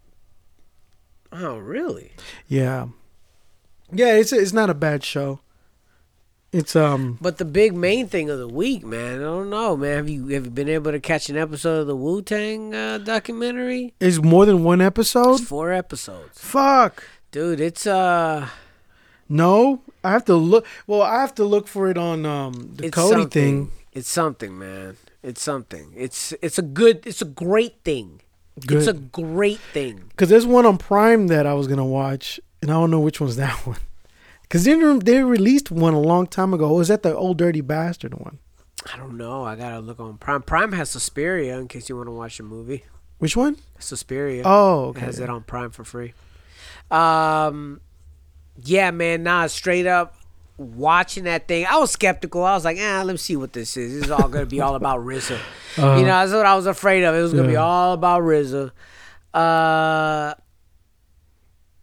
[1.31, 2.11] Oh, really?
[2.47, 2.87] Yeah.
[3.91, 5.39] Yeah, it's it's not a bad show.
[6.51, 9.97] It's um But the big main thing of the week, man, I don't know, man.
[9.97, 12.97] Have you have you been able to catch an episode of the Wu Tang uh,
[12.97, 13.93] documentary?
[13.99, 15.33] is more than one episode.
[15.39, 17.03] It's four episodes, Fuck.
[17.31, 17.59] dude.
[17.59, 18.47] It's uh,
[19.27, 20.65] No, I have to look.
[20.87, 23.29] Well, I have to look for it on um the it's Cody something.
[23.67, 23.71] thing.
[23.93, 24.97] It's something, man.
[25.21, 25.93] It's something.
[25.95, 27.05] It's it's a good.
[27.05, 28.21] It's a great thing.
[28.65, 28.77] Good.
[28.79, 30.05] It's a great thing.
[30.09, 33.21] Because there's one on Prime that I was gonna watch, and I don't know which
[33.21, 33.77] one's that one.
[34.49, 36.73] Because they they released one a long time ago.
[36.73, 38.39] Was that the old dirty bastard one?
[38.91, 39.43] I don't know.
[39.45, 40.41] I gotta look on Prime.
[40.41, 42.83] Prime has Suspiria in case you want to watch a movie.
[43.19, 43.57] Which one?
[43.77, 44.41] Suspiria.
[44.45, 45.05] Oh, It okay.
[45.05, 46.13] has it on Prime for free.
[46.89, 47.81] Um,
[48.63, 49.23] yeah, man.
[49.23, 50.15] Nah, straight up.
[50.57, 52.43] watching that thing, I was skeptical.
[52.43, 53.93] I was like, ah, let me see what this is.
[53.93, 55.35] This is all gonna be all about RZA.
[55.35, 55.95] Uh-huh.
[55.97, 57.13] you know, that's what I was afraid of.
[57.13, 58.71] It was gonna be all about RZA.
[59.33, 60.33] Uh,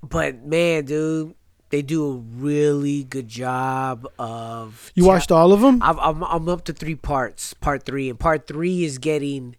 [0.03, 1.35] but man, dude,
[1.71, 4.93] they do a really good job of.
[4.95, 5.83] You watched all of them?
[5.83, 7.55] I'm, I'm I'm up to three parts.
[7.55, 9.57] Part three, and part three is getting.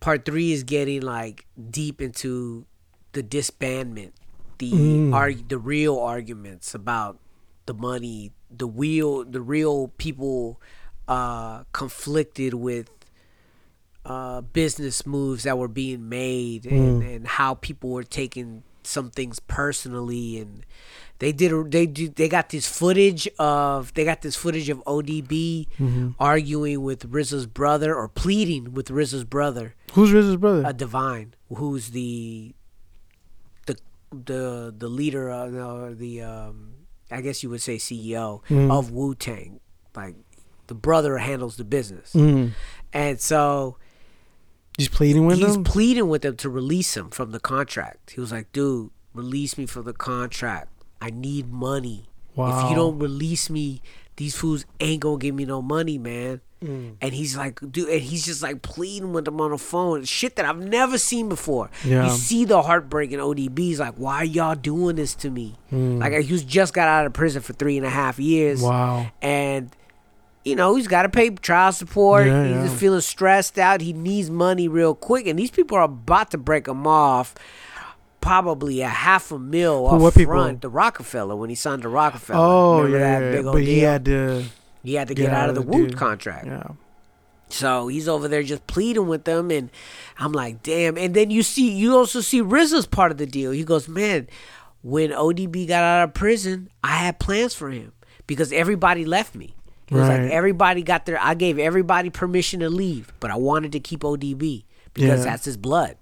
[0.00, 2.66] Part three is getting like deep into
[3.12, 4.12] the disbandment,
[4.58, 5.12] the Mm.
[5.14, 7.18] arg- the real arguments about
[7.66, 10.60] the money, the real the real people
[11.08, 12.90] uh, conflicted with
[14.04, 19.38] uh, business moves that were being made and, and how people were taking some things
[19.40, 20.64] personally and
[21.18, 25.66] they did they do they got this footage of they got this footage of ODB
[26.18, 29.74] arguing with RZA's brother or pleading with RZA's brother.
[29.92, 30.62] Who's RZA's brother?
[30.64, 32.54] a Divine who's the
[33.66, 33.76] the
[34.12, 36.74] the the leader of no, the um
[37.10, 39.60] I guess you would say CEO of Wu Tang
[39.96, 40.14] like
[40.68, 42.12] the brother handles the business.
[42.12, 42.52] Mm.
[42.92, 43.76] and so
[44.78, 45.64] He's pleading with he's them?
[45.64, 48.12] He's pleading with them to release him from the contract.
[48.12, 50.68] He was like, "Dude, release me from the contract.
[51.00, 52.06] I need money.
[52.40, 53.82] If you don't release me,
[54.16, 56.94] these fools ain't gonna give me no money, man." Mm.
[57.00, 60.34] And he's like, dude, and he's just like pleading with them on the phone, shit
[60.36, 61.70] that I've never seen before.
[61.84, 62.06] Yeah.
[62.06, 65.54] You see the heartbreak in ODB's like, why are y'all doing this to me?
[65.72, 66.00] Mm.
[66.00, 69.06] Like he was just got out of prison for three and a half years Wow.
[69.22, 69.70] and
[70.44, 72.26] you know he's got to pay child support.
[72.26, 72.66] Yeah, he's yeah.
[72.66, 73.80] just feeling stressed out.
[73.80, 77.34] He needs money real quick, and these people are about to break him off.
[78.20, 80.52] Probably a half a mil up what people?
[80.56, 82.38] The Roc-A-Fella when he signed the Roc-A-Fella.
[82.40, 83.20] Oh, Remember yeah.
[83.20, 84.44] that yeah, big old but he had to
[84.82, 86.46] he had to get, out, of the, Woot contract.
[86.46, 86.68] Yeah.
[87.50, 89.70] So he's over there just pleading with them, and
[90.18, 90.98] I'm like, damn.
[90.98, 93.52] And then you see, you also see RZA's part of the deal.
[93.52, 94.28] He goes, man,
[94.82, 97.92] when ODB got out of prison, I had plans for him
[98.26, 99.54] because everybody left me.
[99.88, 100.22] He was Right.
[100.24, 101.18] like, everybody got their.
[101.20, 105.24] I gave everybody permission to leave, but I wanted to keep ODB because Yeah.
[105.24, 105.96] that's his blood,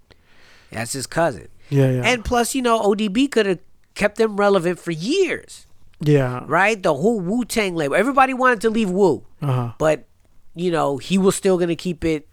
[0.71, 1.49] that's his cousin.
[1.71, 2.03] Yeah, yeah.
[2.05, 3.59] And plus, you know, ODB could have
[3.95, 5.67] kept them relevant for years,
[6.01, 6.45] yeah.
[6.47, 6.81] right?
[6.83, 9.73] The whole Wu Tang label, everybody wanted to leave Wu Uh-huh.
[9.79, 10.07] but
[10.55, 12.27] you know he was still gonna keep it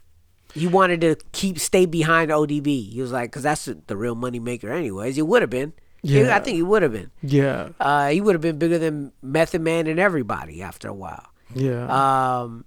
[0.54, 4.40] he wanted to keep stay behind odb he was like because that's the, real money
[4.40, 6.36] maker anyways he would have been yeah Yeah.
[6.38, 7.70] i think he would have been Yeah.
[7.82, 11.86] uh, he would have been bigger than method man and everybody after a while Yeah.
[12.42, 12.66] um,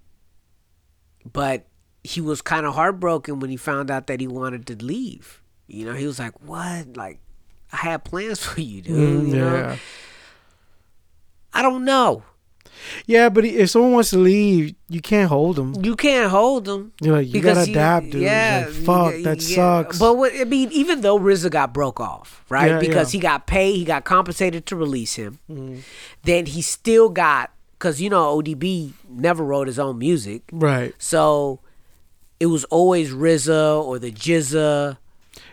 [1.32, 1.66] but
[2.04, 5.84] he was kind of heartbroken when he found out that he wanted to leave you
[5.84, 7.18] know he was like what like
[7.72, 9.76] i had plans for you dude Mm, you know yeah.
[11.52, 12.22] i don't know
[13.06, 15.74] Yeah, but if someone wants to leave, you can't hold them.
[15.82, 16.92] you can't hold them.
[17.00, 18.20] You're like, you gotta adapt, dude.
[18.22, 19.56] Yeah, Like, fuck, you- that yeah.
[19.56, 19.98] sucks.
[19.98, 22.72] But what, I mean, even though RZA got broke off, right?
[22.72, 23.18] Yeah, because yeah.
[23.18, 25.38] he got paid, he got compensated to release him.
[25.50, 25.78] Mm-hmm.
[26.22, 30.94] Then he still got because you know ODB never wrote his own music, right.
[30.98, 31.60] so
[32.40, 34.98] it was always RZA or the GZA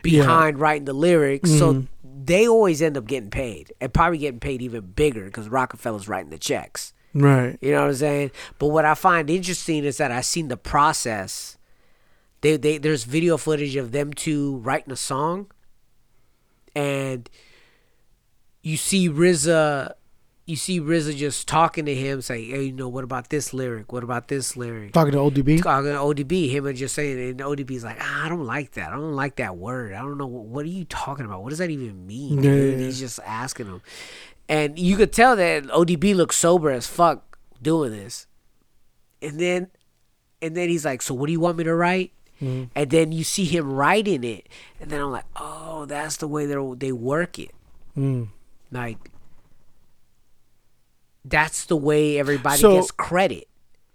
[0.02, 1.50] behind writing the lyrics.
[1.58, 2.26] So Mm-hmm.
[2.26, 6.30] they always end up getting paid and probably getting paid even bigger because Roc-A-Fella's writing
[6.30, 6.94] the checks.
[7.14, 7.58] Right.
[7.62, 8.32] You know what I'm saying?
[8.60, 11.58] But what I find interesting is that I've seen the process.
[12.41, 15.48] They, they there's video footage of them two writing a song,
[16.76, 17.30] and
[18.62, 19.94] you see RZA,
[20.45, 23.94] you see RZA just talking to him, say, "Hey, you know, what about this lyric?
[23.94, 25.61] What about this lyric?" Talking to ODB.
[25.61, 28.90] Talking to ODB, him and just saying, and ODB's like, ah, "I don't like that.
[28.90, 29.94] I don't like that word.
[29.94, 31.44] I don't know what, what are you talking about.
[31.44, 32.78] What does that even mean?" Yeah, yeah, yeah.
[32.78, 33.82] He's just asking him,
[34.49, 38.28] and you could tell that ODB looks sober as fuck doing this.
[39.22, 39.68] And then,
[40.41, 42.11] and then he's like, "So what do you want me to write?"
[42.41, 42.64] Mm-hmm.
[42.76, 44.49] And then you see him writing it,
[44.82, 47.52] and then I'm like, "Oh, that's the way they they work it.
[47.98, 48.28] Mm.
[48.72, 49.12] Like,
[51.26, 53.48] that's the way everybody So- gets credit."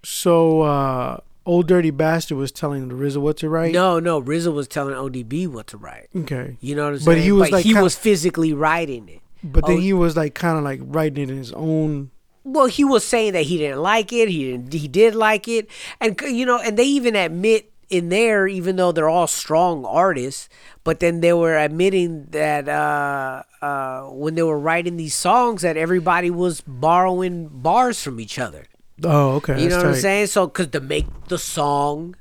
[0.04, 3.72] So, uh, old dirty bastard was telling the RZA what to write.
[3.72, 6.08] No, no, RZA was telling ODB what to write.
[6.16, 6.56] Okay.
[6.60, 7.22] You know what I'm But saying?
[7.22, 9.20] he was, like, he kinda- was physically writing it.
[9.42, 12.10] But then he was like kind of like writing it in his own.
[12.44, 14.28] Well, he was saying that he didn't like it.
[14.28, 14.72] He didn't.
[14.72, 15.68] He did like it,
[16.00, 20.48] and you know, and they even admit in there, even though they're all strong artists,
[20.84, 25.76] but then they were admitting that uh, uh, when they were writing these songs, that
[25.76, 28.66] everybody was borrowing bars from each other.
[29.04, 29.62] Oh, okay.
[29.62, 30.26] You know what I'm saying?
[30.26, 32.14] So, because to make the song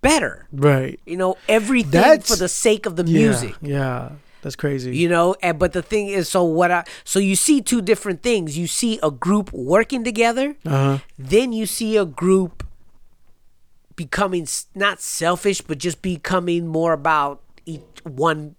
[0.00, 0.98] better, Right.
[1.06, 3.54] you know, everything That's- for the sake of the Yeah, music.
[3.60, 4.10] Yeah.
[4.42, 4.96] That's crazy.
[4.96, 8.24] you know and but the thing is so what i so you see two different
[8.24, 10.98] things you see a group working together uh huh.
[11.16, 12.66] then you see a group
[13.96, 18.54] becoming not selfish but just becoming more about each one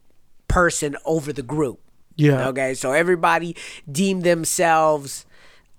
[0.48, 1.80] person over the group
[2.16, 2.48] Yeah.
[2.50, 3.56] okay so everybody
[3.92, 5.26] deemed themselves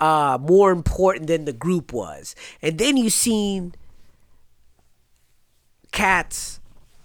[0.01, 2.35] uh, more important than the group was.
[2.61, 3.75] And then you seen
[5.93, 6.61] cats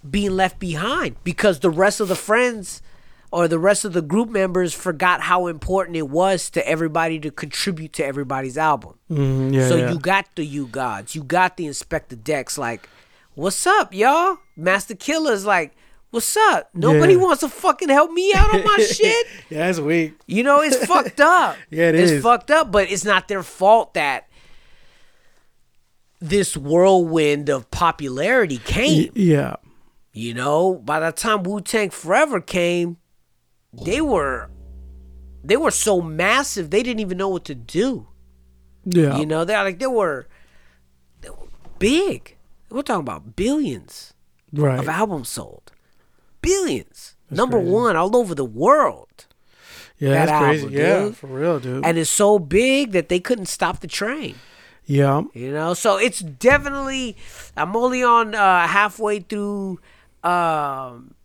[0.09, 2.81] being left behind because the rest of the friends
[3.31, 7.29] or the rest of the group members forgot how important it was to everybody to
[7.31, 8.95] contribute to everybody's album.
[9.11, 9.91] Mhm, yeah, so yeah.
[9.91, 12.57] you got the U-Gods, you got the Inspectah Decks.
[12.57, 12.89] Like,
[13.35, 14.37] what's up, y'all?
[14.57, 15.75] Masta Killa's like,
[16.09, 16.69] what's up?
[16.73, 17.19] Nobody Yeah.
[17.19, 19.27] wants to fucking help me out on my shit.
[19.49, 20.13] Yeah, that's weak.
[20.25, 21.55] You know, it's fucked up.
[21.69, 22.23] Yeah, it it's is.
[22.23, 24.25] fucked up, but it's not their fault that
[26.19, 29.11] this whirlwind of popularity came.
[29.13, 29.55] Yeah.
[30.13, 32.97] You know, by the time Wu Tang Forever came,
[33.73, 34.49] they were
[35.43, 38.07] they were so massive they didn't even know what to do.
[38.85, 39.17] Yeah.
[39.17, 40.27] You know, they're like they were,
[41.21, 41.47] they were
[41.77, 42.37] big.
[42.69, 44.13] We're talking about billions
[44.53, 44.79] right.
[44.79, 45.71] of albums sold,
[46.41, 47.71] billions, number crazy.
[47.71, 49.25] one all over the world.
[49.97, 50.63] yeah, that that's crazy.
[50.63, 51.17] album, yeah, dude.
[51.17, 51.85] for real, dude.
[51.85, 54.35] and it's so big that they couldn't stop the train.
[54.85, 55.23] yeah.
[55.33, 57.17] You know, so it's definitely.
[57.57, 59.79] I'm only on uh, halfway through
[60.23, 61.15] um,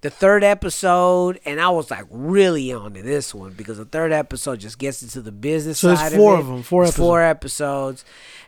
[0.00, 4.12] the third episode, and I was like really on to this one because the third
[4.12, 6.52] episode just gets into the business So side four of, of it.
[6.58, 8.04] 'em, four It's Four episodes.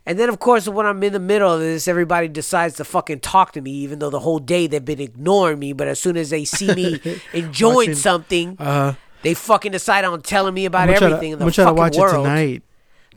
[0.06, 3.20] And then, of course, when I'm in the middle of this, everybody decides to fucking
[3.20, 5.72] talk to me, even though the whole day they've been ignoring me.
[5.72, 7.01] But as soon as they see me
[7.32, 11.40] enjoying Watching- something, Uh, they fucking decide on telling me about I'm to, everything I'm
[11.43, 12.27] in the fucking watch world.
[12.27, 12.62] it tonight.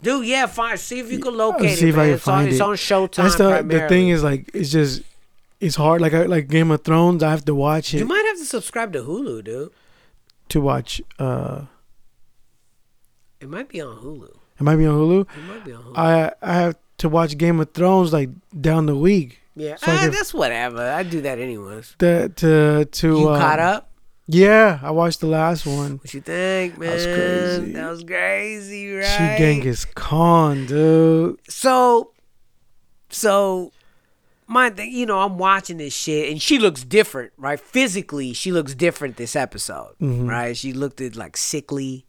[0.02, 0.78] Dude, yeah, fine.
[0.78, 2.04] See if you can I'll locate see it, if man.
[2.04, 3.16] I can it's on, find it's on Showtime.
[3.24, 5.02] That's the the thing is like it's just
[5.64, 6.02] it's hard.
[6.02, 8.00] Like I, like Game of Thrones, I have to watch it.
[8.00, 9.72] you might have to subscribe to Hulu, dude.
[10.50, 11.02] to watch.
[11.20, 11.66] uh
[13.40, 14.30] It might be on Hulu.
[14.60, 15.22] It might be on Hulu.
[15.22, 15.98] It might be on Hulu.
[15.98, 18.30] I I have to watch Game of Thrones like
[18.60, 19.42] down the week.
[19.56, 20.82] yeah, so I ah, that's whatever.
[21.00, 21.96] I do that anyways.
[22.00, 23.90] To to to You um, caught up?
[24.26, 25.98] Yeah, I watched the last one.
[25.98, 26.88] What you think, man?
[26.90, 27.72] That was crazy.
[27.74, 29.06] That was crazy, right?
[29.06, 31.40] She Genghis Khan, dude.
[31.50, 32.12] So,
[33.10, 33.74] so
[34.48, 37.60] my you know, I'm watching this shit, and she looks different, right?
[37.60, 40.56] Physically, she looks different this episode, right?
[40.56, 42.06] She looked at like sickly.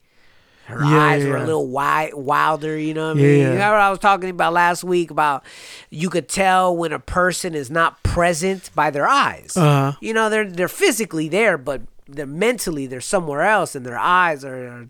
[0.66, 0.92] Her Mm-hmm.
[0.94, 2.78] Yeah, eyes yeah, were a little wide, wilder.
[2.78, 3.38] You know what I mean?
[3.40, 3.52] yeah.
[3.52, 5.44] You know what I was talking about last week about
[5.90, 9.54] you could tell when a person is not present by their eyes.
[9.58, 9.92] Uh-huh.
[10.00, 14.42] You know, they're they're physically there, but they're mentally they're somewhere else, and their eyes
[14.42, 14.88] are,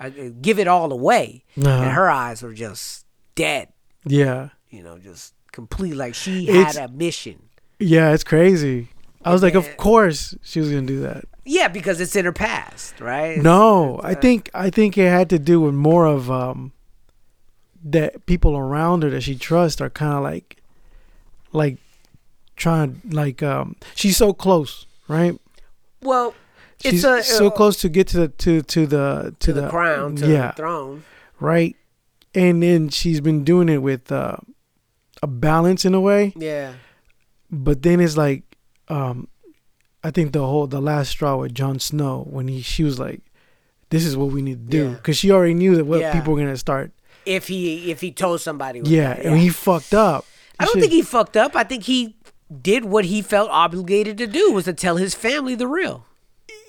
[0.00, 1.44] are, give it all away.
[1.56, 1.70] Uh-huh.
[1.70, 3.06] And her eyes were just
[3.36, 3.68] dead
[4.04, 7.38] Yeah, you know, just complete like she It's- had a mission.
[7.78, 8.88] yeah, it's crazy.
[9.24, 11.24] I was like, of course she was gonna do that.
[11.44, 13.38] Yeah, because it's in her past, right?
[13.38, 16.72] No, It's, I uh, think I think it had to do with more of um
[17.84, 20.56] that people around her that she trusts are kind of like
[21.52, 21.78] like
[22.56, 25.38] trying like um she's so close, right?
[26.00, 26.34] Well,
[26.80, 29.68] She's it's a so uh, close to get to the to to the to the,
[29.68, 31.04] crown, to yeah, the throne.
[31.40, 31.76] right.
[32.34, 34.36] And then she's been doing it with uh,
[35.22, 36.74] a balance in a way, Yeah,
[37.50, 38.42] but then it's like
[38.88, 39.28] um
[40.04, 43.20] I think the whole the last straw with Jon Snow when he she was like
[43.90, 44.94] this is what we need to do Yeah.
[44.94, 46.12] because she already knew that what Yeah.
[46.12, 46.92] people were gonna start
[47.24, 50.24] if he if he told somebody, Yeah, that, and he fucked up.
[50.58, 51.54] I don't think he fucked up.
[51.54, 52.16] I think he
[52.60, 56.04] did what he felt obligated to do was to tell his family the real.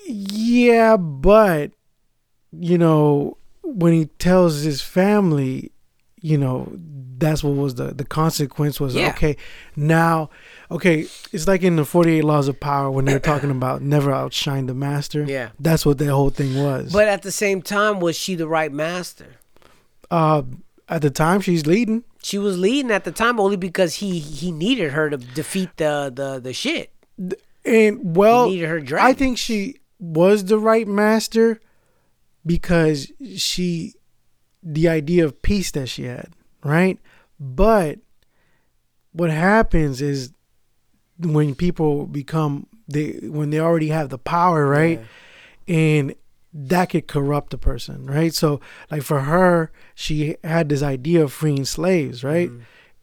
[0.06, 1.72] Yeah, but
[2.52, 5.72] you know when he tells his family,
[6.24, 6.72] you know
[7.18, 9.10] that's what was the the consequence was Yeah.
[9.10, 9.36] okay.
[9.76, 10.30] Now,
[10.70, 14.10] okay, it's like in the Forty Eight Laws of Power when they're talking about never
[14.10, 15.22] outshine the master.
[15.24, 15.50] Yeah.
[15.60, 16.92] that's what that whole thing was.
[16.92, 19.36] But at the same time, was she the right master?
[20.10, 20.42] uh,
[20.88, 22.04] at the time, she's leading.
[22.22, 26.10] She was leading at the time only because he he needed her to defeat the
[26.14, 26.90] the the shit.
[27.64, 31.60] And well, needed her I think she was the right master
[32.44, 33.94] because she,
[34.64, 36.28] the idea of peace that she had,
[36.64, 36.98] right?
[37.38, 37.98] But
[39.12, 40.32] what happens is
[41.18, 45.00] when people become they when they already have the power, right?
[45.68, 46.14] And
[46.52, 48.32] that could corrupt a person, right?
[48.34, 48.60] So,
[48.90, 52.50] like for her, she had this idea of freeing slaves, right?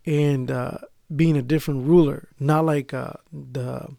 [0.06, 0.78] And uh,
[1.14, 3.90] being a different ruler, not like uh, the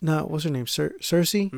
[0.00, 1.50] not what's her name, Cer- Cersei,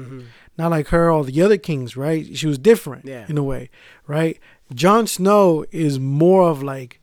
[0.56, 2.36] not like her all the other kings, right?
[2.36, 3.26] She was different Yeah.
[3.28, 3.68] in a way,
[4.06, 4.38] right?
[4.74, 7.00] Jon Snow is more of like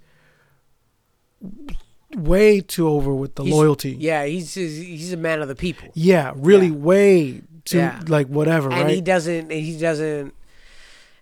[2.16, 3.96] way too over with the He's- loyalty.
[4.00, 5.90] Yeah, he's he's he's a man of the people.
[5.94, 6.74] Yeah, really Yeah.
[6.74, 8.00] way too Yeah.
[8.08, 8.96] like whatever, and right?
[8.96, 10.34] he doesn't and he doesn't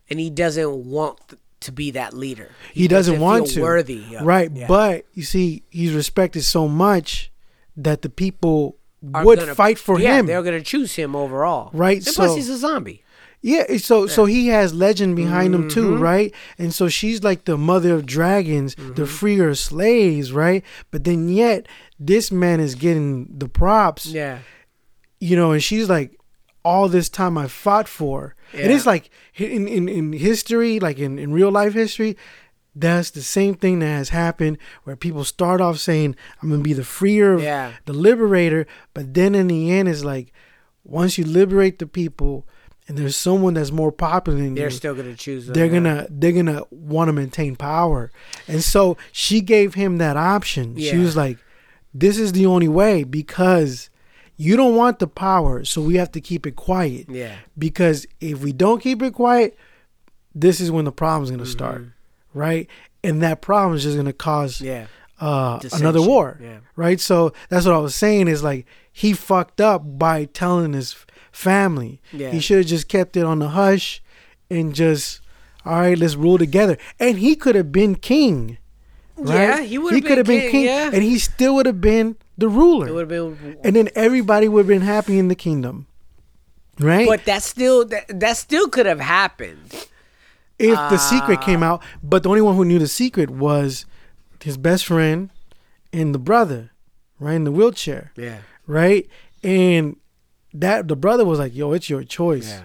[0.09, 1.17] and he doesn't want
[1.61, 4.67] to be that leader he doesn't want feel to worthy right Yeah.
[4.67, 7.31] but you see he's respected so much
[7.77, 8.75] that the people
[9.13, 12.31] Are would gonna- fight for yeah, him they're gonna choose him overall Right, and plus
[12.31, 13.01] so- he's a zombie
[13.45, 16.01] Yeah, so so he has legend behind him too, Mm-hmm.
[16.01, 16.33] right?
[16.57, 18.93] And so she's like the mother of dragons, Mm-hmm.
[18.93, 20.63] the freer slaves, right?
[20.91, 21.67] But then yet
[21.99, 24.39] this man is getting the props, Yeah.
[25.19, 26.17] you know, and she's like,
[26.63, 31.19] all this time I fought for, and it's like in in in history, like in
[31.19, 32.15] in real life history.
[32.75, 36.73] That's the same thing that has happened where people start off saying, I'm gonna be
[36.73, 37.73] the freer Yeah.
[37.85, 40.31] the liberator, but then in the end it's like
[40.85, 42.47] once you liberate the people
[42.95, 45.45] and there's someone that's more popular than you They're you, still gonna choose.
[45.45, 45.71] them, they're yeah.
[45.73, 48.11] gonna they're gonna want to maintain power.
[48.47, 50.77] And so she gave him that option.
[50.77, 51.37] She was like,
[51.93, 53.89] This is the only way because
[54.35, 57.07] you don't want the power, so we have to keep it quiet.
[57.09, 57.35] Yeah.
[57.57, 59.57] Because if we don't keep it quiet,
[60.33, 61.81] this is when the problem's gonna start.
[61.81, 62.39] Mm-hmm.
[62.39, 62.67] Right?
[63.03, 64.87] And that problem is just gonna cause Yeah.
[65.19, 66.39] uh, another war.
[66.41, 66.57] yeah.
[66.75, 66.99] Right.
[66.99, 70.95] So that's what I was saying is like he fucked up by telling his
[71.33, 71.99] family.
[72.13, 72.31] Yeah.
[72.31, 74.01] He should have just kept it on the hush
[74.49, 75.19] and just,
[75.65, 76.77] all right, let's rule together.
[76.99, 78.57] And he could have been king.
[79.17, 79.35] Right?
[79.35, 80.89] Yeah, he would've been could have king, yeah.
[80.93, 82.87] and he still would have been the ruler.
[82.87, 83.57] It would have been.
[83.63, 85.87] and then everybody would have been happy in the kingdom.
[86.79, 87.07] Right?
[87.07, 89.59] But that still that, that still could have happened.
[90.57, 91.45] if the secret Ah.
[91.45, 93.85] came out, but the only one who knew the secret was
[94.41, 95.29] his best friend
[95.91, 96.71] and the brother,
[97.19, 98.11] right in the wheelchair.
[98.15, 98.39] Yeah.
[98.65, 99.07] right?
[99.43, 99.97] And
[100.53, 102.63] that the brother was like, "Yo, it's your choice." Yeah.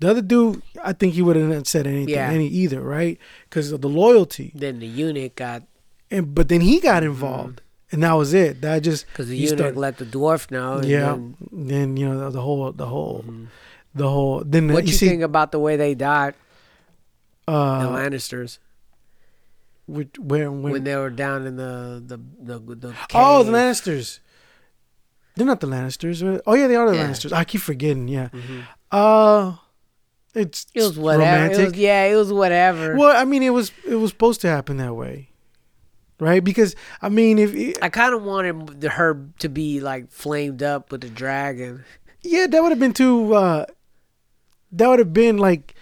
[0.00, 2.30] The other dude, I think he wouldn't have said anything, Yeah.
[2.30, 3.18] any either, right?
[3.48, 4.52] Because of the loyalty.
[4.54, 5.64] Then the eunuch got
[6.10, 7.60] And but then he got involved,
[7.90, 8.60] and that was it.
[8.62, 9.30] That just because Mm-hmm.
[9.30, 10.74] the he eunuch started- let the dwarf know.
[10.78, 11.00] and yeah.
[11.12, 13.24] then- Then, you know the whole, the whole,
[13.94, 14.42] the whole.
[14.46, 16.34] Then what you, you see, think about the way they died,
[17.46, 18.58] the uh, Lannisters,
[19.86, 23.50] which, where when, when they were down in the the the, the oh the?
[23.52, 24.20] Lannisters.
[25.38, 26.22] They're not the Lannisters.
[26.28, 26.40] right?
[26.46, 27.08] Oh yeah, they are the Yeah.
[27.08, 27.32] Lannisters.
[27.32, 28.08] I keep forgetting.
[28.08, 28.28] Yeah.
[28.32, 28.62] Mhm.
[28.90, 29.52] Uh,
[30.34, 31.22] it's It was whatever.
[31.22, 31.58] romantic.
[31.58, 32.96] It was, yeah, it was whatever.
[32.96, 35.30] Well, I mean, it was it was supposed to happen that way,
[36.20, 36.42] right?
[36.44, 40.92] Because I mean, if I kind of wanted the- her to be like flamed up
[40.92, 41.84] with the dragon.
[42.22, 43.32] yeah, that would have been too.
[43.34, 43.64] Uh,
[44.72, 45.74] that would have been like,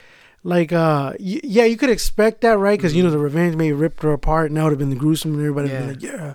[0.44, 2.78] like uh, y- yeah, you could expect that, right?
[2.78, 4.90] Because you know the revenge may have ripped her apart, and that would have been
[4.90, 6.04] the gruesome, and everybody would Mm-hmm.
[6.04, 6.10] Yeah.
[6.10, 6.32] be like, yeah,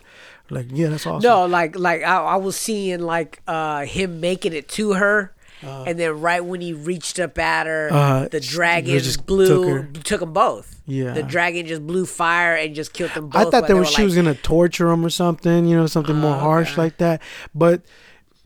[0.52, 1.28] like yeah, that's awesome.
[1.28, 5.34] No, like like I, I was seeing like uh him making it to her.
[5.64, 9.68] and then right when he reached up at her, Uh, the dragon just blew took
[9.68, 10.02] her.
[10.04, 10.82] took them both.
[10.88, 11.14] Yeah.
[11.14, 13.48] the dragon just blew fire and just killed them both.
[13.48, 16.16] I thought that was she like- was gonna torture him or something, you know, something
[16.16, 16.82] more Oh, harsh okay.
[16.82, 17.22] like that.
[17.54, 17.84] But,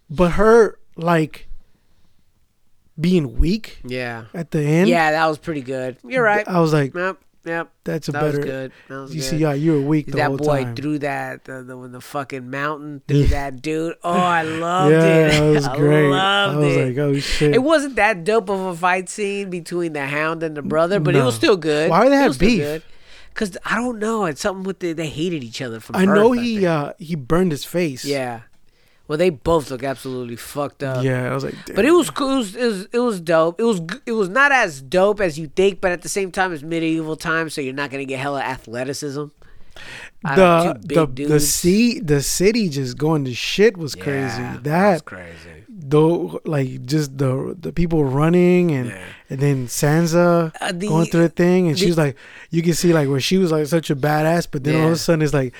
[0.09, 1.47] but her like
[2.99, 4.89] being weak Yeah, at the end.
[4.89, 5.97] yeah, that was pretty good.
[6.05, 6.47] You're right.
[6.47, 6.93] I was like,
[7.45, 7.71] yep.
[7.83, 8.37] that's a that better.
[8.37, 8.71] was good.
[8.89, 9.15] That was good.
[9.15, 9.29] You good.
[9.29, 10.75] see, yeah, you were weak the that whole boy time.
[10.75, 13.27] threw that the, the the fucking mountain Yeah.
[13.27, 13.95] that dude.
[14.03, 15.29] Oh, I loved yeah, it.
[15.31, 16.11] that was I great.
[16.11, 16.87] I was it.
[16.89, 17.53] like, oh shit.
[17.55, 21.15] it wasn't that dope of a fight scene between the hound and the brother, but
[21.15, 21.89] it was still good.
[21.89, 22.83] Why they have beef?
[23.33, 24.23] Cause I don't know.
[24.25, 25.97] It's something with the, they hated each other from.
[25.97, 26.67] I know he think.
[26.67, 28.05] uh he burned his face.
[28.05, 28.41] yeah.
[29.07, 31.03] Well, they both look absolutely fucked up.
[31.03, 31.29] yeah.
[31.29, 32.31] I was like, But it was cool.
[32.33, 33.59] It was, it was it was dope.
[33.59, 36.53] It was it was not as dope as you think, but at the same time,
[36.53, 39.25] it's medieval times, so you're not gonna get hella athleticism.
[40.23, 41.49] I the the big the dudes.
[41.49, 44.41] sea the city just going to shit was crazy.
[44.63, 45.49] That was crazy.
[45.69, 49.03] though like just the the people running and Yeah.
[49.29, 52.15] and then Sansa Uh, the- going through the thing and the- she's like
[52.49, 54.93] you can see like where she was like such a badass but then all of
[54.93, 55.53] a sudden it's like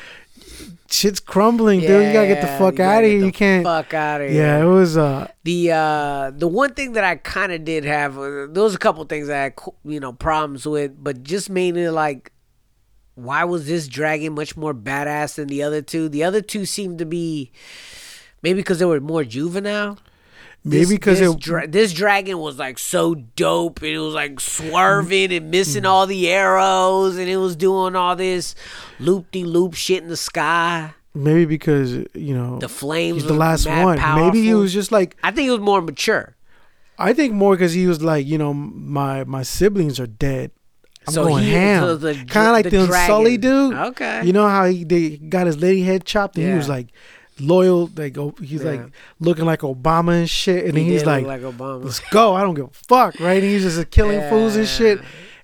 [0.90, 4.22] shit's crumbling dude you gotta get the fuck out of here you can't fuck out
[4.22, 4.42] of here.
[4.42, 8.18] yeah it was uh The uh the one thing that I kind of did have
[8.18, 9.54] uh, there was a couple things I had
[9.84, 12.32] you know problems with, but just mainly like
[13.16, 16.10] why was this dragon much more badass than the other two?
[16.10, 17.52] The other two seemed to be
[18.44, 19.98] maybe because they were more juvenile.
[20.66, 24.40] Maybe because this, it dra- this dragon was like so dope and it was like
[24.40, 25.88] swerving and missing mm.
[25.90, 28.56] all the arrows and it was doing all this
[29.00, 30.94] loop de loop shit in the sky.
[31.14, 33.22] maybe because you know The flames.
[33.22, 36.36] he's the last one maybe he was just like I think it was more mature.
[36.98, 40.52] I think more because he was like you know my my siblings are dead
[41.08, 42.00] I'm So going he- ham.
[42.00, 43.76] so kind of like the the, Sully dude.
[43.76, 44.26] Okay.
[44.26, 46.88] You know how he they got his lady head chopped and he was like
[47.40, 48.34] loyal, They go.
[48.42, 48.72] he's Yeah.
[48.72, 51.42] like looking like Obama and shit, and He then he's like, like.
[51.60, 52.34] "Let's go!
[52.34, 53.42] I don't give a fuck!" Right?
[53.42, 55.02] And he's just killing fools and shit.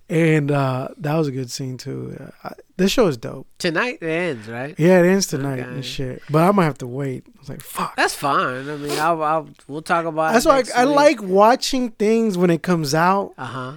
[0.10, 2.18] And uh, that was a good scene too.
[2.20, 3.48] Uh, I, this show is dope.
[3.60, 4.76] Tonight it ends, right?
[4.78, 5.70] Yeah, it ends tonight Okay.
[5.70, 6.22] and shit.
[6.30, 7.24] But I'm gonna have to wait.
[7.28, 8.70] I was like, "Fuck." That's fine.
[8.70, 10.34] I mean, I'll, I'll we'll talk about.
[10.34, 13.74] That's why I, I like watching things when it comes out, Uh huh.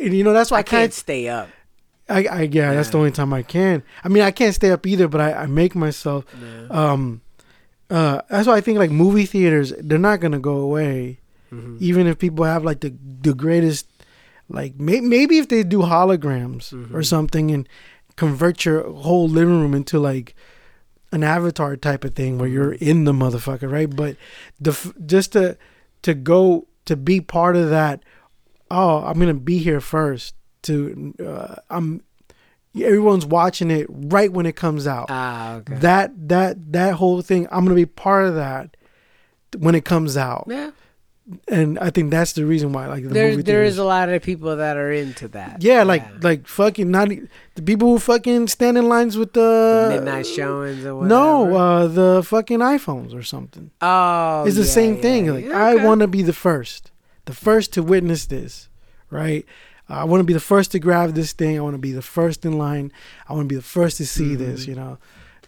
[0.00, 1.48] and you know that's why I, I can't stay up.
[2.08, 3.84] I, I yeah, that's the only time I can.
[4.02, 6.24] I mean, I can't stay up either, but I, I make myself.
[6.42, 6.66] Yeah.
[6.68, 7.20] Um,
[7.90, 11.18] uh, that's why I think like movie theaters, they're not gonna go away,
[11.52, 11.78] Mhm.
[11.80, 13.86] even if people have like the the greatest
[14.48, 16.94] like may- maybe if they do holograms Mm-hmm.
[16.96, 17.68] or something and
[18.16, 20.34] convert your whole living room into like
[21.12, 22.90] an avatar type of thing where you're Mm-hmm.
[22.90, 23.90] in the motherfucker, right?
[23.94, 24.16] But
[24.60, 24.72] the
[25.06, 25.56] just to
[26.02, 28.02] to go to be part of that.
[28.70, 30.34] Oh, I'm gonna be here first.
[30.64, 32.02] To uh, I'm
[32.76, 35.06] everyone's watching it right when it comes out.
[35.08, 35.74] Ah, okay.
[35.76, 38.76] That that that whole thing, I'm gonna be part of that
[39.58, 40.70] when it comes out, yeah.
[41.48, 42.86] and I think that's the reason why.
[42.86, 45.62] Like the There, movie there is a lot of people that are into that.
[45.62, 50.26] yeah, like like fucking not the people who fucking stand in lines with the midnight
[50.26, 51.08] showings or whatever.
[51.08, 53.72] No, uh, the fucking iPhones or something.
[53.80, 55.26] oh, it's the yeah, same yeah, thing.
[55.34, 56.92] Like Yeah, I want to be the first,
[57.24, 58.68] the first to witness this,
[59.10, 59.44] right?
[59.90, 61.58] I want to be the first to grab this thing.
[61.58, 62.92] I want to be the first in line.
[63.28, 64.98] I want to be the first to see this, you know.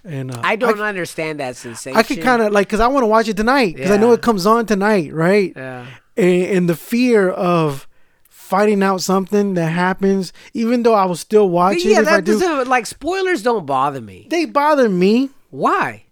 [0.04, 0.46] And uh, Mm-hmm.
[0.46, 1.96] I don't understand that sensation.
[1.96, 4.12] I could kind of like because I want to watch it tonight because I know
[4.12, 5.52] it comes on tonight, right?
[5.54, 5.86] Yeah.
[6.16, 7.86] And, and the fear of
[8.28, 12.08] finding out something that happens, even though I will still watch But it yeah, if
[12.08, 14.26] I that do, doesn't like spoilers don't bother me.
[14.28, 15.30] they bother me.
[15.50, 16.04] Why?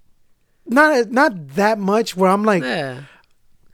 [0.67, 2.17] Not not that much.
[2.17, 3.03] Where I'm like, Yeah.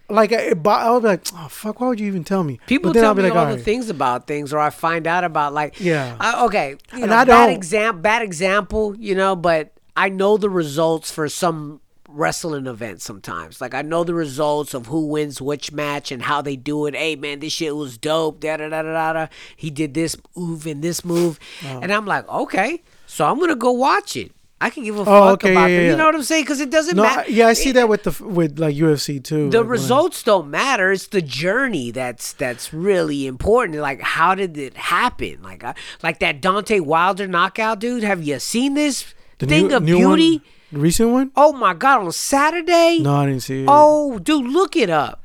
[0.08, 2.60] Like it, bo- I'll be like, oh fuck, why would you even tell me?
[2.66, 4.70] People then tell I'll be me like, all all the things about things, or I
[4.70, 6.16] find out about like Yeah.
[6.20, 10.36] I- okay, you And know, I bad example, bad example, you know, but I know
[10.36, 13.60] the results for some wrestling events sometimes.
[13.60, 16.94] Like I know the results of who wins which match and how they do it.
[16.94, 18.40] Hey man, this shit was dope.
[18.40, 19.12] Da da da da da.
[19.12, 19.26] da.
[19.56, 21.80] He did this move and this move, Oh.
[21.82, 24.32] and I'm like, okay, so I'm gonna go watch it.
[24.58, 25.84] I can give a Oh, fuck okay, about yeah, them.
[25.84, 25.90] yeah.
[25.90, 26.44] You know what I'm saying?
[26.44, 27.20] Because it doesn't No, matter.
[27.20, 29.50] I- yeah, I see that with the with like UFC too.
[29.50, 34.56] the like, results don't matter it's the journey that's that's really important like how did
[34.56, 39.46] it happen like I, like that deontay wilder knockout dude have you seen this the
[39.46, 40.42] thing new- of new beauty
[40.72, 40.80] one?
[40.82, 41.30] recent one.
[41.36, 43.68] oh my god on saturday No, I didn't see it.
[43.68, 45.22] oh dude look it up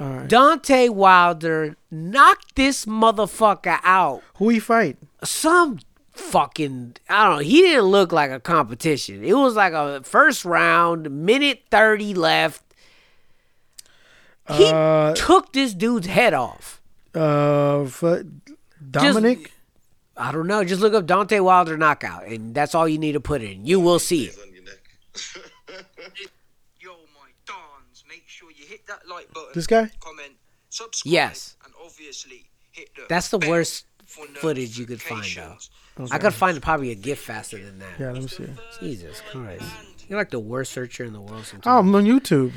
[0.00, 0.28] all right.
[0.28, 4.96] deontay wilder knocked this motherfucker out Who he fight?
[5.22, 5.78] some
[6.16, 7.42] fucking I don't know.
[7.42, 9.24] He didn't look like a competition.
[9.24, 12.62] It was like a first round, minute thirty left.
[14.52, 16.80] He Uh, took this dude's head off.
[17.14, 18.22] Uh, f-
[18.90, 19.52] Dominic.
[20.16, 20.64] I don't know.
[20.64, 23.66] Just look up Deontay Wilder knockout, and that's all you need to put in.
[23.66, 24.38] You will see it.
[24.40, 24.98] on your neck.
[26.80, 29.50] Yo, my dons, make sure you hit that like button.
[29.54, 29.90] This guy?
[30.00, 30.32] Comment,
[30.70, 31.12] subscribe.
[31.12, 31.56] Yes.
[31.64, 35.56] And obviously hit the That's the bell worst footage you could find, though.
[35.98, 36.12] Notifications.
[36.12, 37.98] I could find probably a gift faster than that.
[37.98, 38.46] Yeah, let me see.
[38.80, 39.64] Jesus Christ.
[40.08, 41.66] You're like the worst searcher in the world Oh, sometimes.
[41.88, 42.52] I'm on YouTube.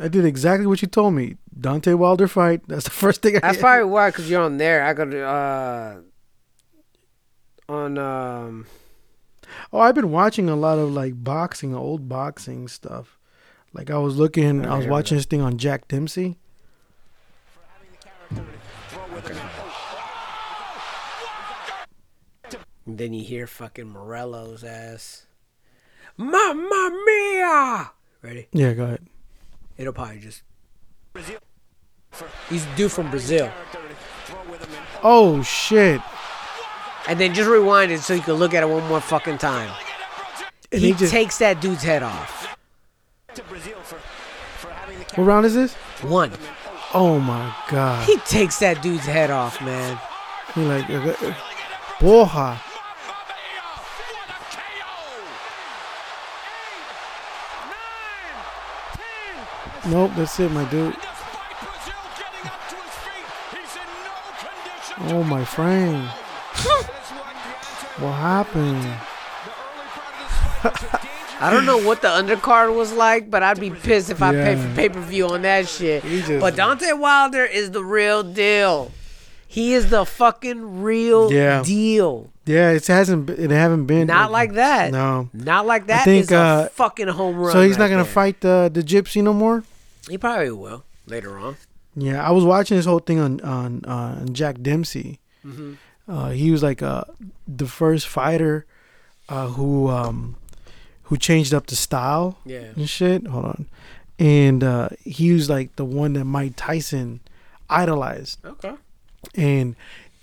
[0.00, 1.36] I did exactly what you told me.
[1.58, 2.62] Deontay Wilder fight.
[2.68, 3.40] That's the first thing I.
[3.40, 4.84] That's probably why, because you're on there.
[4.84, 5.96] I could, uh,
[7.68, 8.66] on, um,
[9.72, 13.18] Oh, I've been watching a lot of like boxing, old boxing stuff.
[13.72, 16.38] Like I was looking, I was here we watching this thing on Jack Dempsey.
[22.86, 25.26] And then you hear fucking Morello's ass.
[26.16, 27.90] Mamma mia!
[28.22, 28.48] Ready?
[28.52, 29.06] Yeah, go ahead.
[29.76, 30.42] It'll probably just.
[32.48, 33.50] He's due from Brazil.
[35.02, 36.00] Oh shit!
[37.08, 39.70] And then just rewind it so you can look at it one more fucking time.
[40.70, 42.56] And he he just takes that dude's head off.
[45.14, 45.74] what round is this?
[46.02, 46.32] One.
[46.92, 48.06] Oh my god!
[48.06, 49.98] He takes that dude's head off, man.
[50.54, 51.34] He like, uh, uh,
[52.00, 52.60] Borja.
[59.86, 60.96] Nope, that's it, my dude.
[65.06, 66.04] Oh my friend.
[67.98, 68.82] what happened?
[71.40, 74.58] I don't know what the undercard was like, but I'd be pissed if I paid
[74.58, 76.02] for pay per view on that shit.
[76.04, 78.90] Just- But Deontay Wilder is the real deal.
[79.46, 81.62] He is the fucking real Yeah.
[81.62, 82.30] deal.
[82.46, 83.30] Yeah, it hasn't.
[83.30, 84.90] It haven't been Not like that.
[84.92, 85.28] No.
[85.32, 86.02] Not like that.
[86.02, 87.52] I think, is a uh, fucking home run.
[87.52, 88.12] So he's not gonna there.
[88.12, 89.64] fight the the gypsy no more.
[90.08, 91.56] He probably will later on.
[91.96, 95.20] Yeah, I was watching this whole thing on on uh, on Jack Dempsey.
[95.44, 95.74] Mm-hmm.
[96.08, 97.04] Uh, he was like uh,
[97.48, 98.66] the first fighter
[99.28, 100.36] uh, who um,
[101.04, 102.72] who changed up the style Yeah.
[102.76, 103.26] and shit.
[103.26, 103.66] Hold on,
[104.18, 107.20] and uh, he was like the one that Mike Tyson
[107.70, 108.74] idolized, Okay.
[109.34, 109.76] and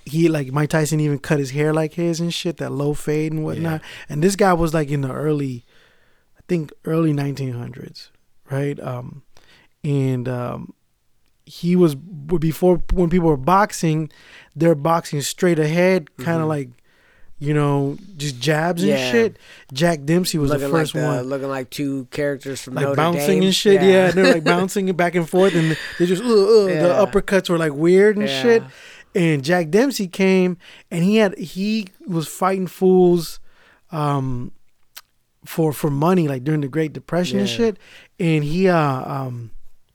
[0.06, 3.32] he like Mike Tyson even cut his hair like his and shit, that low fade
[3.32, 3.82] and whatnot.
[4.10, 5.64] And this guy was like in the early,
[6.38, 8.10] I think early 1900s,
[8.50, 8.80] right?
[8.80, 9.22] Um,
[9.84, 10.74] and um,
[11.46, 14.10] he was before when people were boxing,
[14.56, 16.70] they're boxing straight ahead, kind of like,
[17.40, 19.00] you know, just jabs and Mm-hmm.
[19.06, 19.12] Yeah.
[19.12, 19.38] shit.
[19.74, 21.24] Jack Dempsey was looking the first like the, one.
[21.26, 23.44] looking like two characters from Like Notre bouncing Dame.
[23.44, 24.06] and shit, yeah.
[24.10, 26.82] and they're like bouncing it back and forth, and they just uh, uh, Yeah.
[26.84, 28.42] the uppercuts were like weird and Yeah.
[28.44, 28.64] shit.
[29.16, 30.58] and Jack Dempsey came
[30.92, 33.40] and he had he was fighting fools
[33.92, 34.52] um
[35.44, 37.78] for for money like during the Great Depression and shit
[38.20, 38.78] and he uh
[39.12, 39.52] um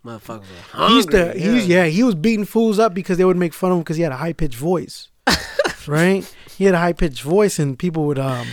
[0.07, 0.47] Motherfuckers
[0.79, 3.25] were he used to hungry, he was yeah he was beating fools up because they
[3.25, 5.09] would make fun of him because he had a high pitched voice
[5.87, 6.23] right?
[6.57, 8.47] He had a high pitched voice and people would um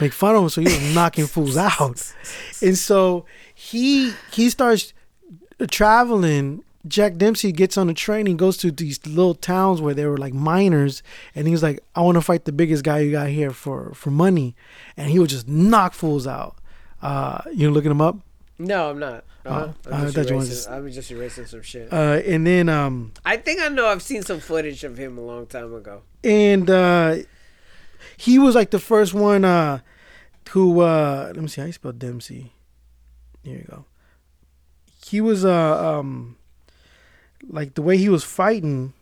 [0.00, 2.12] make fun of him so he was knocking fools out.
[2.62, 4.92] And so he he starts
[5.70, 6.64] traveling.
[6.86, 10.16] Jack Dempsey gets on a train and goes to these little towns where there were
[10.16, 11.02] like miners,
[11.34, 13.92] and he was like, "I want to fight the biggest guy you got here for
[13.94, 14.54] for money,"
[14.96, 16.56] and he would just knock fools out.
[17.02, 18.16] Uh, you looking him up?
[18.58, 19.24] No, I'm not.
[19.48, 19.72] Uh-huh.
[19.86, 21.92] Oh, I I'm, just thought you wanted erasing, to- I'm just erasing some shit.
[21.92, 25.22] Uh, and then um, I think I know I've seen some footage of him a
[25.22, 26.02] long time ago.
[26.24, 27.16] and uh,
[28.16, 29.80] he was like the first one uh,
[30.50, 32.52] who uh, let me see how you spell Dempsey.
[33.44, 33.84] Here you go.
[35.06, 36.36] He was uh um
[37.48, 38.92] like the way he was fighting.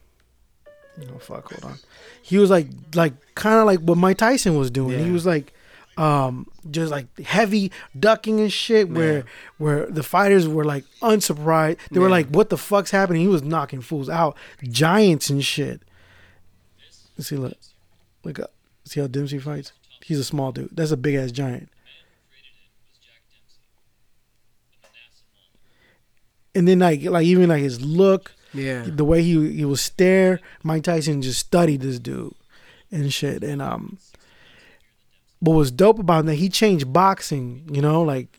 [1.13, 1.51] Oh fuck!
[1.53, 1.79] Hold on.
[2.23, 5.03] He was like like kind of like what Mike Tyson was doing.
[5.05, 5.53] He was like
[5.99, 9.25] um just like heavy ducking and shit where
[9.59, 11.79] where the fighters were like unsurprised.
[11.91, 13.23] They were like what the fuck's happening?
[13.23, 14.37] He was knocking fools out.
[14.63, 15.81] Giants and shit.
[17.17, 17.57] Let's see look.
[18.25, 18.53] Look up.
[18.85, 19.73] See how Dempsey fights?
[20.05, 20.71] He's a small dude.
[20.73, 21.69] That's a big ass giant.
[26.55, 28.85] And then like like even like his look Yeah.
[28.87, 32.35] the way he he was stare Mike Tyson just studied this dude
[32.91, 33.43] and shit.
[33.45, 33.99] And um
[35.41, 38.39] what was dope about him that he changed boxing you know like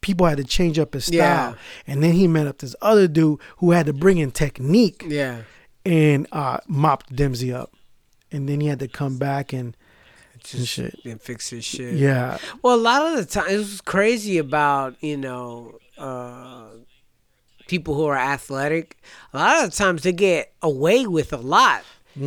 [0.00, 1.54] people had to change up his style Yeah.
[1.86, 5.42] and then he met up this other dude who had to bring in technique Yeah.
[5.84, 7.72] and uh mopped Dempsey up
[8.32, 9.76] and then he had to come back and,
[10.54, 11.94] and shit And fix his shit.
[11.94, 16.68] yeah Well, a lot of the time, it was crazy about you know uh,
[17.68, 18.96] people who are athletic.
[19.34, 21.82] A lot of the times they get away with a lot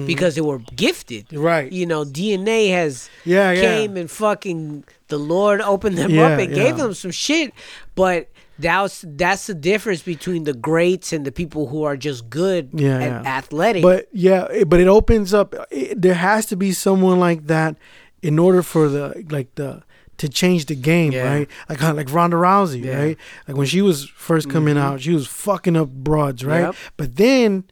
[0.06, 1.28] because they were gifted.
[1.30, 1.40] Mm-hmm.
[1.44, 1.72] Right.
[1.72, 3.62] You know, DNA has Yeah, yeah.
[3.62, 7.54] came and fucking the Lord opened them Yeah, up and gave them some shit,
[7.96, 8.30] but.
[8.60, 13.00] That's that's the difference between the greats and the people who are just good Yeah,
[13.00, 13.38] and yeah.
[13.38, 13.82] athletic.
[13.82, 15.56] But yeah, but it opens up.
[15.72, 17.76] It, there has to be someone like that
[18.22, 19.82] in order for the like the
[20.18, 21.34] to change the game, Yeah.
[21.34, 21.50] right?
[21.68, 22.92] Like like Ronda Rousey, Yeah.
[22.94, 23.02] Mm-hmm.
[23.02, 23.18] right?
[23.48, 26.62] Like when she was first coming out, she was fucking up broads, right?
[26.62, 26.76] Yep.
[26.96, 27.64] But then,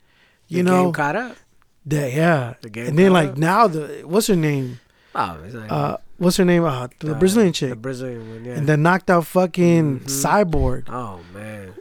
[0.48, 1.38] you the know, caught up.
[1.86, 4.80] That yeah, The game and then like now the what's her name?
[5.14, 5.38] Oh,
[5.70, 6.64] Uh, what's her name?
[6.64, 8.54] Uh, the uh, Brazilian chick, The Brazilian one, yeah.
[8.54, 10.06] and then knocked out fucking Mhm.
[10.06, 10.90] Cyborg.
[10.90, 11.74] oh man,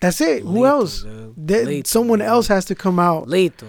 [0.00, 0.42] That's it.
[0.42, 1.02] Who Lethal, else?
[1.02, 1.34] dude.
[1.48, 2.28] That- Lethal, someone man.
[2.28, 3.68] else has to come out, lethal.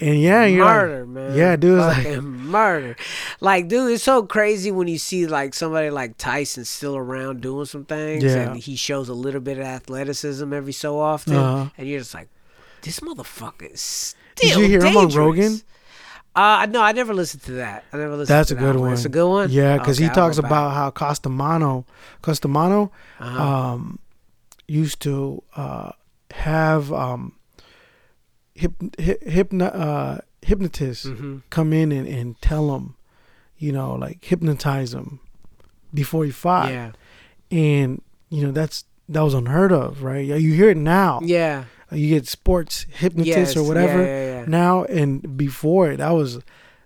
[0.00, 1.34] and yeah, you're like- man.
[1.36, 2.94] Yeah, dude, like- murder.
[3.40, 7.64] Like, dude, it's so crazy when you see like somebody like Tyson still around doing
[7.64, 8.52] some things, Yeah.
[8.52, 11.70] and he shows a little bit of athleticism every so often, Uh-huh.
[11.78, 12.28] and you're just like,
[12.82, 14.14] this motherfucker is.
[14.36, 15.16] Did you hear him on dangerous.
[15.16, 15.60] Rogan?
[16.36, 17.84] Uh, no, I never listened to that.
[17.92, 18.34] I never listened.
[18.34, 18.92] That's to a that good one.
[18.94, 19.50] It's a good one.
[19.50, 21.86] Yeah, because Okay, he talks about how Cus D'Amato,
[22.22, 22.90] Costamano,
[23.20, 23.42] Uh-huh.
[23.42, 23.98] um,
[24.66, 25.92] used to uh,
[26.32, 27.34] have um,
[28.54, 31.42] hip, hip, hypno, uh, hypnotists Mhm.
[31.50, 32.96] come in and, and tell him,
[33.58, 35.20] you know, like hypnotize him
[35.92, 36.92] before he fought, Yeah,
[37.52, 40.24] and you know that's that was unheard of, right?
[40.26, 41.20] You hear it now.
[41.22, 41.64] yeah.
[41.94, 46.40] You get sports hypnotists Yes, or whatever yeah, yeah, now, and before that was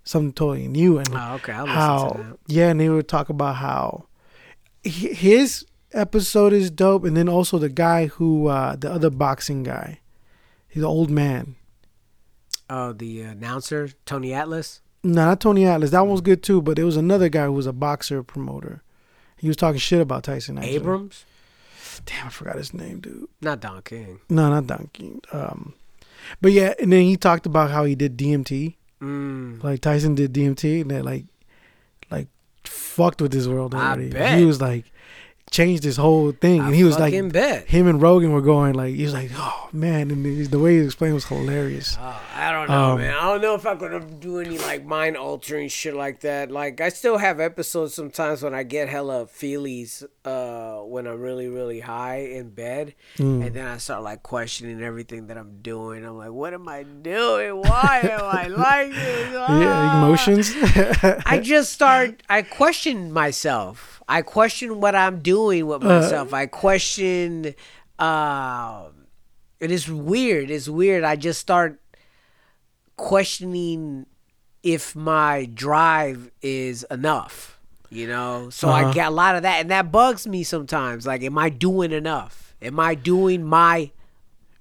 [0.05, 0.99] something totally new.
[0.99, 1.53] And Oh, okay.
[1.53, 2.39] I'll how to that.
[2.47, 4.07] yeah and they would talk about how
[4.83, 10.01] his episode is dope and then also the guy who uh the other boxing guy
[10.69, 11.57] he's an old man
[12.71, 14.81] Oh, the announcer Tony Atlas.
[15.03, 17.53] no not tony atlas that one was good too but there was another guy who
[17.53, 18.83] was a boxer promoter
[19.39, 20.75] he was talking shit about tyson actually.
[20.75, 21.25] Abrams,
[22.05, 24.21] damn i forgot his name dude not Don King.
[24.29, 25.75] no not donkey um
[26.41, 29.63] but yeah and then he talked about how he did dmt Mm.
[29.63, 31.25] like tyson did dmt and that like
[32.11, 32.27] like
[32.65, 34.37] fucked with his world I already bet.
[34.39, 34.87] he was like
[35.53, 37.67] changed his whole thing and he was like bet.
[37.69, 40.77] him and Rogan were going like he was like, oh man, and the, the way
[40.79, 41.97] he explained was hilarious.
[41.99, 43.15] Oh, I don't know, Um, man.
[43.15, 46.51] I don't know if I'm gonna do any like mind altering shit like that.
[46.51, 51.49] Like I still have episodes sometimes when I get hella feelies uh when I'm really,
[51.59, 53.45] really high in bed Mm.
[53.45, 56.05] and then I start like questioning everything that I'm doing.
[56.05, 57.53] I'm like, what am I doing?
[57.71, 59.33] Why am I like this?
[59.33, 59.99] Yeah, Ah.
[59.99, 60.47] emotions.
[61.27, 62.23] I just start.
[62.29, 64.03] I question myself.
[64.09, 66.33] I question what I'm doing with myself.
[66.33, 67.55] I question.
[67.99, 68.89] Uh,
[69.61, 70.51] it is weird.
[70.51, 71.03] It's weird.
[71.05, 71.81] I just start
[72.97, 74.07] questioning
[74.63, 77.58] if my drive is enough.
[77.91, 78.93] You know, so I Uh-huh.
[78.93, 81.07] get a lot of that, and that bugs me sometimes.
[81.07, 82.55] Like, am I doing enough?
[82.61, 83.91] Am I doing my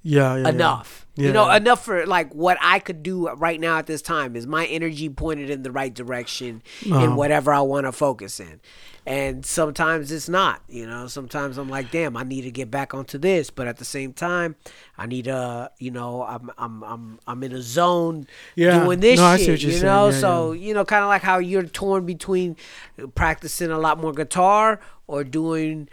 [0.04, 1.07] yeah, yeah, yeah.
[1.18, 1.27] Enough?
[1.27, 4.45] You know, enough for like what I could do right now at this time is
[4.48, 7.15] my energy pointed in the right direction in Uh-huh.
[7.15, 8.60] whatever I want to focus in.
[9.06, 11.07] And sometimes it's not, you know.
[11.07, 14.11] Sometimes I'm like, damn, I need to get back onto this, but at the same
[14.11, 14.57] time,
[14.98, 18.84] I need to, you know, I'm I'm I'm I'm in a zone Yeah.
[18.84, 20.10] doing this No, shit, you know.
[20.10, 22.57] Yeah, so you know, kind of like how you're torn between
[23.15, 25.88] practicing a lot more guitar or doing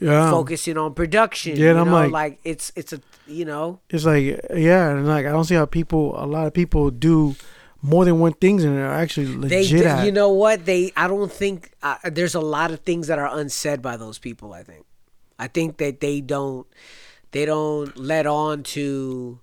[0.00, 0.30] Yeah.
[0.30, 1.56] focusing on production.
[1.56, 4.24] Yeah, you and I'm know, like- like it's it's a you know It's like
[4.54, 7.36] yeah, and like I don't see how people a lot of people do
[7.82, 10.04] more than one things and they're actually they legit at.
[10.04, 13.28] you know what they I don't think uh, there's a lot of things that are
[13.38, 14.52] unsaid by those people.
[14.52, 14.84] I think
[15.38, 16.66] I think that they don't
[17.32, 19.38] they don't let on to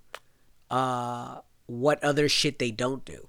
[0.70, 3.28] uh what other shit they don't do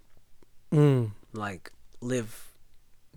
[0.71, 1.11] Mm.
[1.33, 2.48] like live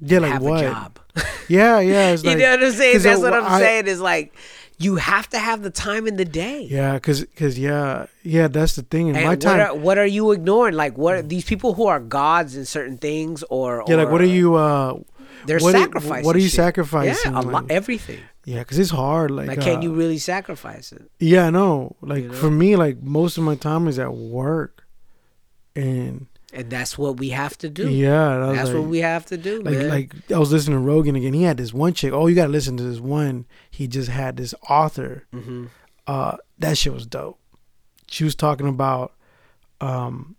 [0.04, 0.64] Yeah, like have what?
[0.64, 0.98] a job.
[1.48, 2.10] Yeah, yeah.
[2.10, 2.98] It's you like, know what I'm saying?
[3.02, 3.86] That's I- what I'm I- saying.
[3.86, 4.34] Is like
[4.78, 6.62] you have to have the time in the day.
[6.62, 8.48] Yeah, cause, cause yeah, yeah.
[8.48, 9.08] That's the thing.
[9.08, 10.74] In And my what time, are, what are you ignoring?
[10.74, 14.20] Like, what are these people who are gods in certain things, or yeah, like what
[14.20, 14.54] are you?
[14.56, 14.98] uh
[15.46, 16.24] They're what are- sacrificing.
[16.24, 16.56] what are you shit.
[16.56, 18.20] sacrificing, Yeah, a lot, like- everything.
[18.44, 19.30] Yeah, cause it's hard.
[19.30, 21.08] Like, Like, can uh, you really sacrifice it?
[21.20, 21.94] Yeah, I know.
[22.00, 22.34] Like You know?
[22.34, 24.84] for me, like most of my time is at work,
[25.76, 27.88] and And that's what we have to do.
[27.88, 29.88] yeah, that's like, what we have to do, like man.
[29.88, 31.32] like I was listening to Rogan again.
[31.32, 32.12] He had this one chick.
[32.12, 33.46] Oh, you gotta listen to this one.
[33.70, 35.24] He just had this author.
[35.32, 35.66] hmm
[36.06, 37.38] Uh, that shit was dope.
[38.08, 39.14] She was talking about,
[39.80, 40.36] um.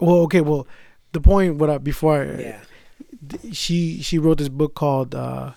[0.00, 0.40] Well, okay.
[0.40, 0.66] Well,
[1.12, 1.54] the point.
[1.56, 2.60] What I before I, yeah.
[3.52, 5.52] she she wrote this book called uh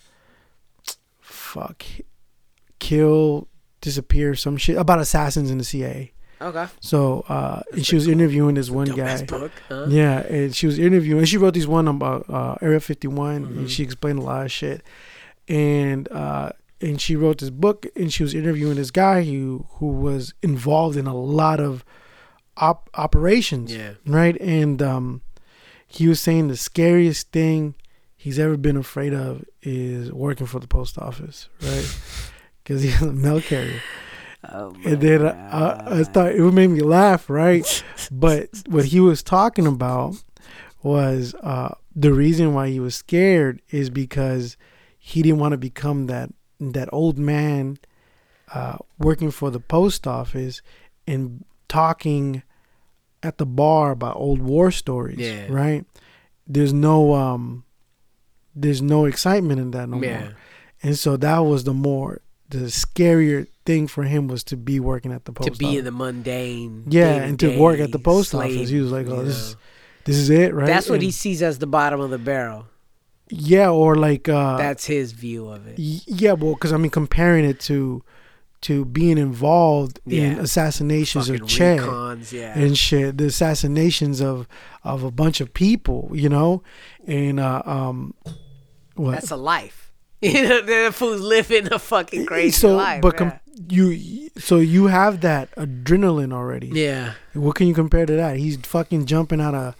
[1.19, 1.83] fuck
[2.79, 3.47] kill
[3.81, 6.11] disappear some shit about assassins in the CIA.
[6.41, 6.65] Okay.
[6.81, 9.23] So uh and she was interviewing this one guy.
[9.25, 9.51] book.
[9.69, 9.85] Huh?
[9.89, 13.57] Yeah, and she was interviewing and she wrote this one about uh Area 51 Mhm.
[13.57, 14.83] and she explained a lot of shit.
[15.47, 19.87] And uh and she wrote this book and she was interviewing this guy who who
[19.87, 21.83] was involved in a lot of
[22.57, 23.93] op- operations Yeah.
[24.05, 24.39] right?
[24.39, 25.21] And um,
[25.87, 27.73] he was saying the scariest thing
[28.15, 31.97] he's ever been afraid of is working for the post office, right?
[32.63, 33.81] Because he's a mail carrier.
[34.51, 37.83] Oh And then I, I, I thought it would make me laugh, right?
[38.11, 40.15] but what he was talking about
[40.83, 44.57] was uh, the reason why he was scared is because
[44.97, 46.29] he didn't want to become that
[46.59, 47.77] that old man
[48.53, 50.61] uh, working for the post office
[51.05, 52.41] and talking
[53.21, 55.47] at the bar about old war stories, Yeah.
[55.49, 55.85] right?
[56.47, 57.63] There's no um,
[58.55, 60.19] there's no excitement in that no yeah.
[60.19, 60.35] more,
[60.83, 65.11] and so that was the more the scarier thing for him was to be working
[65.11, 65.79] at the post To be office.
[65.79, 66.83] in the mundane.
[66.87, 68.69] Yeah, and to work at the post slave, office.
[68.69, 69.49] He was like, "Oh, this know.
[69.51, 69.55] is
[70.05, 72.67] this is it, right?" That's what And- he sees as the bottom of the barrel.
[73.29, 75.77] Yeah, or like uh, That's his view of it.
[75.79, 78.03] yeah, well, because I mean, comparing it to
[78.61, 81.75] to being involved in assassinations Fucking of Che
[82.35, 82.57] yeah.
[82.57, 84.47] and shit, the assassinations of
[84.83, 86.63] of a bunch of people, you know,
[87.05, 88.13] and uh, um,
[88.95, 89.11] what?
[89.11, 89.86] That's a life.
[90.21, 93.01] You know, the fool's living a fucking crazy so, life.
[93.01, 93.33] but com-
[93.69, 96.67] you, so you have that adrenaline already.
[96.73, 97.13] yeah.
[97.33, 98.37] What can you compare to that?
[98.37, 99.75] He's fucking jumping out of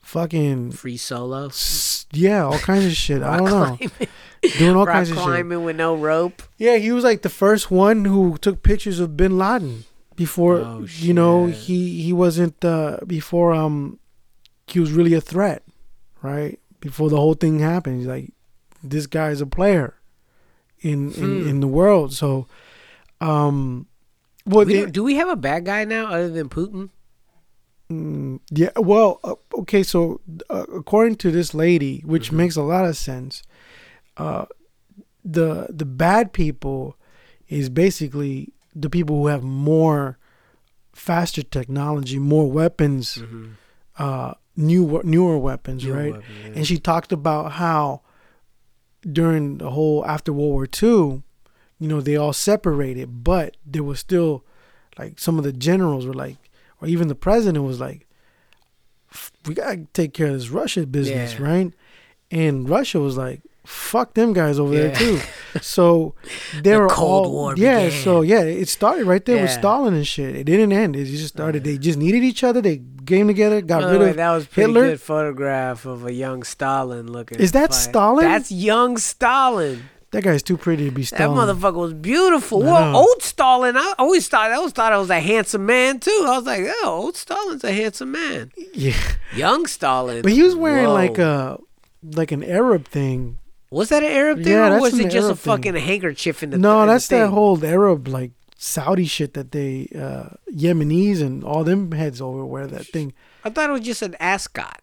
[0.00, 1.46] fucking Free solo.
[1.46, 3.22] s- yeah, all kinds of shit.
[3.22, 3.90] I don't know, Climbing,
[4.58, 5.24] doing all rock kinds of shit.
[5.24, 6.42] climbing with no rope.
[6.58, 9.84] Yeah, he was like the first one who took pictures of Bin Laden
[10.14, 13.98] before Oh, you know he he wasn't uh before um
[14.68, 15.62] he was really a threat,
[16.22, 16.58] right?
[16.80, 18.30] Before the whole thing happened, he's like
[18.82, 19.94] this guy is a player
[20.80, 21.48] in in, Hmm.
[21.48, 22.12] in the world.
[22.12, 22.46] So
[23.20, 23.86] um
[24.46, 26.90] well We do we have a bad guy now other than Putin?
[27.90, 29.82] Mm, yeah, well, uh, okay.
[29.84, 30.20] So,
[30.50, 32.36] uh, according to this lady, which Mm-hmm.
[32.36, 33.42] makes a lot of sense,
[34.16, 34.46] uh,
[35.24, 36.96] the the bad people
[37.48, 40.18] is basically the people who have more
[40.92, 43.22] faster technology, more weapons,
[43.98, 46.12] uh, new newer weapons, Newer right?
[46.12, 46.52] weapons, yeah.
[46.56, 48.02] And she talked about how
[49.10, 51.22] during the whole after World War II,
[51.78, 54.44] you know, they all separated, but there was still
[54.98, 56.36] like some of the generals were like,
[56.80, 58.06] or even the president was like,
[59.46, 61.42] we gotta take care of this Russia business, Yeah.
[61.46, 61.74] right?
[62.30, 65.20] And Russia was like, fuck them guys over there too.
[65.60, 66.14] So
[66.54, 67.84] they The were Cold all, War yeah.
[67.86, 68.02] began.
[68.02, 70.34] So yeah, it started right there with Stalin and shit.
[70.36, 70.96] It didn't end.
[70.96, 71.64] It just started.
[71.64, 72.60] They just needed each other.
[72.60, 74.86] They came together, got By rid of that was pretty Hitler.
[74.88, 77.38] good photograph of a young Stalin looking.
[77.38, 77.72] Is that.
[77.74, 78.24] Stalin?
[78.24, 79.88] That's young Stalin.
[80.12, 81.36] That guy's too pretty to be Stalin.
[81.36, 82.60] That motherfucker was beautiful.
[82.62, 86.24] Well, old Stalin, I always thought I always thought I was a handsome man too.
[86.26, 88.52] I was like, oh, old Stalin's a handsome man.
[88.72, 88.96] yeah,
[89.34, 90.94] Young Stalin, but he was wearing whoa.
[90.94, 91.58] like a
[92.02, 93.38] like an Arab thing.
[93.76, 95.52] Was that an Arab thing, Yeah, or was it just Arab a thing.
[95.52, 96.58] fucking handkerchief in the?
[96.58, 101.44] no, in the that's that whole Arab like Saudi shit that they uh Yemenis and
[101.44, 103.12] all them heads over wear that thing.
[103.44, 104.80] I thought it was just an ascot.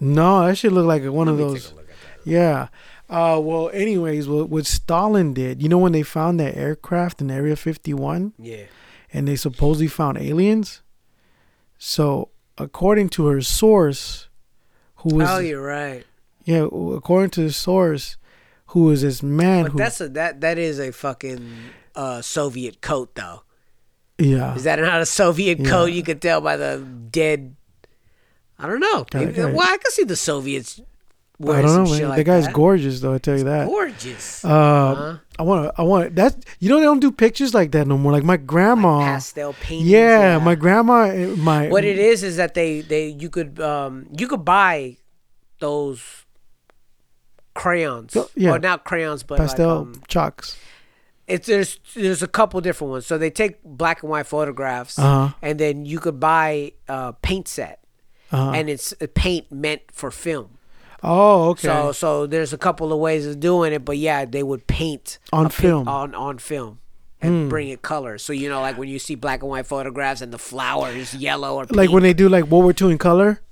[0.00, 1.64] No, that should look like one of Let me those.
[1.64, 2.68] take a look at Yeah.
[3.10, 7.28] Uh, well, anyways, what, what Stalin did, you know, when they found that aircraft in
[7.30, 8.32] Area 51.
[8.38, 8.66] Yeah.
[9.12, 10.80] and they supposedly found aliens?
[11.76, 14.28] So, according to her source,
[15.02, 16.04] who was, oh, you're right.
[16.44, 16.62] yeah,
[16.98, 18.16] according to the source,
[18.70, 21.40] who was this man But who, that's a that that is a fucking
[21.94, 23.42] uh, Soviet coat though.
[24.18, 25.68] yeah, Is that not a Soviet Yeah.
[25.70, 25.86] coat?
[25.92, 26.78] You could tell by the
[27.10, 27.56] dead.
[28.58, 29.06] I don't know.
[29.14, 30.80] Maybe- well, I can see the Soviets.
[31.42, 32.08] I don't know, man.
[32.10, 32.52] Like the guy's that.
[32.52, 33.14] gorgeous, though.
[33.14, 33.66] I tell you that.
[33.66, 34.44] Gorgeous.
[34.44, 35.16] Uh, Uh-huh.
[35.38, 35.80] I want to.
[35.80, 36.36] I want that.
[36.60, 38.12] You know they don't do pictures like that no more.
[38.12, 39.00] Like my grandma.
[39.00, 39.88] Pastel paintings.
[39.88, 41.04] yeah, my grandma.
[41.08, 44.98] eh, My What it is is that they they you could um you could buy
[45.60, 46.02] those
[47.62, 48.16] crayons.
[48.16, 48.50] Oh, yeah.
[48.52, 50.56] Or not crayons, but pastel Like, um, chalks.
[51.26, 53.06] it's there's there's a couple different ones.
[53.06, 55.34] So they take black and white photographs, Uh-huh.
[55.42, 57.78] and then you could buy a paint set,
[58.32, 58.52] Uh-huh.
[58.56, 60.58] and it's a paint meant for film.
[61.02, 61.68] Oh, okay.
[61.68, 65.18] So so there's a couple of ways of doing it, but yeah, they would paint
[65.32, 65.88] On film.
[65.88, 66.78] On on film.
[67.22, 70.22] And bring it color, so you know, like when you see black and white photographs
[70.22, 72.98] and the flower is yellow or like when they do like World War II in
[72.98, 73.42] color.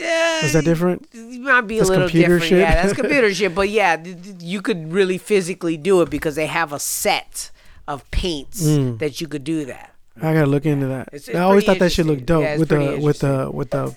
[0.00, 1.06] Yeah, Is that different?
[1.12, 2.48] It might be a That's little computer different.
[2.50, 2.58] shit?
[2.60, 3.54] Yeah, that's computer shit.
[3.54, 4.02] But yeah,
[4.40, 7.50] you could really physically do it because they have a set
[7.86, 8.98] of paints Mm.
[8.98, 9.94] that you could do that.
[10.16, 11.08] I gotta look into that.
[11.08, 13.70] It's- it's I always thought that shit looked dope Yeah, with the with the with
[13.70, 13.94] the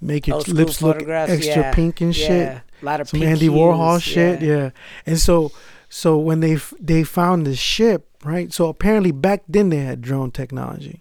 [0.00, 1.72] make your lips look extra yeah.
[1.74, 2.30] pink and shit.
[2.30, 4.40] Yeah, a lot of Some Andy Warhol hues, shit.
[4.42, 4.70] Yeah.
[5.06, 5.52] And so
[5.88, 10.00] so when they f- they found the ship right, so apparently back then they had
[10.00, 11.00] drone technology.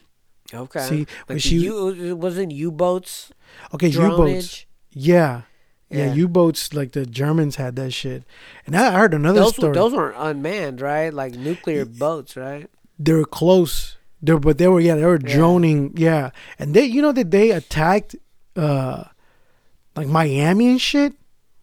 [0.54, 0.80] Okay.
[0.82, 1.00] See,
[1.30, 3.32] like the she- U, wasn't U-boats
[3.74, 4.66] Okay, U boats.
[4.92, 5.42] Yeah.
[5.90, 6.14] Yeah, Yeah.
[6.16, 8.24] U boats like the Germans had that shit.
[8.66, 9.74] And I heard another Those story.
[9.74, 11.14] those weren't unmanned, right?
[11.14, 12.70] Like nuclear boats, right?
[13.00, 13.96] they were close.
[14.22, 15.36] They were, but they were yeah, they were Yeah.
[15.36, 16.32] droning, yeah.
[16.60, 18.16] And they you know that they attacked
[18.56, 19.04] uh
[19.96, 21.14] like Miami and shit?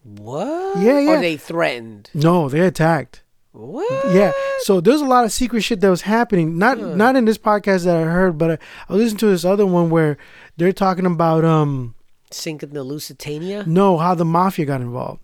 [0.03, 0.77] What?
[0.81, 1.17] Yeah, yeah.
[1.17, 2.09] Or they threatened?
[2.13, 3.21] No, they attacked.
[3.55, 4.13] What?
[4.13, 4.31] Yeah.
[4.63, 6.57] So there's a lot of secret shit that was happening.
[6.57, 8.57] Not not in this podcast that I heard, but I,
[8.89, 10.17] I listened to this other one where
[10.57, 11.95] they're talking about um
[12.31, 13.63] Sinking the Lusitania?
[13.65, 15.21] no, how the mafia got involved.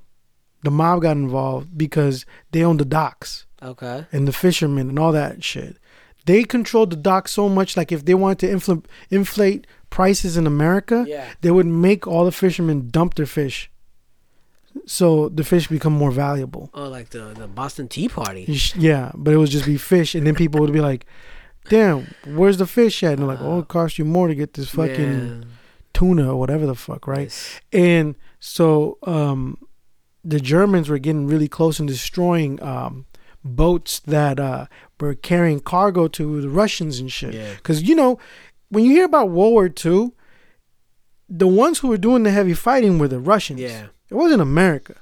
[0.64, 3.46] The mob got involved because they owned the docks.
[3.64, 4.06] Okay.
[4.12, 5.78] and the fishermen and all that shit.
[6.26, 7.76] They controlled the docks so much.
[7.76, 11.28] Like if they wanted to infl- inflate prices in America, Yeah.
[11.42, 13.71] they would make all the fishermen dump their fish,
[14.86, 16.70] so the fish become more valuable.
[16.74, 18.46] Oh, like the, the Boston Tea Party.
[18.78, 21.06] Yeah, but it would just be fish, and then people would be like,
[21.70, 24.54] "Damn, where's the fish at?" And they're like, "Oh, it cost you more to get
[24.54, 25.48] this fucking Yeah.
[25.94, 27.60] tuna or whatever the fuck, right?" Yes.
[27.74, 29.58] And so um,
[30.24, 33.06] the Germans were getting really close and destroying um,
[33.44, 34.66] boats that uh,
[35.00, 37.34] were carrying cargo to the Russians and shit.
[37.34, 37.54] Yeah.
[37.56, 38.20] Because, you know,
[38.70, 40.12] when you hear about World War II,
[41.30, 43.60] the ones who were doing the heavy fighting were the Russians.
[43.62, 43.88] Yeah.
[44.12, 44.96] It wasn't America.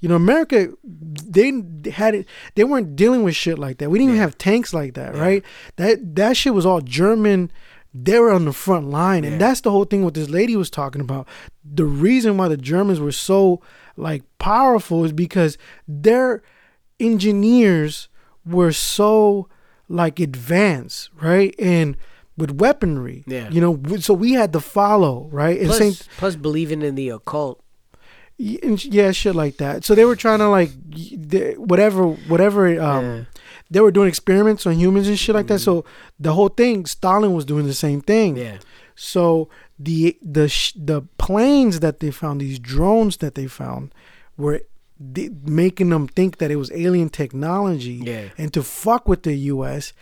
[0.00, 2.26] You know, America, they had it.
[2.54, 3.88] They weren't dealing with shit like that.
[3.88, 5.42] We didn't even have tanks like that, right?
[5.76, 7.50] That that shit was all German.
[7.94, 10.04] They were on the front line, and that's the whole thing.
[10.04, 11.26] What this lady was talking about.
[11.64, 13.62] The reason why the Germans were so
[13.96, 15.56] like powerful is because
[15.88, 16.42] their
[17.00, 18.08] engineers
[18.44, 19.48] were so
[19.88, 21.54] like advanced, right?
[21.58, 21.96] And
[22.36, 23.48] with weaponry, Yeah.
[23.48, 25.58] You know, so we had to follow, right?
[25.58, 27.62] And Plus, same plus believing in the occult.
[28.38, 29.84] Yeah, shit like that.
[29.84, 32.66] So they were trying to like they- whatever, whatever.
[32.80, 33.24] Um, Yeah.
[33.70, 35.60] they were doing experiments on humans and shit like that.
[35.60, 35.84] So
[36.20, 38.36] the whole thing, Stalin was doing the same thing.
[38.36, 38.58] Yeah.
[38.94, 39.48] So
[39.78, 40.46] the the
[40.76, 43.92] the planes that they found, these drones that they found,
[44.36, 44.60] were
[45.12, 48.00] di- making them think that it was alien technology.
[48.04, 48.28] Yeah.
[48.38, 49.92] And to fuck with the U.S.,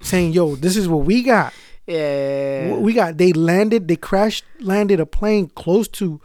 [0.00, 1.52] saying, "Yo, this is what we got.
[1.86, 2.76] Yeah.
[2.76, 3.88] We got." They landed.
[3.88, 6.20] They crashed landed a plane close to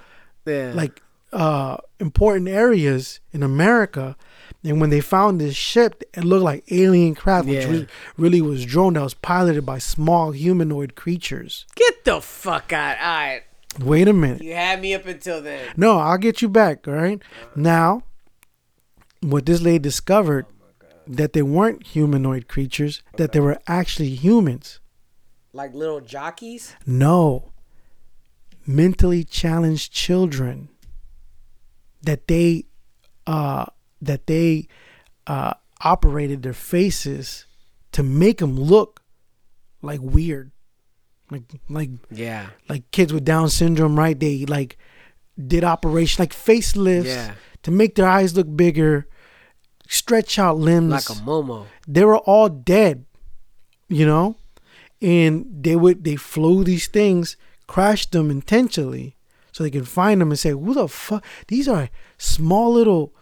[0.45, 0.71] yeah.
[0.75, 1.01] like
[1.31, 4.15] uh important areas in America.
[4.63, 7.71] And when they found this ship, it looked like alien craft, which Yeah.
[7.71, 7.87] re-
[8.17, 11.65] really was drone that was piloted by small humanoid creatures.
[11.75, 12.97] Get the fuck out.
[12.99, 13.43] All right.
[13.79, 14.41] Wait a minute.
[14.41, 15.65] You had me up until then.
[15.77, 17.21] No, I'll get you back, all right?
[17.55, 18.03] Now,
[19.21, 20.45] what this lady discovered
[21.07, 24.79] that they weren't humanoid creatures, that they were actually humans.
[25.53, 26.75] Like little jockeys?
[26.85, 27.51] No.
[28.65, 30.69] Mentally challenged children
[32.03, 32.65] that they
[33.27, 33.65] uh
[34.01, 34.67] that they
[35.27, 37.45] uh operated their faces
[37.91, 39.01] to make them look
[39.81, 40.51] like weird.
[41.31, 42.49] Like like Yeah.
[42.67, 44.19] like kids with down syndrome, right?
[44.19, 44.77] They like
[45.37, 47.33] did operation like facelifts Yeah.
[47.63, 49.07] to make their eyes look bigger,
[49.87, 50.91] stretch out limbs.
[50.91, 51.67] Like a Momo.
[51.87, 53.05] they were all dead.
[53.91, 54.35] you know,
[55.01, 57.35] and they would they flew these things,
[57.65, 59.15] crashed them intentionally,
[59.51, 61.23] so they can find them and say, "Who the fuck?
[61.47, 63.13] These are small little."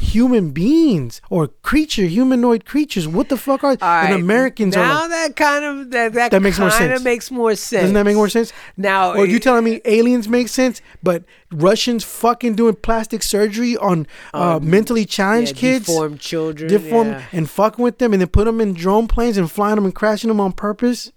[0.00, 3.08] Human beings or creature, humanoid creatures.
[3.08, 6.12] What the fuck are All right, and Americans are now like, that kind of that
[6.12, 7.02] that, That makes more sense.
[7.02, 7.80] makes more sense.
[7.80, 8.52] Doesn't that make more sense?
[8.76, 13.74] Now, or you it- telling me aliens make sense, but Russians fucking doing plastic surgery
[13.78, 17.22] on uh, mentally Yeah, challenged kids, deformed children, deformed, yeah.
[17.32, 19.94] and fucking with them, and then put them in drone planes and flying them and
[19.94, 21.12] crashing them on purpose?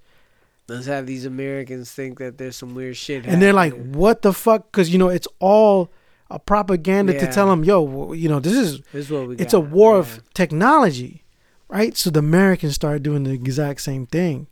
[0.67, 3.25] Let's have these Americans think that there's some weird shit.
[3.25, 3.73] And they're like.
[3.73, 5.91] "What the fuck?" Because you know it's all
[6.31, 9.53] a propaganda to tell them, "Yo, you know this is "This is what we it's
[9.53, 9.99] a got." war Yeah.
[9.99, 11.21] of technology."
[11.67, 14.45] Right, so the Americans started doing the exact same thing,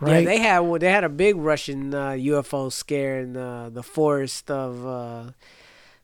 [0.00, 0.18] right?
[0.20, 3.82] Yeah, they had well, they had a big Russian uh, UFO scare in the the
[3.82, 5.30] forest of uh,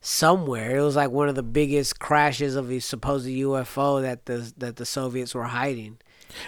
[0.00, 0.76] somewhere.
[0.78, 4.76] It was like one of the biggest crashes of a supposed UFO that the that
[4.76, 5.98] the Soviets were hiding.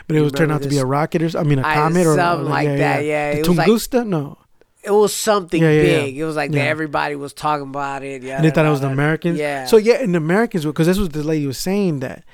[0.07, 2.07] But it was turned out to be a rocket or I mean a I- comet
[2.07, 3.33] or something like that, yeah.
[3.35, 4.39] The It was like- Tunguska, no.
[4.83, 6.01] It was something Yeah, yeah, yeah.
[6.05, 6.17] big.
[6.17, 6.61] It was like Yeah.
[6.65, 8.23] that everybody was talking about it.
[8.23, 9.39] Yeah, and they thought it was the Americans.
[9.39, 9.67] Yeah.
[9.67, 12.25] So yeah, and the Americans because this was the lady was saying that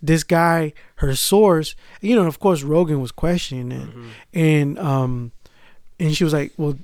[0.00, 4.08] this guy, her source, you know, of course Rogan was questioning it, Mm-hmm.
[4.34, 5.32] and um,
[5.98, 6.76] and she was like, well,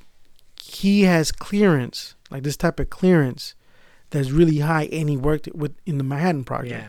[0.61, 3.55] he has clearance, like this type of clearance
[4.11, 6.89] that's really high, and he worked with in the Manhattan Project, yeah,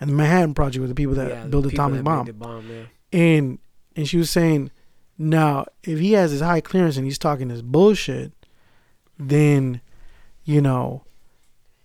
[0.00, 2.68] and the Manhattan Project were the people that yeah, built the atomic bomb, the bomb.
[2.70, 2.84] Yeah.
[3.12, 3.58] and
[3.94, 4.70] and she was saying,
[5.18, 8.32] now if he has this high clearance and he's talking this bullshit,
[9.18, 9.80] then,
[10.44, 11.04] you know,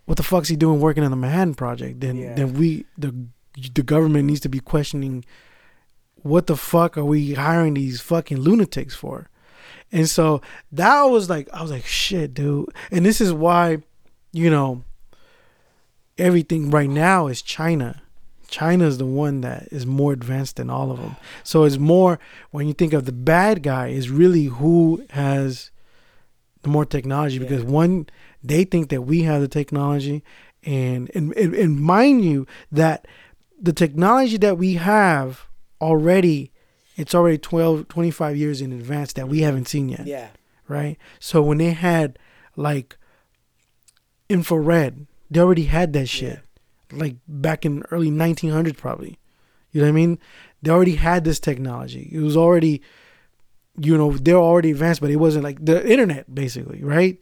[0.06, 2.02] what the fuck's he doing working on the Manhattan Project?
[2.02, 2.36] Then Yeah.
[2.36, 3.14] then we the
[3.74, 5.26] the government needs to be questioning
[6.24, 9.30] what the fuck are we hiring these fucking lunatics for?
[9.92, 12.70] And so that was like I was like shit, dude.
[12.92, 13.80] And this is why,
[14.32, 14.84] you know,
[16.22, 18.02] everything right now is China.
[18.48, 21.16] China is the one that is more advanced than all of them.
[21.44, 22.20] So it's more
[22.52, 25.72] when you think of the bad guy is really who has
[26.64, 28.08] the more technology because one
[28.44, 30.24] they think that we have the technology
[30.64, 33.08] and and, and and mind you that
[33.60, 35.48] the technology that we have
[35.80, 36.52] already
[36.98, 40.28] it's already 12 25 years in advance that we haven't seen yet Yeah.
[40.68, 40.98] right?
[41.20, 42.20] So when they had
[42.56, 42.98] like
[44.30, 46.42] infrared, they already had that shit.
[46.92, 49.18] Like back in early 1900s, probably.
[49.72, 50.20] You know what I mean?
[50.62, 52.10] They already had this technology.
[52.12, 52.82] It was already,
[53.80, 57.18] you know, they're already advanced, but it wasn't like the internet, basically, right?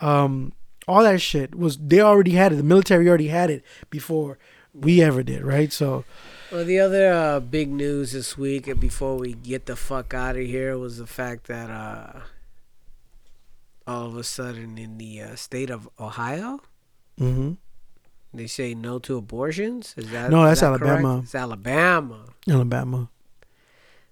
[0.00, 0.52] Um,
[0.86, 2.56] all that shit was they already had it.
[2.56, 4.38] The military already had it before
[4.74, 5.72] we ever did, right?
[5.72, 6.04] So
[6.52, 10.36] Well, the other uh, big news this week, uh, before we get the fuck out
[10.36, 12.20] of here, was the fact that uh,
[13.86, 16.60] all of a sudden in the uh, state of Ohio,
[17.20, 17.56] mhm.
[18.32, 19.94] they say no to abortions.
[19.96, 20.84] Is that No, that's that correct?
[20.84, 21.20] Alabama.
[21.22, 22.24] It's Alabama.
[22.48, 23.08] Alabama.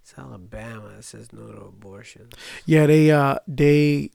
[0.02, 2.28] It's Alabama that says no to abortion.
[2.66, 4.10] Yeah, they uh they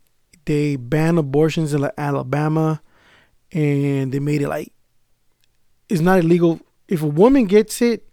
[0.45, 2.81] they ban abortions in Alabama,
[3.51, 4.71] and they made it like
[5.89, 8.03] it's not illegal if a woman gets it.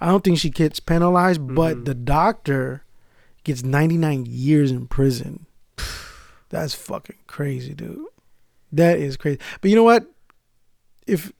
[0.00, 1.84] I don't think she gets penalized, but Mhm.
[1.86, 2.84] the doctor
[3.44, 5.46] gets 99 years in prison.
[6.50, 8.04] That's fucking crazy, dude.
[8.72, 9.38] That is crazy.
[9.60, 10.06] But you know what?
[11.06, 11.32] If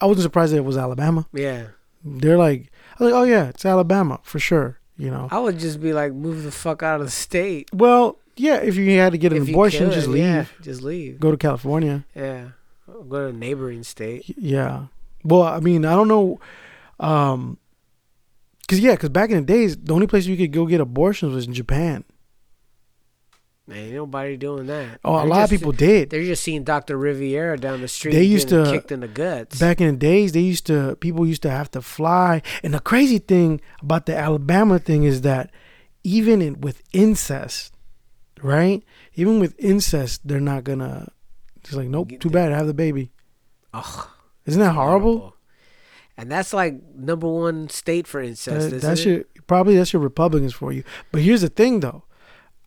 [0.00, 1.26] I- wasn't surprised that it was Alabama.
[1.32, 1.68] Yeah,
[2.04, 4.78] They're like, I was like, oh yeah, it's Alabama for sure.
[4.98, 5.28] You know.
[5.30, 7.68] I would just be like, move the fuck out of the state.
[7.72, 10.22] Well, yeah, if you had to get an If abortion, could, just leave.
[10.24, 11.20] Yeah, just leave.
[11.20, 12.04] Go to California.
[12.14, 12.48] Yeah,
[12.86, 14.24] go to a neighboring state.
[14.38, 14.86] Yeah.
[15.24, 16.40] Well, I mean, I don't know.
[17.00, 17.58] Um,
[18.68, 21.34] cause yeah, cause back in the days, the only place you could go get abortions
[21.34, 22.04] was in Japan.
[23.68, 25.00] Man, ain't nobody doing that.
[25.04, 26.10] Oh, a They're lot of people did.
[26.10, 26.96] They're just seeing Dr.
[26.96, 28.12] Riviera down the street.
[28.12, 29.58] They used to- kicked in the guts.
[29.58, 32.42] Back in the days, they used to people used to have to fly.
[32.62, 35.50] And the crazy thing about the Alabama thing is that
[36.04, 37.74] even in, with incest,
[38.40, 38.84] right?
[39.14, 41.10] Even with incest, they're not gonna.
[41.64, 42.52] It's like, nope, too bad.
[42.52, 43.10] Have the baby.
[43.74, 44.08] Ugh,
[44.44, 45.34] Isn't that horrible?
[46.16, 48.70] And that's like number one state for incest.
[48.70, 49.06] That, that's it?
[49.06, 50.84] your probably that's your Republicans for you.
[51.10, 52.04] But here's the thing, though.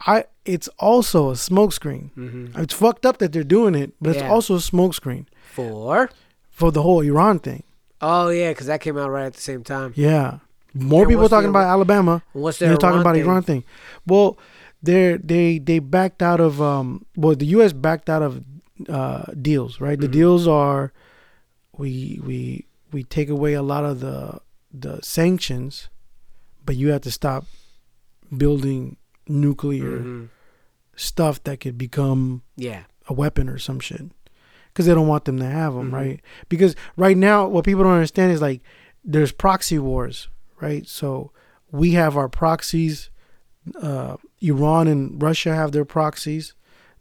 [0.06, 2.12] I it's also a smokescreen.
[2.16, 2.58] Mhm.
[2.58, 6.10] It's fucked up that they're doing it, but it's also a smokescreen For
[6.50, 7.64] for the whole Iran thing.
[8.02, 9.92] oh yeah, because that came out right at the same time.
[9.96, 10.40] Yeah,
[10.74, 12.24] more And people talking the- about Alabama.
[12.34, 13.26] What's their They're talking Iran about thing?
[13.26, 13.64] Iran thing.
[14.08, 14.38] Well,
[14.82, 17.06] they they they backed out of um.
[17.18, 17.74] Well, the U.S.
[17.74, 18.42] backed out of
[18.88, 19.82] uh deals.
[19.82, 20.00] Right.
[20.00, 20.12] The Mhm.
[20.20, 20.94] deals are
[21.78, 24.40] we we we take away a lot of the
[24.74, 25.90] the sanctions,
[26.66, 27.44] but you have to stop
[28.36, 28.96] building
[29.30, 30.30] nuclear Mhm.
[30.96, 34.02] stuff that could become Yeah, a weapon or some shit
[34.68, 35.94] because they don't want them to have them, Mhm.
[35.94, 36.22] right?
[36.50, 38.62] Because right now, what people don't understand is like
[39.04, 40.28] there's proxy wars,
[40.60, 40.86] right?
[40.88, 41.32] So
[41.72, 43.10] we have our proxies.
[43.82, 46.54] Uh, Iran and Russia have their proxies.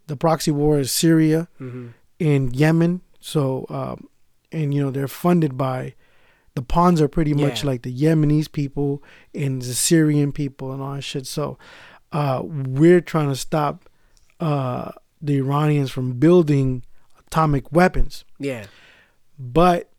[0.07, 1.87] The proxy war is Syria Mm-hmm.
[2.19, 3.01] and Yemen.
[3.19, 4.07] So, um,
[4.51, 5.93] and you know they're funded by
[6.55, 9.03] the pawns are pretty much like the Yemenis people
[9.35, 11.27] and the Syrian people and all that shit.
[11.27, 11.57] So,
[12.11, 13.89] uh, we're trying to stop
[14.39, 14.91] uh,
[15.21, 16.83] the Iranians from building
[17.27, 18.65] atomic weapons, Yeah.
[19.37, 19.91] but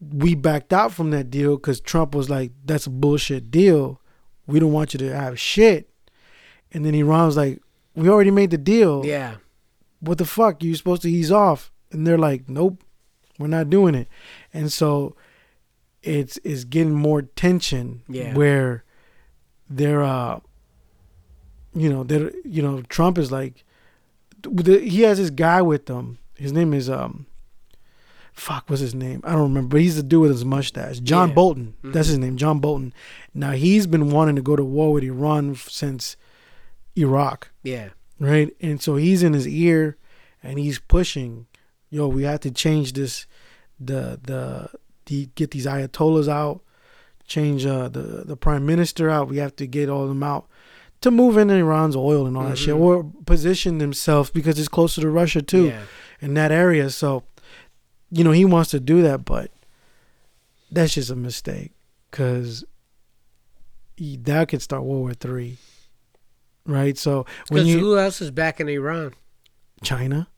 [0.00, 4.00] we backed out from that deal because Trump was like, "That's a bullshit deal.
[4.46, 5.88] We don't want you to have shit."
[6.72, 7.62] And then Iran was like,
[7.94, 9.36] "We already made the deal Yeah.
[10.00, 10.62] what the fuck?
[10.62, 11.70] You supposed to ease off.
[11.92, 12.82] And they're like, nope,
[13.38, 14.08] we're not doing it.
[14.52, 15.14] And so
[16.02, 18.34] it's it's getting more tension Yeah.
[18.34, 18.82] where
[19.76, 20.40] they're uh
[21.74, 23.64] you know, they're you know, Trump is like
[24.42, 26.18] the, he has this guy with them.
[26.36, 27.26] His name is um
[28.32, 29.20] fuck what's his name?
[29.24, 31.00] I don't remember, but he's the dude with his mustache.
[31.00, 31.34] John Yeah.
[31.34, 31.74] Bolton.
[31.84, 31.92] Mhm.
[31.92, 32.92] That's his name, John Bolton.
[33.34, 36.16] Now he's been wanting to go to war with Iran since
[36.96, 37.90] Iraq Yeah.
[38.18, 38.54] right?
[38.60, 39.96] And so he's in his ear,
[40.42, 41.46] and he's pushing,
[41.90, 43.26] yo, we have to change this,
[43.80, 44.70] the the
[45.06, 46.62] the get these ayatollahs out,
[47.32, 49.28] change uh, the the prime minister out.
[49.28, 50.44] We have to get all of them out
[51.00, 52.80] to move in Iran's oil and all that shit, Mhm.
[52.80, 55.82] or position themselves because it's closer to Russia too Yeah.
[56.20, 56.90] in that area.
[56.90, 57.24] So,
[58.10, 59.50] you know, he wants to do that, but
[60.70, 61.72] that's just a mistake
[62.10, 62.64] because
[63.98, 65.58] that could start World War Three,
[66.66, 66.96] right?
[66.98, 69.12] So when Because you who else is back in Iran?
[69.82, 70.28] China.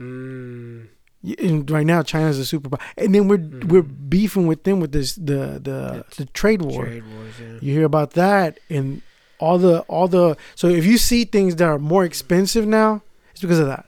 [0.00, 0.88] Mm.
[1.24, 3.64] Right now, China's a superpower, and then we're Mhm.
[3.68, 6.84] we're beefing with them with this the the the trade war.
[6.86, 7.34] Trade wars.
[7.40, 7.58] Yeah.
[7.60, 9.02] You hear about that, and
[9.38, 13.40] all the all the so if you see things that are more expensive now, it's
[13.40, 13.86] because of that.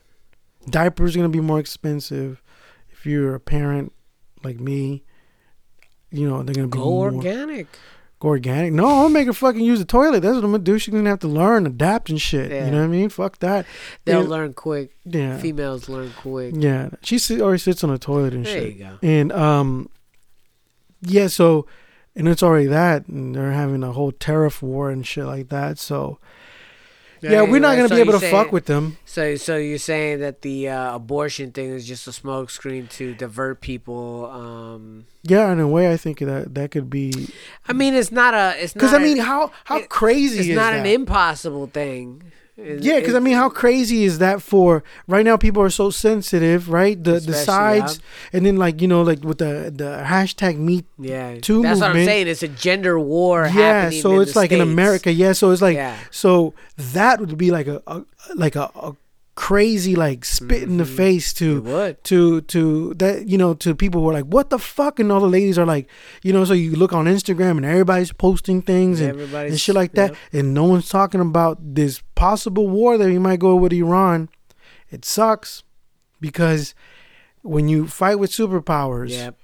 [0.70, 2.40] Diapers are gonna be more expensive.
[2.92, 3.92] If you're a parent
[4.44, 5.02] like me,
[6.12, 7.66] you know they're gonna be Go more, organic.
[8.24, 8.72] Organic.
[8.72, 10.20] No, I'm gonna make her fucking use the toilet.
[10.20, 10.78] That's what I'm gonna do.
[10.78, 12.50] She's gonna have to learn, adapt, and shit.
[12.50, 12.64] Yeah.
[12.66, 13.08] You know what I mean?
[13.08, 13.66] Fuck that.
[14.04, 14.28] They'll Yeah.
[14.28, 14.90] learn quick.
[15.04, 16.54] Yeah, Females learn quick.
[16.56, 16.90] yeah.
[17.02, 18.72] She sit, already sits on the toilet and There shit.
[18.76, 18.98] you go.
[19.02, 19.88] And um,
[21.02, 21.26] yeah.
[21.26, 21.66] So,
[22.16, 25.78] and it's already that, and they're having a whole tariff war and shit like that.
[25.78, 26.18] So,
[27.32, 28.96] yeah, we're not Anyway, gonna so be able to say- fuck with them.
[29.04, 33.60] So, so you're saying that the uh, abortion thing is just a smokescreen to divert
[33.60, 34.26] people?
[34.30, 37.28] Um, Yeah, in a way, I think that that could be
[37.68, 38.54] I mean, it's not a.
[38.62, 38.92] It's because.
[38.92, 40.80] I mean, how how it- crazy it's not that?
[40.80, 42.22] an impossible thing.
[42.56, 45.36] It- yeah, because I mean, how crazy is that for right now?
[45.36, 46.96] People are so sensitive, right?
[47.02, 48.00] The the Especially, sides,
[48.32, 51.86] and then like you know, like with the the hashtag Me Yeah, Two that's what
[51.86, 52.06] I'm movement.
[52.06, 52.28] saying.
[52.28, 53.42] It's a gender war.
[53.42, 55.96] yeah happening so in it's the like in america yeah so it's like Yeah.
[56.12, 56.54] so
[56.92, 58.02] that would be like a, a
[58.36, 58.94] like a, a
[59.36, 60.96] crazy like spit in the Mhm.
[60.96, 65.00] face to to to that you know to people who are like what the fuck
[65.00, 65.88] and all the ladies are like
[66.22, 69.74] you know so you look on instagram and everybody's posting things and, Everybody's and shit
[69.74, 70.18] like that yep.
[70.32, 74.28] and no one's talking about this possible war that we might go with iran
[74.92, 75.64] it sucks
[76.20, 76.72] because
[77.42, 79.36] when you fight with superpowers Yep.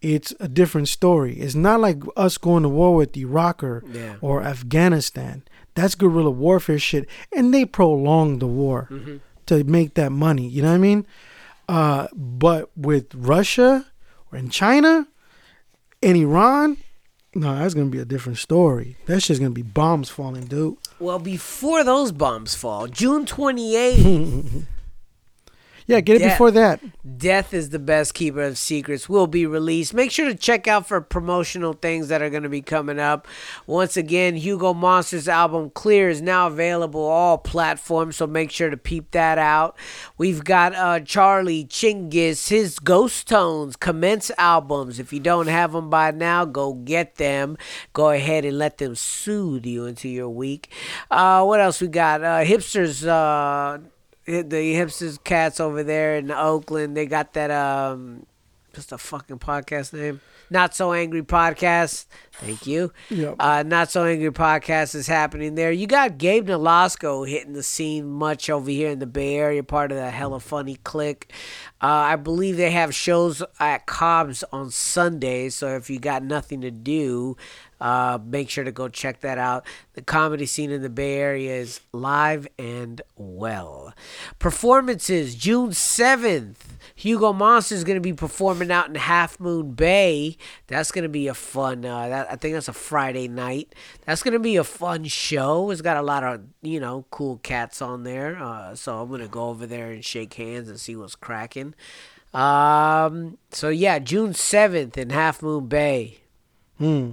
[0.00, 4.14] it's a different story it's not like us going to war with iraq or Yeah.
[4.20, 5.42] or Afghanistan.
[5.74, 9.20] That's guerrilla warfare shit, and they prolong the war Mhm.
[9.46, 10.48] to make that money.
[10.48, 11.06] You know what I mean?
[11.68, 13.86] Uh, but with Russia
[14.30, 15.08] or in China
[16.02, 16.76] and Iran,
[17.34, 18.96] no, that's gonna be a different story.
[19.06, 20.76] That's just gonna be bombs falling, dude.
[21.00, 24.66] Well, before those bombs fall, June 28th,
[25.86, 26.30] Yeah, get it Yeah.
[26.30, 26.80] before that.
[27.18, 29.92] Death is the Best Keeper of Secrets will be released.
[29.92, 33.28] Make sure to check out for promotional things that are going to be coming up.
[33.66, 38.76] Once again, Hugo Monster's album Clear is now available all platforms, so make sure to
[38.78, 39.76] peep that out.
[40.16, 44.98] We've got uh, Charlie Chinggis, his Ghost Tones commence albums.
[44.98, 47.58] If you don't have them by now, go get them.
[47.92, 50.70] Go ahead and let them soothe you into your week.
[51.10, 52.22] Uh, what else we got?
[52.24, 53.06] Uh, hipsters.
[54.26, 54.42] The
[54.74, 58.26] hipsters cats over there in Oakland, they got that um
[58.72, 60.20] what's the fucking podcast name?
[60.54, 62.06] Not so angry podcast.
[62.34, 62.92] Thank you.
[63.10, 63.34] Yep.
[63.40, 65.72] Uh, Not so angry podcast is happening there.
[65.72, 69.90] You got Gabe Nolasco hitting the scene much over here in the Bay Area, part
[69.90, 71.32] of the hella funny clique.
[71.82, 76.60] Uh, I believe they have shows at Cobb's on Sundays, so if you got nothing
[76.60, 77.36] to do,
[77.80, 79.66] uh, make sure to go check that out.
[79.94, 83.92] The comedy scene in the Bay Area is live and well.
[84.38, 86.54] Performances June 7th.
[86.94, 90.36] Hugo Monster is going to be performing out in Half Moon Bay.
[90.68, 91.84] That's going to be a fun.
[91.84, 93.74] Uh, that, I think that's a Friday night.
[94.06, 95.70] That's going to be a fun show.
[95.70, 98.36] It's got a lot of you know cool cats on there.
[98.36, 101.74] Uh, so I'm going to go over there and shake hands and see what's cracking.
[102.32, 106.18] Um, so yeah, June 7th in Half Moon Bay.
[106.78, 107.12] Hmm.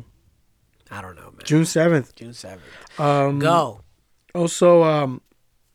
[0.92, 1.42] I don't know, man.
[1.46, 2.14] June seventh.
[2.16, 2.62] June seventh.
[3.00, 3.82] Um, Go.
[4.36, 5.22] Also, um,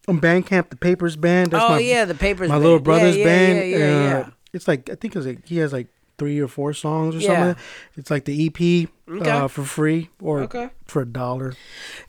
[0.08, 1.50] on Bandcamp, the Papers Band.
[1.50, 2.48] That's oh my, yeah, the papers.
[2.48, 2.64] my band.
[2.64, 3.70] little brother's yeah, yeah, band.
[3.70, 4.30] Yeah, yeah, uh, yeah.
[4.52, 5.88] It's like I think it's like he has like
[6.18, 7.26] three or four songs or Yeah.
[7.28, 7.64] something.
[7.96, 9.30] It's like the EP Okay.
[9.30, 10.70] uh, for free or Okay.
[10.86, 11.52] for a dollar.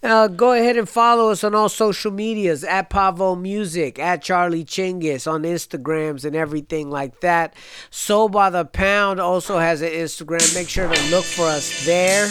[0.02, 4.64] Uh, go ahead and follow us on all social medias at Pavo Music, at Charlie
[4.64, 7.53] Chinggis on Instagrams and everything like that.
[7.90, 10.56] So by the Pound also has an Instagram.
[10.56, 12.30] Make sure to look for us there.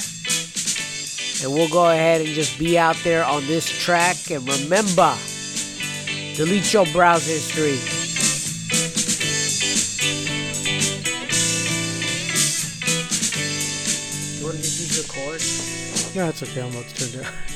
[1.45, 4.17] And we'll go ahead and just be out there on this track.
[4.31, 5.15] And remember,
[6.37, 7.79] delete your browser history.
[14.39, 15.41] You want to just use your chord?
[16.15, 16.61] No, it's okay.
[16.61, 17.33] I'm about to turn down.